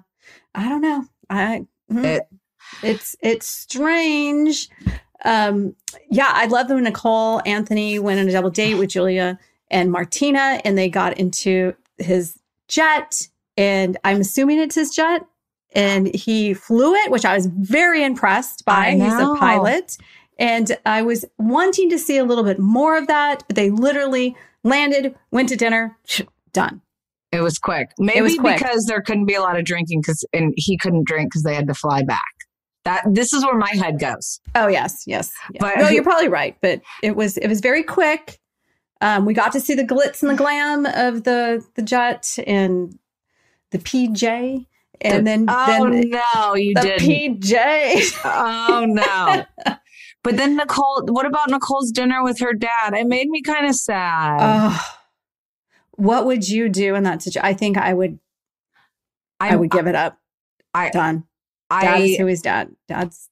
I 0.54 0.68
don't 0.68 0.80
know. 0.80 1.04
I, 1.30 1.62
hmm. 1.90 2.04
it, 2.04 2.22
it's, 2.82 3.16
it's 3.20 3.46
strange. 3.46 4.68
Um, 5.24 5.74
yeah, 6.10 6.30
I 6.30 6.46
love 6.46 6.68
when 6.68 6.84
Nicole 6.84 7.40
Anthony 7.46 7.98
went 7.98 8.20
on 8.20 8.28
a 8.28 8.32
double 8.32 8.50
date 8.50 8.74
with 8.74 8.90
Julia 8.90 9.38
and 9.70 9.90
Martina 9.90 10.60
and 10.64 10.76
they 10.76 10.88
got 10.88 11.18
into 11.18 11.74
his 11.98 12.38
jet. 12.68 13.28
And 13.56 13.96
I'm 14.04 14.20
assuming 14.20 14.58
it's 14.58 14.74
his 14.74 14.94
jet 14.94 15.26
and 15.74 16.14
he 16.14 16.54
flew 16.54 16.94
it, 16.94 17.10
which 17.10 17.24
I 17.24 17.34
was 17.34 17.46
very 17.46 18.04
impressed 18.04 18.64
by. 18.64 18.92
He's 18.92 19.12
a 19.12 19.34
pilot. 19.38 19.96
And 20.38 20.76
I 20.84 21.02
was 21.02 21.24
wanting 21.38 21.90
to 21.90 21.98
see 21.98 22.18
a 22.18 22.24
little 22.24 22.44
bit 22.44 22.58
more 22.58 22.96
of 22.96 23.06
that, 23.06 23.42
but 23.46 23.56
they 23.56 23.70
literally 23.70 24.36
landed, 24.64 25.14
went 25.30 25.48
to 25.48 25.56
dinner, 25.56 25.96
done. 26.52 26.82
It 27.32 27.40
was 27.40 27.58
quick. 27.58 27.90
Maybe 27.98 28.20
was 28.20 28.36
quick. 28.36 28.58
because 28.58 28.86
there 28.86 29.00
couldn't 29.00 29.26
be 29.26 29.34
a 29.34 29.40
lot 29.40 29.58
of 29.58 29.64
drinking 29.64 30.00
because 30.00 30.24
and 30.32 30.54
he 30.56 30.78
couldn't 30.78 31.06
drink 31.06 31.30
because 31.30 31.42
they 31.42 31.54
had 31.54 31.66
to 31.66 31.74
fly 31.74 32.02
back. 32.02 32.35
That 32.86 33.02
this 33.12 33.32
is 33.32 33.44
where 33.44 33.58
my 33.58 33.70
head 33.74 33.98
goes. 33.98 34.40
Oh 34.54 34.68
yes, 34.68 35.02
yes. 35.06 35.32
yes. 35.52 35.60
But 35.60 35.78
no, 35.78 35.88
you're 35.88 36.04
probably 36.04 36.28
right. 36.28 36.56
But 36.62 36.82
it 37.02 37.16
was 37.16 37.36
it 37.36 37.48
was 37.48 37.60
very 37.60 37.82
quick. 37.82 38.38
Um, 39.00 39.26
we 39.26 39.34
got 39.34 39.50
to 39.52 39.60
see 39.60 39.74
the 39.74 39.82
glitz 39.82 40.22
and 40.22 40.30
the 40.30 40.36
glam 40.36 40.86
of 40.86 41.24
the 41.24 41.64
the 41.74 41.82
jet 41.82 42.38
and 42.46 42.96
the 43.72 43.78
PJ 43.78 44.66
and 45.00 45.26
then 45.26 45.46
oh 45.48 45.90
then 45.90 46.10
no, 46.10 46.54
you 46.54 46.74
the 46.74 46.80
didn't. 46.80 47.40
PJ. 47.42 48.20
oh 48.24 48.84
no. 48.86 49.44
But 50.22 50.36
then 50.38 50.56
Nicole, 50.56 51.04
what 51.06 51.24
about 51.24 51.50
Nicole's 51.50 51.92
dinner 51.92 52.24
with 52.24 52.40
her 52.40 52.52
dad? 52.52 52.94
It 52.94 53.06
made 53.06 53.28
me 53.28 53.42
kind 53.42 53.64
of 53.64 53.76
sad. 53.76 54.38
Uh, 54.40 54.76
what 55.92 56.26
would 56.26 56.48
you 56.48 56.68
do 56.68 56.96
in 56.96 57.04
that 57.04 57.22
situation? 57.22 57.46
I 57.46 57.54
think 57.54 57.78
I 57.78 57.94
would. 57.94 58.18
I, 59.38 59.50
I 59.50 59.56
would 59.56 59.70
give 59.70 59.86
it 59.86 59.94
up. 59.94 60.18
I 60.74 60.90
done. 60.90 61.28
Dad 61.70 61.94
I, 61.94 61.98
is 61.98 62.16
who 62.16 62.26
is 62.26 62.42
dad. 62.42 62.70
Dad's 62.88 63.28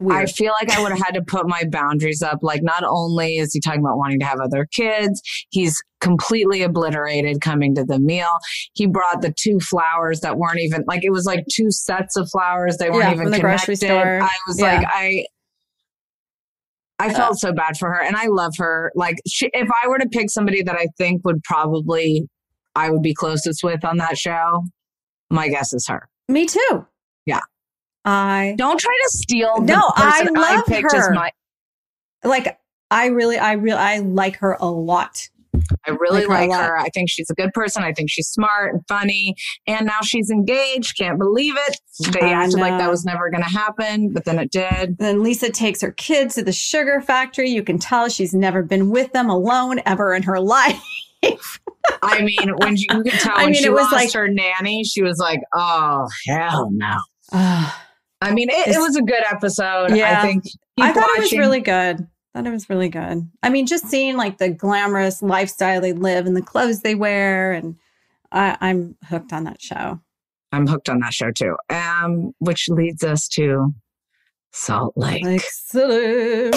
Weird. 0.00 0.22
I 0.22 0.26
feel 0.26 0.52
like 0.52 0.70
I 0.70 0.80
would 0.80 0.92
have 0.92 1.00
had 1.00 1.14
to 1.14 1.22
put 1.22 1.48
my 1.48 1.64
boundaries 1.68 2.22
up. 2.22 2.38
Like, 2.42 2.62
not 2.62 2.84
only 2.86 3.36
is 3.38 3.52
he 3.52 3.60
talking 3.60 3.80
about 3.80 3.98
wanting 3.98 4.20
to 4.20 4.26
have 4.26 4.38
other 4.38 4.64
kids, 4.64 5.20
he's 5.50 5.82
completely 6.00 6.62
obliterated 6.62 7.40
coming 7.40 7.74
to 7.74 7.84
the 7.84 7.98
meal. 7.98 8.30
He 8.74 8.86
brought 8.86 9.22
the 9.22 9.34
two 9.36 9.58
flowers 9.58 10.20
that 10.20 10.38
weren't 10.38 10.60
even 10.60 10.84
like 10.86 11.04
it 11.04 11.10
was 11.10 11.24
like 11.24 11.44
two 11.52 11.72
sets 11.72 12.16
of 12.16 12.30
flowers. 12.30 12.76
They 12.76 12.90
weren't 12.90 13.04
yeah, 13.04 13.12
even 13.14 13.24
from 13.24 13.30
the 13.32 13.38
connected. 13.38 13.66
grocery 13.66 13.76
store. 13.76 14.20
I 14.22 14.36
was 14.46 14.60
yeah. 14.60 14.78
like, 14.78 14.86
I. 14.88 15.24
I 17.00 17.14
felt 17.14 17.32
uh, 17.32 17.34
so 17.34 17.52
bad 17.52 17.76
for 17.76 17.88
her, 17.90 18.02
and 18.02 18.16
I 18.16 18.26
love 18.26 18.54
her. 18.58 18.90
Like, 18.96 19.16
she, 19.26 19.50
if 19.52 19.68
I 19.84 19.86
were 19.86 19.98
to 19.98 20.08
pick 20.08 20.30
somebody 20.30 20.62
that 20.64 20.74
I 20.74 20.88
think 20.96 21.24
would 21.24 21.42
probably 21.44 22.28
I 22.74 22.90
would 22.90 23.02
be 23.02 23.14
closest 23.14 23.62
with 23.64 23.84
on 23.84 23.98
that 23.98 24.16
show, 24.16 24.64
my 25.30 25.48
guess 25.48 25.72
is 25.72 25.86
her. 25.88 26.08
Me 26.28 26.46
too. 26.46 26.86
I 28.04 28.54
don't 28.56 28.78
try 28.80 28.94
to 29.04 29.10
steal. 29.10 29.60
no, 29.62 29.82
I 29.94 30.26
love 30.34 30.64
I 30.68 30.80
her. 30.80 31.14
My- 31.14 31.32
like 32.24 32.58
I 32.90 33.06
really, 33.06 33.38
I 33.38 33.52
really, 33.52 33.78
I 33.78 33.98
like 33.98 34.36
her 34.38 34.56
a 34.60 34.70
lot. 34.70 35.28
I 35.86 35.90
really 35.90 36.24
like, 36.24 36.48
like 36.50 36.58
her. 36.58 36.78
I 36.78 36.88
think 36.88 37.10
she's 37.10 37.28
a 37.30 37.34
good 37.34 37.52
person. 37.52 37.82
I 37.82 37.92
think 37.92 38.10
she's 38.10 38.28
smart 38.28 38.72
and 38.74 38.82
funny. 38.88 39.34
And 39.66 39.86
now 39.86 40.00
she's 40.02 40.30
engaged. 40.30 40.96
Can't 40.96 41.18
believe 41.18 41.54
it. 41.56 42.12
They 42.12 42.20
I 42.20 42.30
acted 42.44 42.56
know. 42.56 42.62
like 42.62 42.78
that 42.78 42.88
was 42.90 43.04
never 43.04 43.28
going 43.30 43.42
to 43.42 43.48
happen, 43.50 44.12
but 44.12 44.24
then 44.24 44.38
it 44.38 44.50
did. 44.50 44.98
Then 44.98 45.22
Lisa 45.22 45.50
takes 45.50 45.80
her 45.82 45.92
kids 45.92 46.36
to 46.36 46.44
the 46.44 46.52
sugar 46.52 47.00
factory. 47.00 47.50
You 47.50 47.62
can 47.62 47.78
tell 47.78 48.08
she's 48.08 48.32
never 48.32 48.62
been 48.62 48.90
with 48.90 49.12
them 49.12 49.28
alone 49.28 49.80
ever 49.84 50.14
in 50.14 50.22
her 50.22 50.40
life. 50.40 50.80
I 52.02 52.22
mean, 52.22 52.54
when 52.58 52.76
you, 52.76 52.86
you 52.90 53.02
could 53.10 53.12
tell 53.20 53.36
I 53.36 53.46
mean, 53.46 53.54
she 53.54 53.64
it 53.64 53.72
was 53.72 53.90
like 53.92 54.12
her 54.12 54.28
nanny, 54.28 54.84
she 54.84 55.02
was 55.02 55.18
like, 55.18 55.40
"Oh 55.52 56.06
hell 56.26 56.70
no." 56.72 56.96
I 58.20 58.32
mean, 58.32 58.48
it, 58.50 58.68
it, 58.68 58.78
was 58.78 58.96
a 58.96 59.02
good 59.02 59.22
episode. 59.30 59.96
Yeah. 59.96 60.20
I 60.20 60.26
think. 60.26 60.44
I 60.80 60.92
thought 60.92 61.02
watching. 61.02 61.16
it 61.16 61.20
was 61.20 61.38
really 61.38 61.60
good. 61.60 62.06
I 62.34 62.38
thought 62.38 62.46
it 62.46 62.50
was 62.52 62.68
really 62.68 62.88
good. 62.88 63.28
I 63.42 63.48
mean, 63.48 63.66
just 63.66 63.86
seeing 63.86 64.16
like 64.16 64.38
the 64.38 64.50
glamorous 64.50 65.22
lifestyle 65.22 65.80
they 65.80 65.92
live 65.92 66.26
and 66.26 66.36
the 66.36 66.42
clothes 66.42 66.82
they 66.82 66.94
wear, 66.94 67.52
and 67.52 67.76
I, 68.32 68.56
I'm 68.60 68.96
hooked 69.08 69.32
on 69.32 69.44
that 69.44 69.62
show. 69.62 70.00
I'm 70.52 70.66
hooked 70.66 70.88
on 70.88 71.00
that 71.00 71.14
show 71.14 71.30
too. 71.30 71.56
Um, 71.70 72.32
which 72.38 72.68
leads 72.68 73.04
us 73.04 73.28
to 73.28 73.74
Salt 74.52 74.94
Lake. 74.96 75.24
Lake 75.24 75.42
City. 75.42 76.56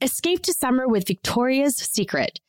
Escape 0.00 0.42
to 0.42 0.52
summer 0.52 0.88
with 0.88 1.06
Victoria's 1.06 1.76
Secret. 1.76 2.40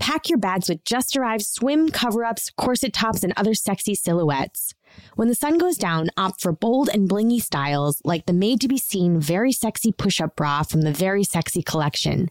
Pack 0.00 0.30
your 0.30 0.38
bags 0.38 0.68
with 0.68 0.84
just 0.84 1.14
arrived 1.14 1.44
swim 1.44 1.90
cover 1.90 2.24
ups, 2.24 2.50
corset 2.56 2.94
tops, 2.94 3.22
and 3.22 3.34
other 3.36 3.54
sexy 3.54 3.94
silhouettes. 3.94 4.74
When 5.14 5.28
the 5.28 5.34
sun 5.34 5.58
goes 5.58 5.76
down, 5.76 6.08
opt 6.16 6.40
for 6.40 6.52
bold 6.52 6.88
and 6.88 7.08
blingy 7.08 7.40
styles 7.40 8.00
like 8.02 8.26
the 8.26 8.32
made 8.32 8.60
to 8.62 8.68
be 8.68 8.78
seen 8.78 9.20
very 9.20 9.52
sexy 9.52 9.92
push 9.92 10.20
up 10.20 10.34
bra 10.34 10.62
from 10.62 10.80
the 10.80 10.92
Very 10.92 11.22
Sexy 11.22 11.62
collection. 11.62 12.30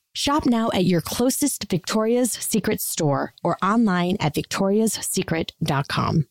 Shop 0.13 0.45
now 0.45 0.69
at 0.73 0.83
your 0.83 0.99
closest 0.99 1.69
Victoria's 1.69 2.33
Secret 2.33 2.81
store 2.81 3.33
or 3.43 3.57
online 3.63 4.17
at 4.19 4.35
victoriassecret.com. 4.35 6.27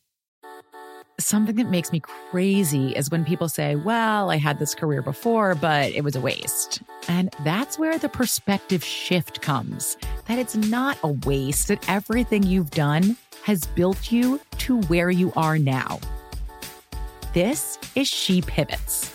Something 1.18 1.56
that 1.56 1.68
makes 1.68 1.92
me 1.92 2.00
crazy 2.00 2.92
is 2.92 3.10
when 3.10 3.24
people 3.24 3.48
say, 3.48 3.76
Well, 3.76 4.30
I 4.30 4.36
had 4.36 4.58
this 4.58 4.74
career 4.74 5.02
before, 5.02 5.54
but 5.54 5.92
it 5.92 6.04
was 6.04 6.16
a 6.16 6.20
waste. 6.20 6.82
And 7.08 7.34
that's 7.44 7.78
where 7.78 7.98
the 7.98 8.08
perspective 8.08 8.84
shift 8.84 9.40
comes 9.40 9.96
that 10.26 10.38
it's 10.38 10.56
not 10.56 10.98
a 11.02 11.08
waste, 11.08 11.68
that 11.68 11.86
everything 11.88 12.42
you've 12.42 12.70
done 12.70 13.16
has 13.42 13.66
built 13.66 14.12
you 14.12 14.40
to 14.58 14.80
where 14.82 15.10
you 15.10 15.32
are 15.36 15.58
now. 15.58 16.00
This 17.32 17.78
is 17.94 18.08
She 18.08 18.42
Pivots, 18.42 19.14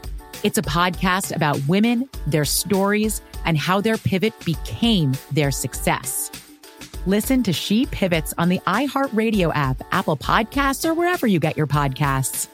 It's 0.43 0.57
a 0.57 0.63
podcast 0.63 1.35
about 1.35 1.59
women, 1.67 2.09
their 2.25 2.45
stories, 2.45 3.21
and 3.45 3.55
how 3.55 3.79
their 3.79 3.97
pivot 3.97 4.33
became 4.43 5.13
their 5.31 5.51
success. 5.51 6.31
Listen 7.05 7.43
to 7.43 7.53
She 7.53 7.85
Pivots 7.85 8.33
on 8.39 8.49
the 8.49 8.57
iHeartRadio 8.65 9.51
app, 9.53 9.83
Apple 9.91 10.17
Podcasts, 10.17 10.83
or 10.87 10.95
wherever 10.95 11.27
you 11.27 11.39
get 11.39 11.55
your 11.55 11.67
podcasts. 11.67 12.47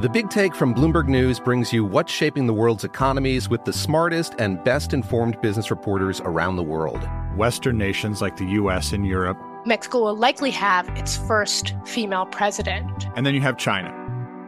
The 0.00 0.08
Big 0.10 0.30
Take 0.30 0.54
from 0.54 0.74
Bloomberg 0.74 1.06
News 1.06 1.38
brings 1.38 1.70
you 1.70 1.84
what's 1.84 2.10
shaping 2.10 2.46
the 2.46 2.54
world's 2.54 2.82
economies 2.82 3.50
with 3.50 3.64
the 3.64 3.72
smartest 3.74 4.34
and 4.38 4.62
best 4.64 4.94
informed 4.94 5.40
business 5.42 5.70
reporters 5.70 6.20
around 6.22 6.56
the 6.56 6.62
world. 6.62 7.06
Western 7.36 7.76
nations 7.76 8.22
like 8.22 8.36
the 8.38 8.46
U.S. 8.46 8.92
and 8.92 9.06
Europe. 9.06 9.38
Mexico 9.64 10.00
will 10.00 10.16
likely 10.16 10.50
have 10.50 10.88
its 10.96 11.16
first 11.16 11.74
female 11.84 12.26
president. 12.26 13.06
And 13.14 13.24
then 13.24 13.34
you 13.34 13.42
have 13.42 13.58
China. 13.58 14.01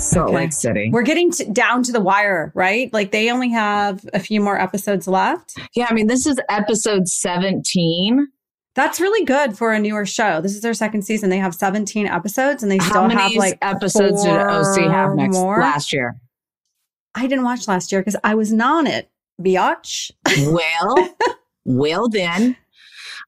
Salt 0.00 0.32
Lake 0.32 0.52
City. 0.52 0.90
We're 0.92 1.02
getting 1.02 1.30
to, 1.32 1.44
down 1.50 1.82
to 1.84 1.92
the 1.92 2.00
wire, 2.00 2.52
right? 2.54 2.92
Like 2.92 3.12
they 3.12 3.30
only 3.30 3.50
have 3.50 4.04
a 4.12 4.20
few 4.20 4.40
more 4.40 4.60
episodes 4.60 5.06
left. 5.06 5.54
Yeah, 5.74 5.86
I 5.88 5.94
mean, 5.94 6.06
this 6.06 6.26
is 6.26 6.38
episode 6.48 7.08
17. 7.08 8.28
That's 8.74 9.00
really 9.00 9.24
good 9.24 9.56
for 9.56 9.72
a 9.72 9.78
newer 9.78 10.04
show. 10.04 10.40
This 10.40 10.54
is 10.54 10.60
their 10.60 10.74
second 10.74 11.02
season. 11.02 11.30
They 11.30 11.38
have 11.38 11.54
17 11.54 12.06
episodes 12.06 12.62
and 12.62 12.70
they 12.70 12.76
How 12.76 12.90
still 12.90 13.08
many 13.08 13.22
have 13.22 13.32
like 13.36 13.58
episodes 13.62 14.22
did 14.22 14.32
OC 14.32 14.90
have 14.90 15.08
four 15.08 15.16
next 15.16 15.36
more. 15.36 15.60
last 15.60 15.92
year? 15.92 16.16
I 17.14 17.26
didn't 17.26 17.44
watch 17.44 17.66
last 17.68 17.90
year 17.90 18.02
because 18.02 18.16
I 18.22 18.34
was 18.34 18.52
not 18.52 18.78
on 18.78 18.86
it. 18.86 19.10
Biatch. 19.40 20.10
Well, 20.46 21.16
well 21.64 22.08
then. 22.08 22.56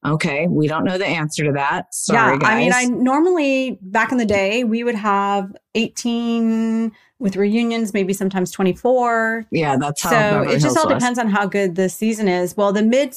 Okay, 0.05 0.47
we 0.47 0.67
don't 0.67 0.85
know 0.85 0.97
the 0.97 1.05
answer 1.05 1.43
to 1.43 1.51
that. 1.51 1.93
Sorry, 1.93 2.33
yeah, 2.33 2.37
guys. 2.39 2.49
I 2.51 2.57
mean, 2.57 2.71
I 2.73 2.85
normally 2.85 3.77
back 3.81 4.11
in 4.13 4.17
the 4.17 4.25
day 4.25 4.63
we 4.63 4.83
would 4.83 4.95
have 4.95 5.53
18 5.75 6.91
with 7.19 7.35
reunions, 7.35 7.93
maybe 7.93 8.13
sometimes 8.13 8.49
24. 8.51 9.47
Yeah, 9.51 9.75
that's 9.77 10.01
how 10.01 10.09
so. 10.09 10.15
Beverly 10.15 10.47
It 10.55 10.59
just 10.59 10.65
Hills 10.67 10.77
all 10.77 10.85
was. 10.93 11.01
depends 11.01 11.19
on 11.19 11.27
how 11.27 11.45
good 11.45 11.75
the 11.75 11.89
season 11.89 12.29
is. 12.29 12.55
Well, 12.55 12.71
the 12.71 12.81
mid 12.81 13.13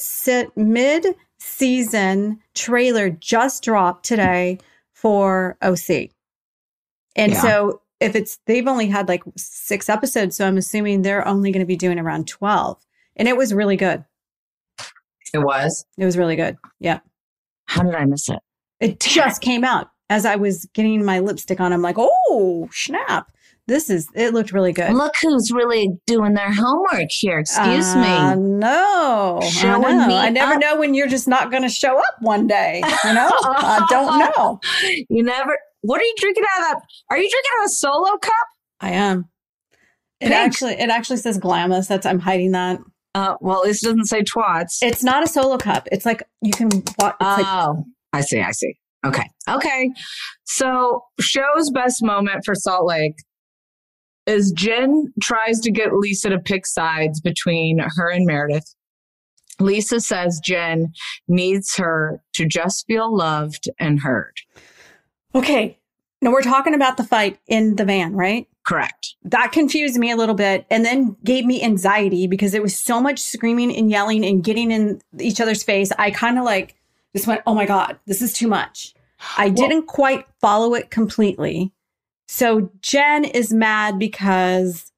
mid 0.57 1.05
season 1.39 2.39
trailer 2.53 3.09
just 3.09 3.63
dropped 3.63 4.05
today 4.05 4.57
for 4.91 5.57
OC, 5.61 6.09
and 7.15 7.31
Yeah. 7.31 7.41
so 7.41 7.81
if 8.01 8.13
it's 8.15 8.39
they've 8.45 8.67
only 8.67 8.87
had 8.87 9.07
like 9.07 9.23
six 9.37 9.87
episodes, 9.87 10.35
so 10.35 10.45
I'm 10.45 10.57
assuming 10.57 11.01
they're 11.01 11.25
only 11.25 11.51
going 11.53 11.61
to 11.61 11.65
be 11.65 11.77
doing 11.77 11.97
around 11.99 12.27
12, 12.27 12.77
and 13.15 13.27
it 13.29 13.37
was 13.37 13.53
really 13.53 13.77
good. 13.77 14.03
It 15.33 15.39
was. 15.39 15.85
It 15.97 16.05
was 16.05 16.17
really 16.17 16.35
good. 16.35 16.57
Yeah. 16.79 16.99
How 17.65 17.83
did 17.83 17.95
I 17.95 18.05
miss 18.05 18.29
it? 18.29 18.39
It 18.79 18.99
just 18.99 19.41
came 19.41 19.63
out 19.63 19.87
as 20.09 20.25
I 20.25 20.35
was 20.35 20.65
getting 20.73 21.03
my 21.05 21.19
lipstick 21.19 21.59
on. 21.59 21.71
I'm 21.73 21.81
like, 21.81 21.95
oh 21.97 22.69
snap! 22.71 23.27
This 23.65 23.89
is. 23.89 24.07
It 24.13 24.33
looked 24.33 24.51
really 24.51 24.73
good. 24.73 24.93
Look 24.93 25.13
who's 25.21 25.49
really 25.51 25.87
doing 26.05 26.33
their 26.33 26.51
homework 26.53 27.09
here. 27.09 27.39
Excuse 27.39 27.95
Uh, 27.95 28.35
me. 28.35 28.41
No, 28.59 29.39
I, 29.41 29.47
Showing 29.47 29.97
know. 29.99 30.07
me 30.07 30.17
I 30.17 30.29
never 30.29 30.55
up. 30.55 30.59
know 30.59 30.77
when 30.77 30.93
you're 30.93 31.07
just 31.07 31.27
not 31.29 31.49
going 31.49 31.63
to 31.63 31.69
show 31.69 31.97
up 31.97 32.15
one 32.19 32.45
day. 32.45 32.81
You 33.05 33.13
know, 33.13 33.29
I 33.43 33.85
don't 33.89 34.19
know. 34.37 34.59
You 35.09 35.23
never. 35.23 35.57
What 35.81 36.01
are 36.01 36.03
you 36.05 36.13
drinking 36.17 36.43
out 36.55 36.61
of 36.61 36.67
that? 36.67 36.81
Are 37.09 37.17
you 37.17 37.23
drinking 37.29 37.51
out 37.57 37.63
of 37.63 37.65
a 37.67 37.69
solo 37.73 38.17
cup? 38.17 38.33
I 38.81 38.91
am. 38.91 39.29
It 40.19 40.27
Pink. 40.27 40.33
actually, 40.35 40.73
it 40.73 40.89
actually 40.89 41.17
says 41.17 41.37
glamis. 41.37 41.87
That's 41.87 42.05
I'm 42.05 42.19
hiding 42.19 42.51
that. 42.51 42.79
Uh, 43.15 43.35
well, 43.41 43.61
this 43.63 43.81
doesn't 43.81 44.05
say 44.05 44.23
twats. 44.23 44.77
It's 44.81 45.03
not 45.03 45.23
a 45.23 45.27
solo 45.27 45.57
cup. 45.57 45.87
It's 45.91 46.05
like 46.05 46.23
you 46.41 46.51
can. 46.51 46.69
wa- 46.97 47.13
It's 47.19 47.21
like 47.21 47.45
oh, 47.45 47.83
I 48.11 48.21
see. 48.21 48.41
I 48.41 48.51
see. 48.51 48.75
Okay. 49.05 49.29
Okay. 49.49 49.91
So, 50.45 51.03
show's 51.19 51.69
best 51.71 52.03
moment 52.03 52.41
for 52.45 52.55
Salt 52.55 52.85
Lake 52.87 53.15
is 54.25 54.51
Jen 54.55 55.13
tries 55.21 55.59
to 55.59 55.71
get 55.71 55.93
Lisa 55.93 56.29
to 56.29 56.39
pick 56.39 56.65
sides 56.65 57.19
between 57.19 57.79
her 57.97 58.09
and 58.09 58.25
Meredith. 58.25 58.73
Lisa 59.59 59.99
says 59.99 60.39
Jen 60.43 60.93
needs 61.27 61.75
her 61.75 62.21
to 62.35 62.45
just 62.47 62.85
feel 62.87 63.15
loved 63.15 63.69
and 63.79 63.99
heard. 63.99 64.33
okay. 65.35 65.77
Now 66.21 66.31
we're 66.31 66.41
talking 66.41 66.73
about 66.73 66.95
the 66.95 67.03
fight 67.03 67.37
in 67.47 67.75
the 67.75 67.83
van, 67.83 68.13
right? 68.13 68.47
Correct. 68.65 69.15
That 69.23 69.51
confused 69.51 69.97
me 69.97 70.09
a 70.11 70.15
little 70.15 70.35
bit 70.35 70.65
and 70.69 70.85
then 70.85 71.17
gave 71.23 71.45
me 71.45 71.61
anxiety 71.61 72.27
because 72.27 72.53
it 72.53 72.61
was 72.61 72.77
so 72.79 73.01
much 73.01 73.19
screaming 73.19 73.75
and 73.75 73.89
yelling 73.91 74.23
and 74.25 74.41
getting 74.43 74.71
in 74.71 75.01
each 75.19 75.41
other's 75.41 75.63
face. 75.63 75.91
I 75.99 76.11
kind 76.11 76.37
of 76.39 76.45
like 76.45 76.75
just 77.13 77.27
went, 77.27 77.41
oh 77.45 77.53
my 77.53 77.65
God, 77.65 77.99
this 78.05 78.21
is 78.21 78.31
too 78.33 78.47
much. 78.47 78.93
I 79.37 79.49
didn't 79.49 79.87
quite 79.87 80.25
follow 80.39 80.73
it 80.75 80.91
completely. 80.91 81.73
So 82.27 82.71
Jen 82.81 83.25
is 83.25 83.53
mad 83.53 83.99
because 83.99 84.91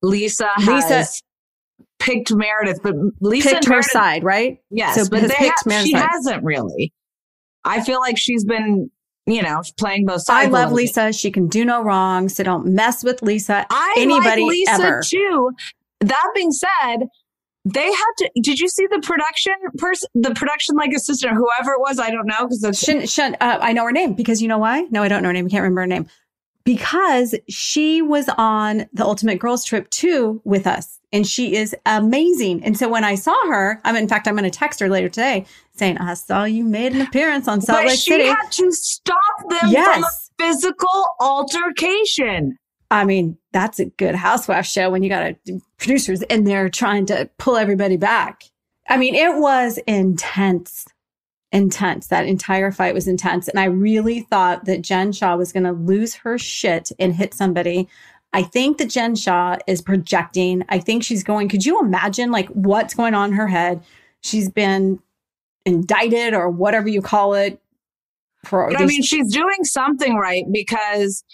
Lisa 0.00 0.48
Lisa- 0.58 0.70
has 0.94 1.22
picked 1.98 2.32
Meredith, 2.32 2.80
but 2.82 2.94
Lisa 3.20 3.48
picked 3.50 3.56
and 3.56 3.64
her 3.66 3.70
Meredith- 3.74 3.90
side, 3.90 4.24
right? 4.24 4.60
Yes, 4.70 4.94
So 4.94 5.08
but 5.10 5.22
has 5.22 5.30
they 5.30 5.36
picked 5.36 5.86
she 5.86 5.92
hasn't 5.92 6.44
really. 6.44 6.92
I 7.64 7.82
feel 7.82 7.98
like 8.00 8.16
she's 8.16 8.44
been 8.44 8.90
you 9.26 9.42
know, 9.42 9.62
playing 9.78 10.06
both 10.06 10.22
sides. 10.22 10.46
I 10.46 10.50
love 10.50 10.72
Lisa. 10.72 11.12
She 11.12 11.30
can 11.30 11.46
do 11.48 11.64
no 11.64 11.82
wrong. 11.82 12.28
So 12.28 12.42
don't 12.42 12.66
mess 12.66 13.04
with 13.04 13.22
Lisa. 13.22 13.66
I 13.70 13.94
anybody 13.98 14.42
like 14.42 14.50
Lisa 14.50 14.72
ever. 14.72 15.02
too. 15.04 15.50
That 16.00 16.30
being 16.34 16.50
said, 16.50 17.06
they 17.64 17.84
had 17.84 18.12
to. 18.18 18.30
Did 18.42 18.58
you 18.58 18.68
see 18.68 18.86
the 18.90 19.00
production 19.00 19.54
person, 19.78 20.08
the 20.14 20.34
production 20.34 20.74
like 20.74 20.92
assistant, 20.92 21.32
or 21.32 21.36
whoever 21.36 21.72
it 21.72 21.80
was? 21.80 22.00
I 22.00 22.10
don't 22.10 22.26
know 22.26 22.48
because 22.48 22.78
Shouldn't, 22.78 23.08
shouldn't, 23.08 23.36
uh, 23.40 23.58
I 23.60 23.72
know 23.72 23.84
her 23.84 23.92
name 23.92 24.14
because 24.14 24.42
you 24.42 24.48
know 24.48 24.58
why? 24.58 24.82
No, 24.90 25.02
I 25.02 25.08
don't 25.08 25.22
know 25.22 25.28
her 25.28 25.32
name. 25.32 25.46
I 25.46 25.48
can't 25.48 25.62
remember 25.62 25.82
her 25.82 25.86
name. 25.86 26.08
Because 26.64 27.34
she 27.48 28.02
was 28.02 28.28
on 28.38 28.86
the 28.92 29.04
Ultimate 29.04 29.40
Girls 29.40 29.64
Trip 29.64 29.88
too 29.90 30.40
with 30.44 30.66
us, 30.66 30.98
and 31.12 31.26
she 31.26 31.56
is 31.56 31.74
amazing. 31.86 32.62
And 32.64 32.76
so 32.76 32.88
when 32.88 33.04
I 33.04 33.16
saw 33.16 33.34
her, 33.48 33.80
I'm 33.84 33.96
in 33.96 34.08
fact 34.08 34.26
I'm 34.26 34.36
going 34.36 34.50
to 34.50 34.58
text 34.58 34.80
her 34.80 34.88
later 34.88 35.08
today 35.08 35.44
saying 35.74 35.98
I 35.98 36.14
saw 36.14 36.44
you 36.44 36.64
made 36.64 36.92
an 36.92 37.00
appearance 37.00 37.48
on 37.48 37.60
Salt 37.60 37.80
but 37.80 37.86
Lake 37.88 37.98
she 37.98 38.10
City. 38.10 38.26
had 38.26 38.50
to 38.52 38.72
stop 38.72 39.16
them 39.48 39.72
from 39.72 40.04
a 40.04 40.10
physical 40.38 41.06
altercation. 41.20 42.58
I 42.90 43.04
mean, 43.06 43.38
that's 43.52 43.80
a 43.80 43.86
good 43.86 44.14
housewife 44.14 44.66
show 44.66 44.90
when 44.90 45.02
you 45.02 45.08
got 45.08 45.22
a, 45.22 45.36
producers 45.78 46.22
in 46.22 46.44
there 46.44 46.68
trying 46.68 47.06
to 47.06 47.28
pull 47.38 47.56
everybody 47.56 47.96
back. 47.96 48.44
I 48.88 48.98
mean, 48.98 49.14
it 49.14 49.38
was 49.38 49.78
intense, 49.86 50.86
intense. 51.52 52.08
That 52.08 52.26
entire 52.26 52.70
fight 52.70 52.92
was 52.92 53.08
intense. 53.08 53.48
And 53.48 53.58
I 53.58 53.64
really 53.64 54.20
thought 54.20 54.66
that 54.66 54.82
Jen 54.82 55.12
Shah 55.12 55.36
was 55.36 55.52
going 55.52 55.64
to 55.64 55.72
lose 55.72 56.14
her 56.16 56.36
shit 56.36 56.92
and 56.98 57.14
hit 57.14 57.32
somebody. 57.32 57.88
I 58.34 58.42
think 58.42 58.76
that 58.78 58.90
Jen 58.90 59.14
Shah 59.14 59.56
is 59.66 59.80
projecting. 59.80 60.62
I 60.68 60.78
think 60.78 61.02
she's 61.02 61.22
going, 61.22 61.48
could 61.48 61.64
you 61.64 61.80
imagine 61.80 62.30
like 62.30 62.48
what's 62.48 62.92
going 62.94 63.14
on 63.14 63.30
in 63.30 63.36
her 63.36 63.48
head? 63.48 63.82
She's 64.20 64.50
been 64.50 65.00
indicted 65.64 66.34
or 66.34 66.50
whatever 66.50 66.88
you 66.88 67.02
call 67.02 67.34
it. 67.34 67.60
For 68.44 68.70
But 68.70 68.80
I 68.80 68.86
mean, 68.86 69.02
she's 69.02 69.32
doing 69.32 69.62
something 69.62 70.16
right 70.16 70.44
because 70.52 71.24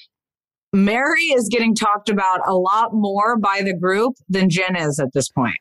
Mary 0.73 1.25
is 1.25 1.49
getting 1.49 1.75
talked 1.75 2.11
about 2.11 2.41
a 2.47 2.55
lot 2.55 2.93
more 2.93 3.39
by 3.39 3.63
the 3.65 3.75
group 3.75 4.17
than 4.29 4.51
Jen 4.51 4.77
is 4.77 4.99
at 4.99 5.13
this 5.15 5.29
point. 5.31 5.57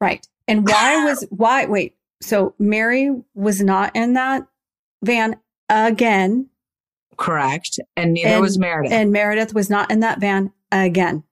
Right. 0.00 0.26
And 0.46 0.68
why 0.68 1.04
was 1.06 1.26
why 1.30 1.66
wait, 1.66 1.94
so 2.20 2.54
Mary 2.58 3.10
was 3.34 3.60
not 3.60 3.94
in 3.96 4.14
that 4.14 4.46
van 5.02 5.36
again. 5.68 6.48
Correct. 7.16 7.78
And 7.96 8.14
neither 8.14 8.40
was 8.40 8.58
Meredith. 8.58 8.92
And 8.92 9.12
Meredith 9.12 9.54
was 9.54 9.70
not 9.70 9.90
in 9.90 10.00
that 10.00 10.20
van 10.20 10.52
again. 10.72 11.24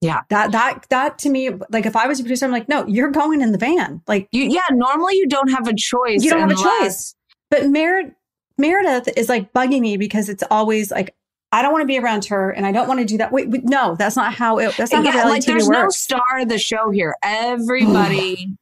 Yeah. 0.00 0.20
That 0.30 0.52
that 0.52 0.86
that 0.90 1.18
to 1.20 1.28
me, 1.30 1.50
like 1.70 1.86
if 1.86 1.96
I 1.96 2.06
was 2.06 2.20
a 2.20 2.22
producer, 2.22 2.44
I'm 2.44 2.52
like, 2.52 2.68
no, 2.68 2.86
you're 2.86 3.10
going 3.10 3.40
in 3.40 3.52
the 3.52 3.58
van. 3.58 4.02
Like 4.06 4.28
you 4.32 4.44
yeah, 4.44 4.60
normally 4.70 5.16
you 5.16 5.26
don't 5.26 5.48
have 5.48 5.66
a 5.66 5.74
choice. 5.74 6.22
you 6.22 6.30
don't 6.30 6.40
have 6.40 6.50
a 6.50 6.54
choice. 6.54 7.14
But 7.50 7.66
Mer- 7.68 8.14
Meredith 8.58 9.08
is 9.16 9.28
like 9.28 9.52
bugging 9.52 9.80
me 9.80 9.96
because 9.96 10.28
it's 10.28 10.44
always 10.50 10.90
like 10.90 11.14
I 11.50 11.62
don't 11.62 11.72
want 11.72 11.82
to 11.82 11.86
be 11.86 11.98
around 11.98 12.26
her 12.26 12.50
and 12.50 12.66
I 12.66 12.72
don't 12.72 12.86
want 12.86 13.00
to 13.00 13.06
do 13.06 13.18
that. 13.18 13.32
Wait, 13.32 13.48
wait 13.48 13.64
no, 13.64 13.96
that's 13.96 14.16
not 14.16 14.34
how 14.34 14.58
it 14.58 14.76
that's 14.76 14.92
not 14.92 15.04
Yeah, 15.04 15.12
how 15.12 15.28
like 15.28 15.42
TV 15.42 15.46
there's 15.46 15.66
works. 15.68 15.78
no 15.82 15.88
star 15.88 16.40
of 16.40 16.48
the 16.48 16.58
show 16.58 16.90
here. 16.90 17.16
Everybody 17.22 18.54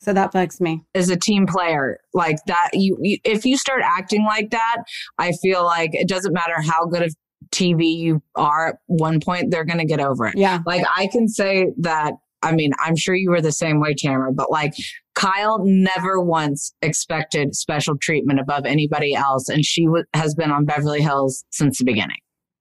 so 0.00 0.14
that 0.14 0.32
bugs 0.32 0.60
me. 0.62 0.82
is 0.94 1.10
a 1.10 1.16
team 1.16 1.46
player. 1.46 1.98
Like 2.14 2.38
that 2.46 2.70
you, 2.72 2.96
you 3.00 3.18
if 3.24 3.44
you 3.44 3.58
start 3.58 3.82
acting 3.84 4.24
like 4.24 4.50
that, 4.50 4.76
I 5.18 5.32
feel 5.42 5.62
like 5.64 5.90
it 5.92 6.08
doesn't 6.08 6.32
matter 6.32 6.60
how 6.62 6.86
good 6.86 7.02
of 7.02 7.14
TV 7.52 7.94
you 7.96 8.22
are 8.36 8.68
at 8.68 8.76
one 8.86 9.20
point, 9.20 9.50
they're 9.50 9.64
gonna 9.64 9.84
get 9.84 10.00
over 10.00 10.26
it. 10.26 10.34
Yeah. 10.36 10.60
Like 10.66 10.84
I 10.96 11.06
can 11.08 11.28
say 11.28 11.72
that 11.78 12.14
I 12.42 12.52
mean, 12.52 12.72
I'm 12.82 12.96
sure 12.96 13.14
you 13.14 13.30
were 13.30 13.42
the 13.42 13.52
same 13.52 13.80
way, 13.80 13.94
Tamra, 13.94 14.34
but 14.34 14.50
like 14.50 14.72
Kyle 15.14 15.60
never 15.62 16.18
once 16.20 16.72
expected 16.80 17.54
special 17.54 17.96
treatment 18.00 18.40
above 18.40 18.64
anybody 18.64 19.14
else. 19.14 19.48
And 19.50 19.62
she 19.62 19.84
w- 19.84 20.04
has 20.14 20.34
been 20.34 20.50
on 20.50 20.64
Beverly 20.64 21.02
Hills 21.02 21.44
since 21.50 21.78
the 21.78 21.84
beginning. 21.84 22.16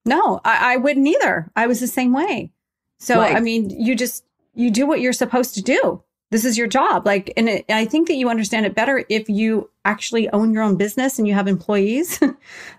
No, 0.06 0.42
I, 0.44 0.74
I 0.74 0.78
wouldn't 0.78 1.08
either. 1.08 1.50
I 1.56 1.68
was 1.68 1.80
the 1.80 1.88
same 1.88 2.12
way. 2.12 2.52
So 3.00 3.20
Like- 3.20 3.36
I 3.38 3.40
mean, 3.40 3.70
you 3.70 3.96
just 3.96 4.26
you 4.54 4.70
do 4.72 4.86
what 4.86 5.00
you're 5.00 5.14
supposed 5.14 5.54
to 5.56 5.62
do. 5.62 6.04
This 6.32 6.46
is 6.46 6.58
your 6.58 6.68
job. 6.68 7.06
Like, 7.08 7.34
and 7.38 7.50
it, 7.50 7.66
I 7.70 7.86
think 7.86 8.08
that 8.08 8.16
you 8.16 8.30
understand 8.30 8.66
it 8.66 8.76
better 8.76 9.04
if 9.10 9.28
you 9.30 9.70
actually 9.86 10.30
own 10.30 10.54
your 10.54 10.62
own 10.64 10.76
business 10.78 11.18
and 11.18 11.28
you 11.28 11.34
have 11.34 11.48
employees. 11.48 12.20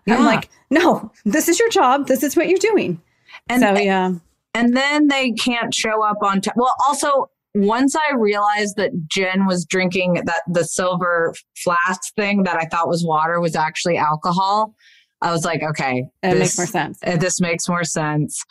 Yeah. 0.07 0.17
I'm 0.17 0.25
like, 0.25 0.49
no, 0.71 1.13
this 1.25 1.49
is 1.49 1.59
your 1.59 1.69
job. 1.69 2.07
This 2.07 2.23
is 2.23 2.37
what 2.37 2.49
you're 2.49 2.59
doing. 2.59 3.01
And 3.49 3.61
so 3.63 3.77
yeah, 3.79 4.13
and 4.55 4.77
then 4.77 5.09
they 5.09 5.33
can't 5.33 5.75
show 5.75 6.03
up 6.03 6.17
on 6.23 6.41
time. 6.41 6.55
Well, 6.57 6.73
also 6.89 7.29
once 7.55 7.95
I 7.97 8.15
realized 8.15 8.77
that 8.77 8.93
Jen 9.09 9.47
was 9.47 9.65
drinking 9.65 10.15
that 10.25 10.43
the 10.49 10.65
silver 10.65 11.35
flask 11.63 12.15
thing 12.17 12.45
that 12.45 12.57
I 12.57 12.65
thought 12.67 12.89
was 12.89 13.05
water 13.05 13.41
was 13.41 13.55
actually 13.57 13.99
alcohol, 13.99 14.75
I 15.21 15.33
was 15.33 15.45
like, 15.45 15.63
okay, 15.63 16.05
It 16.23 16.39
makes 16.39 16.57
more 16.57 16.67
sense. 16.67 16.99
uh, 17.05 17.17
This 17.17 17.41
makes 17.41 17.69
more 17.69 17.85
sense. 17.85 18.43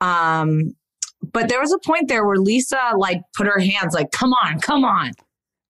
Um, 0.00 0.74
but 1.32 1.48
there 1.48 1.60
was 1.60 1.72
a 1.72 1.78
point 1.86 2.08
there 2.08 2.26
where 2.26 2.36
Lisa 2.36 2.92
like 2.96 3.20
put 3.36 3.46
her 3.46 3.58
hands 3.58 3.94
like, 3.94 4.10
come 4.12 4.32
on, 4.32 4.60
come 4.60 4.84
on. 4.84 5.12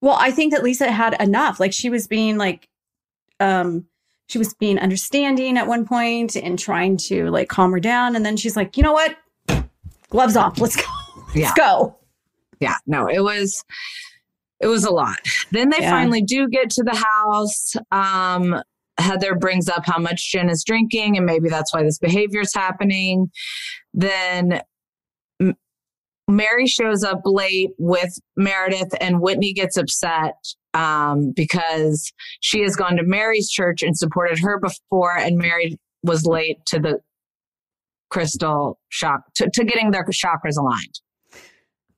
Well, 0.01 0.17
I 0.19 0.31
think 0.31 0.53
that 0.53 0.63
Lisa 0.63 0.91
had 0.91 1.21
enough. 1.21 1.59
Like 1.61 1.73
she 1.73 1.89
was 1.91 2.07
being 2.07 2.37
like, 2.37 2.69
um, 3.41 3.87
she 4.29 4.39
was 4.39 4.55
being 4.55 4.79
understanding 4.79 5.57
at 5.59 5.67
one 5.67 5.87
point 5.87 6.37
and 6.37 6.59
trying 6.59 6.97
to 6.99 7.31
like 7.31 7.49
calm 7.49 7.73
her 7.73 7.81
down. 7.81 8.17
And 8.17 8.25
then 8.27 8.37
she's 8.37 8.57
like, 8.57 8.77
you 8.77 8.83
know 8.83 8.93
what? 8.93 9.17
Gloves 10.11 10.37
off. 10.37 10.59
Let's 10.61 10.77
go. 10.77 10.83
Let's 11.29 11.37
Yeah. 11.37 11.53
go. 11.57 11.97
yeah 12.61 12.77
no 12.87 13.07
it 13.07 13.21
was 13.23 13.63
it 14.61 14.67
was 14.67 14.85
a 14.85 14.91
lot 14.91 15.19
then 15.51 15.69
they 15.69 15.81
Yeah. 15.81 15.91
finally 15.91 16.23
do 16.23 16.49
get 16.49 16.71
to 16.71 16.83
the 16.83 16.95
house 16.97 17.75
um 17.93 18.63
heather 18.99 19.35
brings 19.35 19.69
up 19.69 19.85
how 19.85 19.99
much 19.99 20.31
jen 20.33 20.49
is 20.49 20.65
drinking 20.65 21.19
and 21.19 21.27
maybe 21.27 21.51
that's 21.51 21.75
why 21.75 21.83
this 21.83 21.99
behavior 21.99 22.41
is 22.41 22.55
happening 22.55 23.31
then 23.93 24.63
mary 26.29 26.67
shows 26.67 27.05
up 27.05 27.21
late 27.25 27.71
with 27.79 28.19
meredith 28.37 28.95
and 29.01 29.21
whitney 29.21 29.53
gets 29.53 29.77
upset 29.77 30.35
um, 30.75 31.33
because 31.35 32.13
she 32.41 32.63
has 32.63 32.77
gone 32.77 32.97
to 32.97 33.03
mary's 33.05 33.49
church 33.49 33.83
and 33.83 33.97
supported 33.97 34.39
her 34.39 34.59
before 34.59 35.17
and 35.17 35.39
mary 35.39 35.79
was 36.03 36.25
late 36.25 36.59
to 36.67 36.79
the 36.79 36.99
crystal 38.09 38.79
shock 38.89 39.23
to, 39.35 39.49
to 39.51 39.65
getting 39.65 39.91
their 39.91 40.05
chakras 40.05 40.57
aligned 40.59 41.01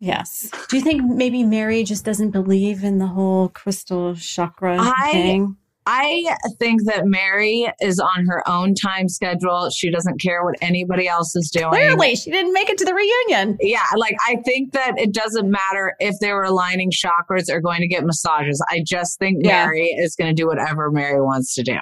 Yes. 0.01 0.51
Do 0.69 0.77
you 0.77 0.83
think 0.83 1.03
maybe 1.03 1.43
Mary 1.43 1.83
just 1.83 2.05
doesn't 2.05 2.31
believe 2.31 2.85
in 2.85 2.99
the 2.99 3.09
whole 3.09 3.49
crystal 3.49 4.15
chakra 4.15 4.77
I 4.81 5.11
thing? 5.13 5.57
I 5.91 6.37
think 6.59 6.85
that 6.85 7.07
Mary 7.07 7.73
is 7.81 7.99
on 7.99 8.27
her 8.27 8.47
own 8.47 8.75
time 8.75 9.09
schedule. 9.09 9.71
She 9.71 9.91
doesn't 9.91 10.21
care 10.21 10.45
what 10.45 10.55
anybody 10.61 11.09
else 11.09 11.35
is 11.35 11.51
doing. 11.51 11.71
Clearly, 11.71 12.15
she 12.15 12.31
didn't 12.31 12.53
make 12.53 12.69
it 12.69 12.77
to 12.79 12.85
the 12.85 12.93
reunion. 12.95 13.57
Yeah, 13.63 13.87
like 13.97 14.15
I 14.27 14.37
think 14.45 14.73
that 14.75 14.99
it 14.99 15.15
doesn't 15.15 15.51
matter 15.51 15.95
if 15.99 16.17
they 16.21 16.33
were 16.35 16.43
aligning 16.45 16.91
chakras 16.91 17.49
or 17.51 17.63
going 17.63 17.81
to 17.81 17.89
get 17.89 18.05
massages. 18.05 18.63
I 18.71 18.83
just 18.87 19.19
think 19.19 19.39
Yeah. 19.43 19.65
Mary 19.65 19.87
is 19.87 20.15
going 20.15 20.29
to 20.29 20.35
do 20.35 20.47
whatever 20.47 20.91
Mary 20.91 21.23
wants 21.23 21.55
to 21.55 21.63
do. 21.63 21.79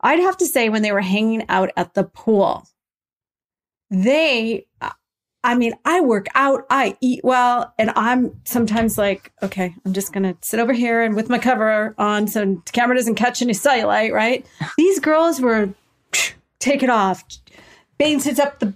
I'd 0.00 0.18
have 0.18 0.36
to 0.38 0.46
say 0.46 0.68
when 0.68 0.82
they 0.82 0.90
were 0.92 1.00
hanging 1.00 1.44
out 1.48 1.70
at 1.76 1.94
the 1.94 2.02
pool, 2.04 2.66
they, 3.88 4.66
I 5.44 5.54
mean, 5.54 5.74
I 5.84 6.00
work 6.00 6.26
out, 6.34 6.64
I 6.70 6.96
eat 7.00 7.20
well, 7.22 7.72
and 7.78 7.90
I'm 7.94 8.40
sometimes 8.44 8.98
like, 8.98 9.30
okay, 9.42 9.74
I'm 9.84 9.92
just 9.92 10.12
gonna 10.12 10.36
sit 10.40 10.58
over 10.58 10.72
here 10.72 11.02
and 11.02 11.14
with 11.14 11.28
my 11.28 11.38
cover 11.38 11.94
on 11.98 12.26
so 12.26 12.44
the 12.44 12.72
camera 12.72 12.96
doesn't 12.96 13.14
catch 13.14 13.42
any 13.42 13.52
cellulite, 13.52 14.10
right? 14.12 14.44
These 14.78 14.98
girls 15.00 15.40
were 15.40 15.68
take 16.58 16.82
it 16.82 16.90
off. 16.90 17.22
Bane 17.98 18.18
sits 18.20 18.40
up 18.40 18.58
the 18.58 18.74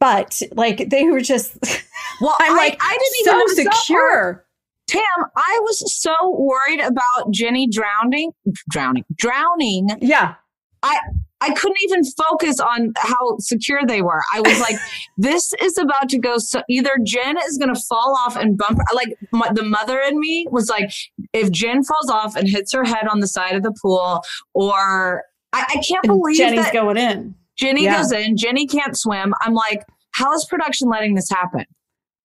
butt. 0.00 0.42
Like 0.52 0.90
they 0.90 1.04
were 1.04 1.20
just 1.20 1.56
Well, 2.20 2.34
I'm 2.40 2.52
I- 2.52 2.56
like 2.56 2.76
I 2.80 2.98
didn't 3.24 3.24
so 3.56 3.62
even 3.62 3.72
secure. 3.72 4.44
Tam, 4.88 5.02
I 5.36 5.58
was 5.62 5.94
so 6.02 6.14
worried 6.30 6.80
about 6.80 7.30
Jennie 7.30 7.68
drowning, 7.68 8.32
drowning, 8.70 9.04
drowning. 9.16 9.88
Yeah. 10.00 10.34
I 10.82 10.98
I 11.40 11.52
couldn't 11.54 11.76
even 11.84 12.02
focus 12.04 12.58
on 12.60 12.92
how 12.96 13.36
secure 13.38 13.80
they 13.86 14.02
were. 14.02 14.22
I 14.34 14.40
was 14.40 14.58
like, 14.60 14.76
this 15.16 15.52
is 15.60 15.78
about 15.78 16.08
to 16.10 16.18
go. 16.18 16.38
So 16.38 16.62
either 16.68 16.90
Jen 17.04 17.36
is 17.46 17.58
going 17.58 17.72
to 17.72 17.80
fall 17.80 18.16
off 18.26 18.36
and 18.36 18.58
bump. 18.58 18.78
Like 18.94 19.14
my, 19.32 19.48
the 19.52 19.62
mother 19.62 20.00
in 20.00 20.18
me 20.18 20.46
was 20.50 20.68
like, 20.68 20.90
if 21.32 21.50
Jen 21.52 21.84
falls 21.84 22.10
off 22.10 22.34
and 22.36 22.48
hits 22.48 22.72
her 22.72 22.84
head 22.84 23.06
on 23.08 23.20
the 23.20 23.28
side 23.28 23.54
of 23.54 23.62
the 23.62 23.72
pool, 23.80 24.22
or 24.54 25.22
I, 25.52 25.64
I 25.68 25.74
can't 25.74 26.04
And 26.04 26.08
believe 26.18 26.36
Jennie's 26.38 26.70
going 26.72 26.96
in. 26.96 27.34
Jennie 27.56 27.84
Yeah. 27.84 27.98
goes 27.98 28.12
in. 28.12 28.36
Jennie 28.36 28.66
can't 28.66 28.96
swim. 28.98 29.32
I'm 29.40 29.54
like, 29.54 29.84
how 30.12 30.32
is 30.34 30.44
production 30.44 30.88
letting 30.88 31.14
this 31.14 31.28
happen? 31.30 31.64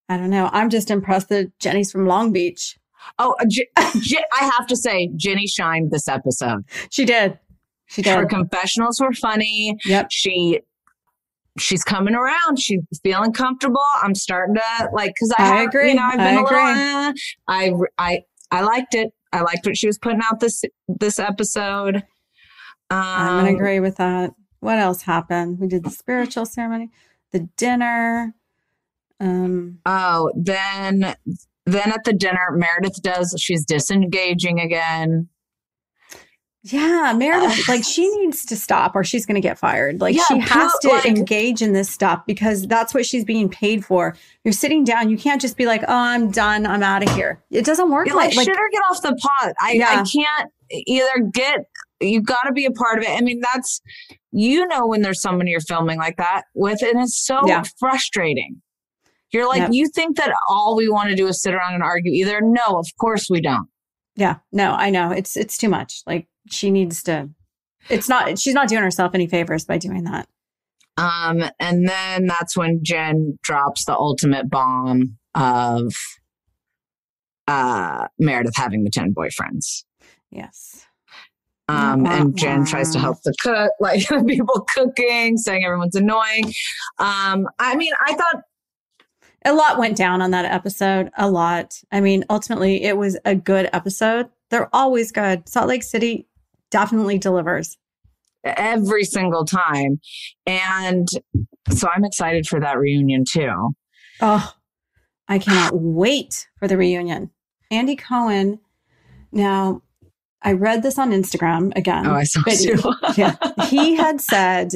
I 0.10 0.18
don't 0.18 0.30
know. 0.32 0.50
I'm 0.52 0.70
just 0.70 0.90
impressed 0.92 1.30
that 1.30 1.52
Jennie's 1.60 1.92
from 1.92 2.08
Long 2.08 2.32
Beach. 2.34 2.78
Oh, 3.20 3.36
Je- 3.48 3.68
Je- 4.00 4.24
I 4.40 4.52
have 4.58 4.66
to 4.68 4.76
say, 4.76 5.10
Jennie 5.16 5.48
shined 5.48 5.92
this 5.92 6.08
episode. 6.08 6.64
She 6.90 7.04
did. 7.06 7.38
She 7.94 8.02
did. 8.02 8.16
Her 8.16 8.26
confessionals 8.26 9.00
were 9.00 9.14
funny. 9.14 9.78
Yep. 9.86 10.08
She 10.12 10.62
she's 11.60 11.84
coming 11.84 12.16
around. 12.16 12.60
She's 12.60 12.82
feeling 13.04 13.32
comfortable. 13.34 13.82
I'm 14.02 14.16
starting 14.16 14.56
to 14.56 14.90
like 14.94 15.14
because 15.14 15.34
I, 15.38 15.44
I 15.44 15.46
have, 15.58 15.68
agree. 15.68 15.90
You 15.90 15.96
know, 15.96 16.04
I've 16.04 16.18
been 16.18 16.38
I 16.38 16.40
a 16.40 16.44
little. 16.44 16.58
eh. 16.58 17.14
I 17.48 17.74
I 17.98 18.22
I 18.52 18.62
liked 18.62 18.96
it. 18.96 19.12
I 19.32 19.42
liked 19.42 19.66
what 19.66 19.78
she 19.78 19.88
was 19.88 19.98
putting 19.98 20.22
out 20.24 20.40
this 20.40 20.64
this 20.88 21.20
episode. 21.20 21.98
Um, 22.90 23.00
I'm 23.02 23.46
gonna 23.46 23.56
agree 23.56 23.80
with 23.80 23.98
that. 23.98 24.32
what 24.60 24.80
else 24.80 25.04
happened? 25.04 25.60
We 25.60 25.68
did 25.68 25.84
the 25.84 25.90
spiritual 25.90 26.46
ceremony, 26.46 26.90
the 27.32 27.48
dinner. 27.58 28.34
Um, 29.20 29.80
oh, 29.86 30.32
then 30.36 31.16
then 31.66 31.92
at 31.92 32.04
the 32.04 32.14
dinner, 32.14 32.50
Meredith 32.52 33.02
does. 33.02 33.36
She's 33.40 33.66
disengaging 33.66 34.60
again. 34.60 35.30
Yeah, 36.66 37.12
Meredith, 37.14 37.68
like 37.68 37.84
she 37.84 38.08
needs 38.20 38.46
to 38.46 38.56
stop 38.56 38.96
or 38.96 39.04
she's 39.04 39.26
going 39.26 39.36
to 39.36 39.42
get 39.46 39.60
fired. 39.60 40.00
Like 40.00 40.16
Yeah, 40.16 40.24
she 40.30 40.40
has 40.40 40.72
to 40.84 40.88
like- 40.90 41.06
engage 41.06 41.62
in 41.62 41.74
this 41.74 41.90
stuff 41.90 42.22
because 42.26 42.66
that's 42.68 42.94
what 42.94 43.06
she's 43.06 43.26
being 43.26 43.50
paid 43.50 43.84
for. 43.84 44.16
You're 44.46 44.54
sitting 44.54 44.86
down. 44.86 45.10
You 45.10 45.18
can't 45.18 45.42
just 45.42 45.58
be 45.58 45.66
like, 45.66 45.82
"Oh, 45.84 45.86
I'm 45.90 46.32
done. 46.32 46.66
I'm 46.66 46.82
out 46.82 47.04
of 47.04 47.14
here." 47.16 47.44
It 47.52 47.66
doesn't 47.66 47.92
work 47.92 48.08
like, 48.08 48.34
like, 48.34 48.46
shit 48.46 48.58
or 48.58 48.70
get 48.72 48.82
off 48.90 49.02
the 49.02 49.14
pot. 49.16 49.54
I, 49.60 49.74
Yeah. 49.74 49.88
I 49.90 49.96
can't 50.10 50.52
either 50.72 51.20
get, 51.34 51.60
you 52.00 52.22
got 52.22 52.44
to 52.44 52.54
be 52.54 52.66
a 52.66 52.72
part 52.72 52.98
of 52.98 53.04
it. 53.04 53.10
I 53.12 53.20
mean, 53.22 53.42
that's, 53.54 53.82
you 54.32 54.66
know, 54.68 54.88
when 54.88 55.02
there's 55.02 55.22
someone 55.22 55.48
you're 55.48 55.60
filming 55.60 55.98
like 56.00 56.16
that 56.16 56.44
with, 56.56 56.82
and 56.82 57.02
it's 57.04 57.20
so 57.26 57.42
Yeah. 57.46 57.64
frustrating. 57.78 58.62
You're 59.32 59.48
like, 59.50 59.60
Yep. 59.60 59.70
you 59.74 59.88
think 59.90 60.16
that 60.18 60.32
all 60.48 60.76
we 60.78 60.88
want 60.88 61.10
to 61.10 61.16
do 61.16 61.28
is 61.28 61.42
sit 61.42 61.54
around 61.54 61.74
and 61.74 61.84
argue 61.84 62.12
either? 62.14 62.40
No, 62.42 62.78
of 62.80 62.88
course 63.00 63.30
we 63.30 63.42
don't. 63.42 63.68
Yeah, 64.16 64.38
no, 64.52 64.72
I 64.74 64.90
know. 64.92 65.12
It's 65.12 65.36
it's 65.36 65.58
too 65.58 65.70
much. 65.70 66.04
Like 66.06 66.28
she 66.50 66.72
needs 66.72 67.04
to 67.04 67.30
it's 67.90 68.08
not 68.10 68.40
she's 68.40 68.54
not 68.54 68.68
doing 68.70 68.84
herself 68.84 69.12
any 69.14 69.28
favors 69.28 69.66
by 69.66 69.78
doing 69.78 70.04
that. 70.06 70.28
Um, 70.96 71.44
and 71.60 71.88
then 71.88 72.28
that's 72.28 72.56
when 72.56 72.80
Jen 72.84 73.40
drops 73.42 73.86
the 73.86 73.96
ultimate 73.96 74.50
bomb 74.50 75.18
of 75.36 75.94
uh 77.48 78.08
Meredith 78.20 78.56
having 78.56 78.84
the 78.84 78.90
10 78.90 79.14
boyfriends. 79.14 79.84
Yes. 80.32 80.86
Um, 81.70 82.06
and 82.06 82.38
Jen 82.38 82.66
tries 82.66 82.92
to 82.92 83.00
help 83.00 83.22
the 83.24 83.34
cook, 83.42 83.72
like 83.80 84.08
people 84.28 84.66
cooking, 84.76 85.38
saying 85.38 85.64
everyone's 85.66 85.96
annoying. 85.96 86.54
Um, 87.00 87.48
I 87.60 87.76
mean, 87.76 87.94
I 88.06 88.14
thought 88.14 88.44
A 89.46 89.54
lot 89.54 89.78
went 89.78 89.98
down 89.98 90.22
on 90.22 90.32
that 90.32 90.46
episode. 90.46 91.10
A 91.18 91.30
lot. 91.30 91.82
I 91.92 92.02
mean, 92.02 92.24
ultimately 92.30 92.84
it 92.84 92.98
was 92.98 93.18
a 93.26 93.36
good 93.36 93.70
episode. 93.74 94.30
They're 94.50 94.70
always 94.74 95.12
good. 95.12 95.48
Salt 95.50 95.68
Lake 95.68 95.84
City 95.84 96.28
definitely 96.74 97.18
delivers. 97.20 97.78
every 98.44 99.06
single 99.06 99.46
time. 99.46 100.02
And 100.46 101.08
so 101.70 101.88
I'm 101.88 102.04
excited 102.04 102.46
for 102.46 102.60
that 102.60 102.78
reunion 102.78 103.24
too. 103.26 103.74
Oh, 104.20 104.54
I 105.30 105.40
cannot 105.40 105.72
wait 105.76 106.50
for 106.60 106.68
the 106.68 106.76
reunion. 106.76 107.30
Andy 107.72 107.96
Cohen. 107.96 108.60
Now, 109.32 109.82
I 110.42 110.52
read 110.52 110.84
this 110.84 111.00
on 111.00 111.12
Instagram 111.12 111.72
again. 111.78 112.06
Oh, 112.06 112.14
I 112.14 112.26
saw 112.26 112.42
but- 112.44 112.58
too. 112.58 112.94
yeah, 113.22 113.36
he 113.70 113.96
had 113.96 114.20
said, 114.20 114.72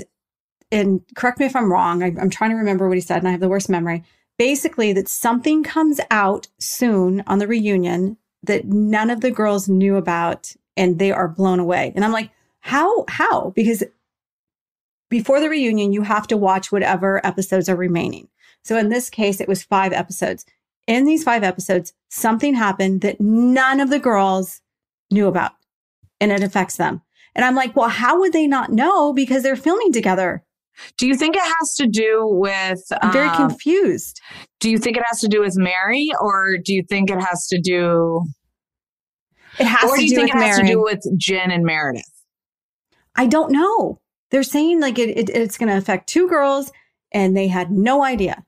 and 0.71 1.01
correct 1.15 1.39
me 1.39 1.45
if 1.45 1.55
I'm 1.55 1.69
wrong. 1.71 2.01
I, 2.03 2.07
I'm 2.21 2.29
trying 2.29 2.51
to 2.51 2.55
remember 2.55 2.87
what 2.87 2.97
he 2.97 3.01
said, 3.01 3.17
and 3.17 3.27
I 3.27 3.31
have 3.31 3.41
the 3.41 3.49
worst 3.49 3.69
memory. 3.69 4.03
Basically, 4.37 4.93
that 4.93 5.09
something 5.09 5.63
comes 5.63 5.99
out 6.09 6.47
soon 6.59 7.21
on 7.27 7.39
the 7.39 7.47
reunion 7.47 8.15
that 8.43 8.65
none 8.65 9.09
of 9.09 9.19
the 9.19 9.31
girls 9.31 9.67
knew 9.67 9.97
about, 9.97 10.53
and 10.77 10.99
they 10.99 11.11
are 11.11 11.27
blown 11.27 11.59
away. 11.59 11.91
And 11.95 12.05
I'm 12.05 12.11
like, 12.11 12.31
how? 12.59 13.05
How? 13.09 13.51
Because 13.55 13.83
before 15.09 15.39
the 15.39 15.49
reunion, 15.49 15.93
you 15.93 16.03
have 16.03 16.27
to 16.27 16.37
watch 16.37 16.71
whatever 16.71 17.25
episodes 17.25 17.67
are 17.69 17.75
remaining. 17.75 18.27
So 18.63 18.77
in 18.77 18.89
this 18.89 19.09
case, 19.09 19.39
it 19.39 19.47
was 19.47 19.63
five 19.63 19.93
episodes. 19.93 20.45
In 20.85 21.05
these 21.05 21.23
five 21.23 21.43
episodes, 21.43 21.93
something 22.09 22.53
happened 22.53 23.01
that 23.01 23.19
none 23.19 23.79
of 23.79 23.89
the 23.89 23.99
girls 23.99 24.61
knew 25.11 25.27
about 25.27 25.51
and 26.19 26.31
it 26.31 26.43
affects 26.43 26.77
them. 26.77 27.01
And 27.35 27.45
I'm 27.45 27.55
like, 27.55 27.75
well, 27.75 27.89
how 27.89 28.19
would 28.19 28.33
they 28.33 28.47
not 28.47 28.71
know 28.71 29.13
because 29.13 29.43
they're 29.43 29.55
filming 29.55 29.93
together? 29.93 30.43
Do 30.97 31.07
you 31.07 31.15
think 31.15 31.35
it 31.35 31.43
has 31.59 31.75
to 31.75 31.87
do 31.87 32.27
with? 32.27 32.81
I'm 33.01 33.11
very 33.11 33.29
um, 33.29 33.49
confused. 33.49 34.21
Do 34.59 34.69
you 34.69 34.77
think 34.77 34.97
it 34.97 35.03
has 35.07 35.19
to 35.21 35.27
do 35.27 35.41
with 35.41 35.55
Mary, 35.57 36.11
or 36.19 36.57
do 36.63 36.73
you 36.73 36.83
think 36.87 37.09
it 37.09 37.19
has 37.19 37.47
to 37.47 37.59
do? 37.59 38.25
It 39.59 39.65
has 39.65 39.89
or 39.89 39.95
to 39.95 40.01
do 40.01 40.05
you 40.05 40.15
think 40.15 40.29
it 40.29 40.35
has 40.35 40.57
Mary. 40.57 40.67
to 40.67 40.73
do 40.73 40.81
with 40.81 41.01
Jen 41.17 41.51
and 41.51 41.63
Meredith? 41.63 42.11
I 43.15 43.25
don't 43.25 43.51
know. 43.51 43.99
They're 44.29 44.43
saying 44.43 44.81
like 44.81 44.99
it, 44.99 45.09
it 45.17 45.29
it's 45.29 45.57
going 45.57 45.69
to 45.69 45.77
affect 45.77 46.07
two 46.07 46.27
girls 46.27 46.71
and 47.11 47.35
they 47.35 47.47
had 47.47 47.71
no 47.71 48.03
idea. 48.03 48.43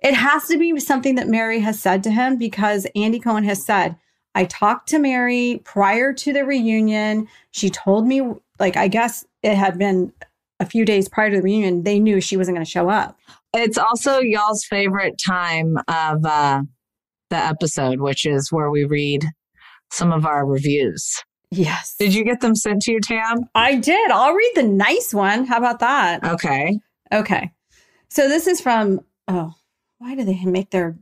It 0.00 0.14
has 0.14 0.46
to 0.46 0.58
be 0.58 0.78
something 0.78 1.16
that 1.16 1.28
Mary 1.28 1.60
has 1.60 1.80
said 1.80 2.02
to 2.04 2.10
him 2.10 2.36
because 2.36 2.86
Andy 2.94 3.18
Cohen 3.18 3.44
has 3.44 3.64
said, 3.64 3.96
I 4.34 4.44
talked 4.44 4.88
to 4.90 4.98
Mary 4.98 5.60
prior 5.64 6.12
to 6.12 6.32
the 6.32 6.44
reunion. 6.44 7.26
She 7.50 7.68
told 7.68 8.06
me, 8.06 8.22
like, 8.60 8.76
I 8.76 8.86
guess 8.86 9.24
it 9.42 9.56
had 9.56 9.76
been 9.76 10.12
a 10.60 10.66
few 10.66 10.84
days 10.84 11.08
prior 11.08 11.30
to 11.30 11.36
the 11.36 11.42
reunion. 11.42 11.82
They 11.82 11.98
knew 11.98 12.20
she 12.20 12.36
wasn't 12.36 12.56
going 12.56 12.64
to 12.64 12.70
show 12.70 12.88
up. 12.88 13.18
It's 13.52 13.78
also 13.78 14.20
y'all's 14.20 14.64
favorite 14.64 15.20
time 15.26 15.76
of 15.88 16.24
uh, 16.24 16.62
the 17.30 17.36
episode, 17.36 18.00
which 18.00 18.26
is 18.26 18.52
where 18.52 18.70
we 18.70 18.84
read 18.84 19.24
some 19.90 20.12
of 20.12 20.26
our 20.26 20.46
reviews. 20.46 21.22
Yes. 21.50 21.94
Did 21.98 22.14
you 22.14 22.24
get 22.24 22.40
them 22.40 22.54
sent 22.54 22.82
to 22.82 22.92
you, 22.92 23.00
Tam? 23.00 23.48
I 23.54 23.76
did. 23.76 24.10
I'll 24.10 24.34
read 24.34 24.52
the 24.54 24.62
nice 24.64 25.14
one. 25.14 25.46
How 25.46 25.56
about 25.56 25.80
that? 25.80 26.22
Okay. 26.22 26.78
Okay. 27.12 27.52
So 28.10 28.28
this 28.28 28.46
is 28.46 28.60
from, 28.60 29.00
oh, 29.28 29.54
why 29.98 30.14
do 30.14 30.24
they 30.24 30.44
make 30.44 30.70
their 30.70 30.98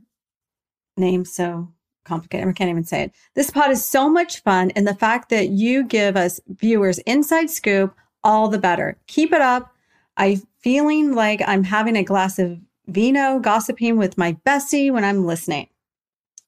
name 0.95 1.25
so 1.25 1.73
complicated? 2.05 2.47
I 2.47 2.53
can't 2.53 2.69
even 2.69 2.85
say 2.85 3.03
it. 3.03 3.11
This 3.35 3.49
pod 3.49 3.71
is 3.71 3.83
so 3.83 4.09
much 4.09 4.41
fun. 4.41 4.71
And 4.71 4.87
the 4.87 4.95
fact 4.95 5.29
that 5.29 5.49
you 5.49 5.83
give 5.83 6.15
us 6.15 6.39
viewers 6.47 6.99
inside 6.99 7.49
scoop, 7.49 7.93
all 8.23 8.47
the 8.47 8.57
better. 8.57 8.97
Keep 9.07 9.33
it 9.33 9.41
up. 9.41 9.73
I'm 10.15 10.41
feeling 10.59 11.13
like 11.13 11.41
I'm 11.45 11.63
having 11.63 11.97
a 11.97 12.03
glass 12.03 12.39
of 12.39 12.57
vino, 12.87 13.39
gossiping 13.39 13.97
with 13.97 14.17
my 14.17 14.33
bestie 14.45 14.91
when 14.91 15.03
I'm 15.03 15.25
listening. 15.25 15.67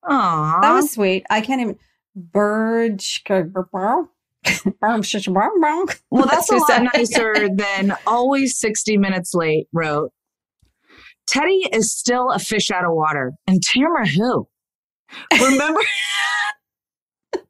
Aww. 0.06 0.62
That 0.62 0.74
was 0.74 0.92
sweet. 0.92 1.26
I 1.30 1.42
can't 1.42 1.60
even. 1.60 1.78
Burge. 2.16 3.24
Well, 6.10 6.26
that's 6.26 6.50
a 6.50 6.56
lot 6.56 6.88
nicer 6.94 7.50
than 7.56 7.96
always 8.08 8.60
60 8.60 8.98
minutes 8.98 9.34
late 9.34 9.68
wrote. 9.74 10.12
Teddi 11.30 11.60
is 11.74 11.94
still 11.94 12.32
a 12.32 12.40
fish 12.40 12.72
out 12.72 12.86
of 12.86 12.92
water. 12.94 13.34
And 13.46 13.62
Tamra 13.62 14.08
who? 14.08 14.48
Remember 15.34 15.80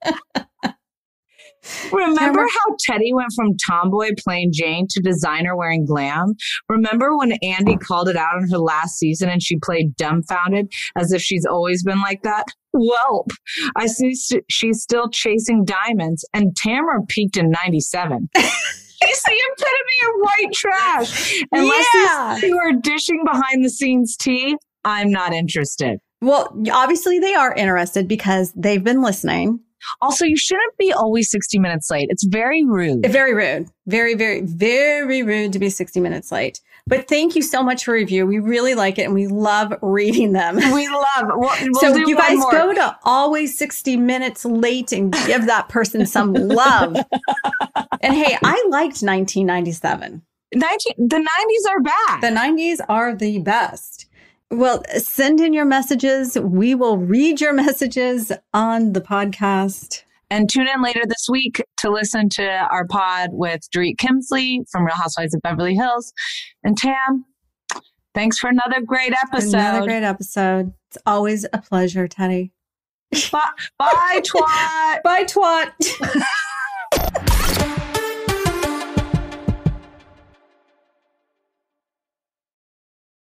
Remember 1.92 2.42
how 2.42 2.76
Teddi 2.90 3.14
went 3.14 3.32
from 3.36 3.56
tomboy 3.68 4.12
plain 4.18 4.52
Jane 4.54 4.88
to 4.90 5.02
designer 5.02 5.56
wearing 5.56 5.86
glam? 5.86 6.34
Remember 6.68 7.16
when 7.18 7.34
Andy 7.44 7.76
called 7.78 8.10
it 8.10 8.16
out 8.16 8.36
on 8.36 8.50
her 8.50 8.58
last 8.58 8.98
season 8.98 9.30
and 9.30 9.44
she 9.44 9.60
played 9.60 9.96
dumbfounded 9.96 10.72
as 10.96 11.12
if 11.12 11.22
she's 11.22 11.46
always 11.46 11.84
been 11.84 12.02
like 12.02 12.24
that? 12.24 12.46
Welp, 12.76 13.28
I 13.76 13.88
see 13.88 14.14
st- 14.16 14.44
she's 14.50 14.82
still 14.82 15.10
chasing 15.10 15.66
diamonds 15.66 16.26
and 16.34 16.56
Tamra 16.56 17.08
peaked 17.08 17.38
in 17.38 17.52
97. 17.52 18.30
She's 18.36 19.24
the 19.24 19.44
epitome 19.52 20.00
of 20.08 20.22
white 20.22 20.54
trash. 20.54 21.44
Unless 21.52 21.88
Yeah. 21.96 22.38
these 22.42 22.50
two 22.52 22.58
are 22.58 22.74
dishing 22.74 23.24
behind 23.26 23.64
the 23.64 23.70
scenes 23.70 24.16
tea, 24.18 24.56
I'm 24.84 25.10
not 25.10 25.34
interested. 25.34 26.00
Well, 26.22 26.54
obviously 26.72 27.18
they 27.20 27.34
are 27.34 27.54
interested 27.54 28.08
because 28.08 28.52
they've 28.56 28.84
been 28.84 29.02
listening. 29.02 29.62
Also, 30.02 30.26
you 30.26 30.36
shouldn't 30.36 30.78
be 30.78 30.92
always 30.92 31.32
60 31.32 31.58
minutes 31.60 31.90
late. 31.90 32.08
It's 32.10 32.26
very 32.26 32.66
rude. 32.66 33.06
Very 33.10 33.34
rude. 33.34 33.70
Very, 33.88 34.14
very, 34.16 34.42
very 34.42 35.24
rude 35.24 35.54
to 35.54 35.60
be 35.60 35.70
60 35.70 36.02
minutes 36.02 36.30
late. 36.34 36.60
But 36.90 37.08
thank 37.08 37.36
you 37.36 37.44
so 37.44 37.62
much 37.62 37.86
for 37.86 37.94
review. 37.94 38.26
We 38.26 38.40
really 38.40 38.74
like 38.74 38.98
it 38.98 39.04
and 39.04 39.14
we 39.14 39.28
love 39.28 39.74
reading 39.82 40.34
them. 40.34 40.58
We 40.80 40.88
love. 40.88 41.28
We'll, 41.36 41.52
we'll 41.62 41.82
so 41.82 41.96
you 41.96 42.16
guys 42.16 42.38
more. 42.38 42.52
go 42.52 42.74
to 42.74 42.98
always 43.04 43.58
60 43.58 43.98
minutes 43.98 44.46
late 44.46 44.92
and 44.92 45.12
give 45.26 45.46
that 45.48 45.68
person 45.68 46.06
some 46.06 46.34
love. 46.34 46.96
and 48.02 48.14
hey, 48.14 48.38
I 48.44 48.66
liked 48.70 49.02
1997. 49.02 50.22
19, 50.56 50.94
the 50.98 51.18
90s 51.18 51.70
are 51.70 51.82
back. 51.82 52.22
The 52.22 52.28
90s 52.28 52.80
are 52.88 53.16
the 53.16 53.40
best. 53.40 54.08
Well, 54.52 54.84
send 54.98 55.40
in 55.42 55.54
your 55.54 55.66
messages. 55.66 56.38
We 56.40 56.74
will 56.76 56.98
read 56.98 57.40
your 57.40 57.54
messages 57.66 58.32
on 58.54 58.94
the 58.94 59.02
podcast. 59.02 60.04
And 60.32 60.50
tune 60.50 60.68
in 60.68 60.82
later 60.84 61.02
this 61.08 61.28
week 61.30 61.64
to 61.80 61.90
listen 61.90 62.30
to 62.30 62.48
our 62.48 62.86
pod 62.86 63.30
with 63.32 63.62
Dorit 63.76 63.96
Kemsley 63.98 64.60
from 64.72 64.86
Real 64.86 64.96
Housewives 64.96 65.34
of 65.34 65.42
Beverly 65.42 65.74
Hills. 65.76 66.14
And 66.64 66.78
Tam, 66.78 67.26
thanks 68.14 68.38
for 68.38 68.50
another 68.50 68.82
great 68.86 69.14
episode. 69.14 69.58
Another 69.58 69.88
great 69.88 70.04
episode. 70.04 70.74
It's 70.90 70.98
always 71.06 71.46
a 71.52 71.58
pleasure, 71.58 72.08
Teddi. 72.08 72.52
Bye, 73.32 73.42
bye 73.80 74.22
twat. 74.24 75.02
Bye, 75.04 75.24
twat. 75.24 75.72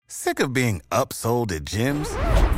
Sick 0.06 0.38
of 0.38 0.52
being 0.52 0.82
upsold 0.92 1.50
at 1.50 1.64
gyms? 1.64 2.31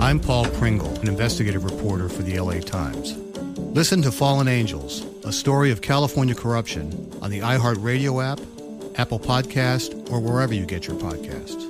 I'm 0.00 0.18
Paul 0.18 0.46
Pringle, 0.52 0.98
an 1.00 1.08
investigative 1.08 1.62
reporter 1.62 2.08
for 2.08 2.22
the 2.22 2.40
LA 2.40 2.60
Times. 2.60 3.18
Listen 3.58 4.00
to 4.00 4.10
Fallen 4.10 4.48
Angels, 4.48 5.04
a 5.26 5.32
story 5.32 5.70
of 5.70 5.82
California 5.82 6.34
corruption 6.34 7.12
on 7.20 7.30
the 7.30 7.40
iHeartRadio 7.40 8.24
app, 8.24 8.40
Apple 8.98 9.20
Podcast, 9.20 10.10
or 10.10 10.18
wherever 10.18 10.54
you 10.54 10.64
get 10.64 10.86
your 10.86 10.96
podcasts. 10.96 11.66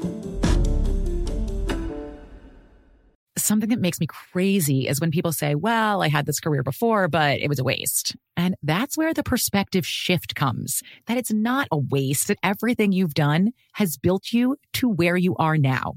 Something 3.37 3.71
that 3.71 3.81
makes 3.81 3.99
me 3.99 4.07
crazy 4.07 4.87
is 4.87 5.01
when 5.01 5.11
people 5.11 5.33
say, 5.33 5.57
well, 5.57 6.01
I 6.01 6.09
had 6.09 6.25
this 6.25 6.39
career 6.39 6.63
before, 6.63 7.09
but 7.09 7.41
it 7.41 7.49
was 7.49 7.59
a 7.59 7.65
waste. 7.65 8.15
And 8.37 8.55
that's 8.63 8.97
where 8.97 9.13
the 9.13 9.25
perspective 9.25 9.85
shift 9.85 10.37
comes 10.37 10.85
that 11.07 11.17
it's 11.17 11.33
not 11.33 11.67
a 11.73 11.79
waste, 11.79 12.29
that 12.29 12.39
everything 12.45 12.93
you've 12.93 13.15
done 13.15 13.55
has 13.73 13.97
built 13.97 14.33
you 14.33 14.57
to 14.75 14.89
where 14.89 15.17
you 15.17 15.35
are 15.35 15.59
now. 15.59 15.97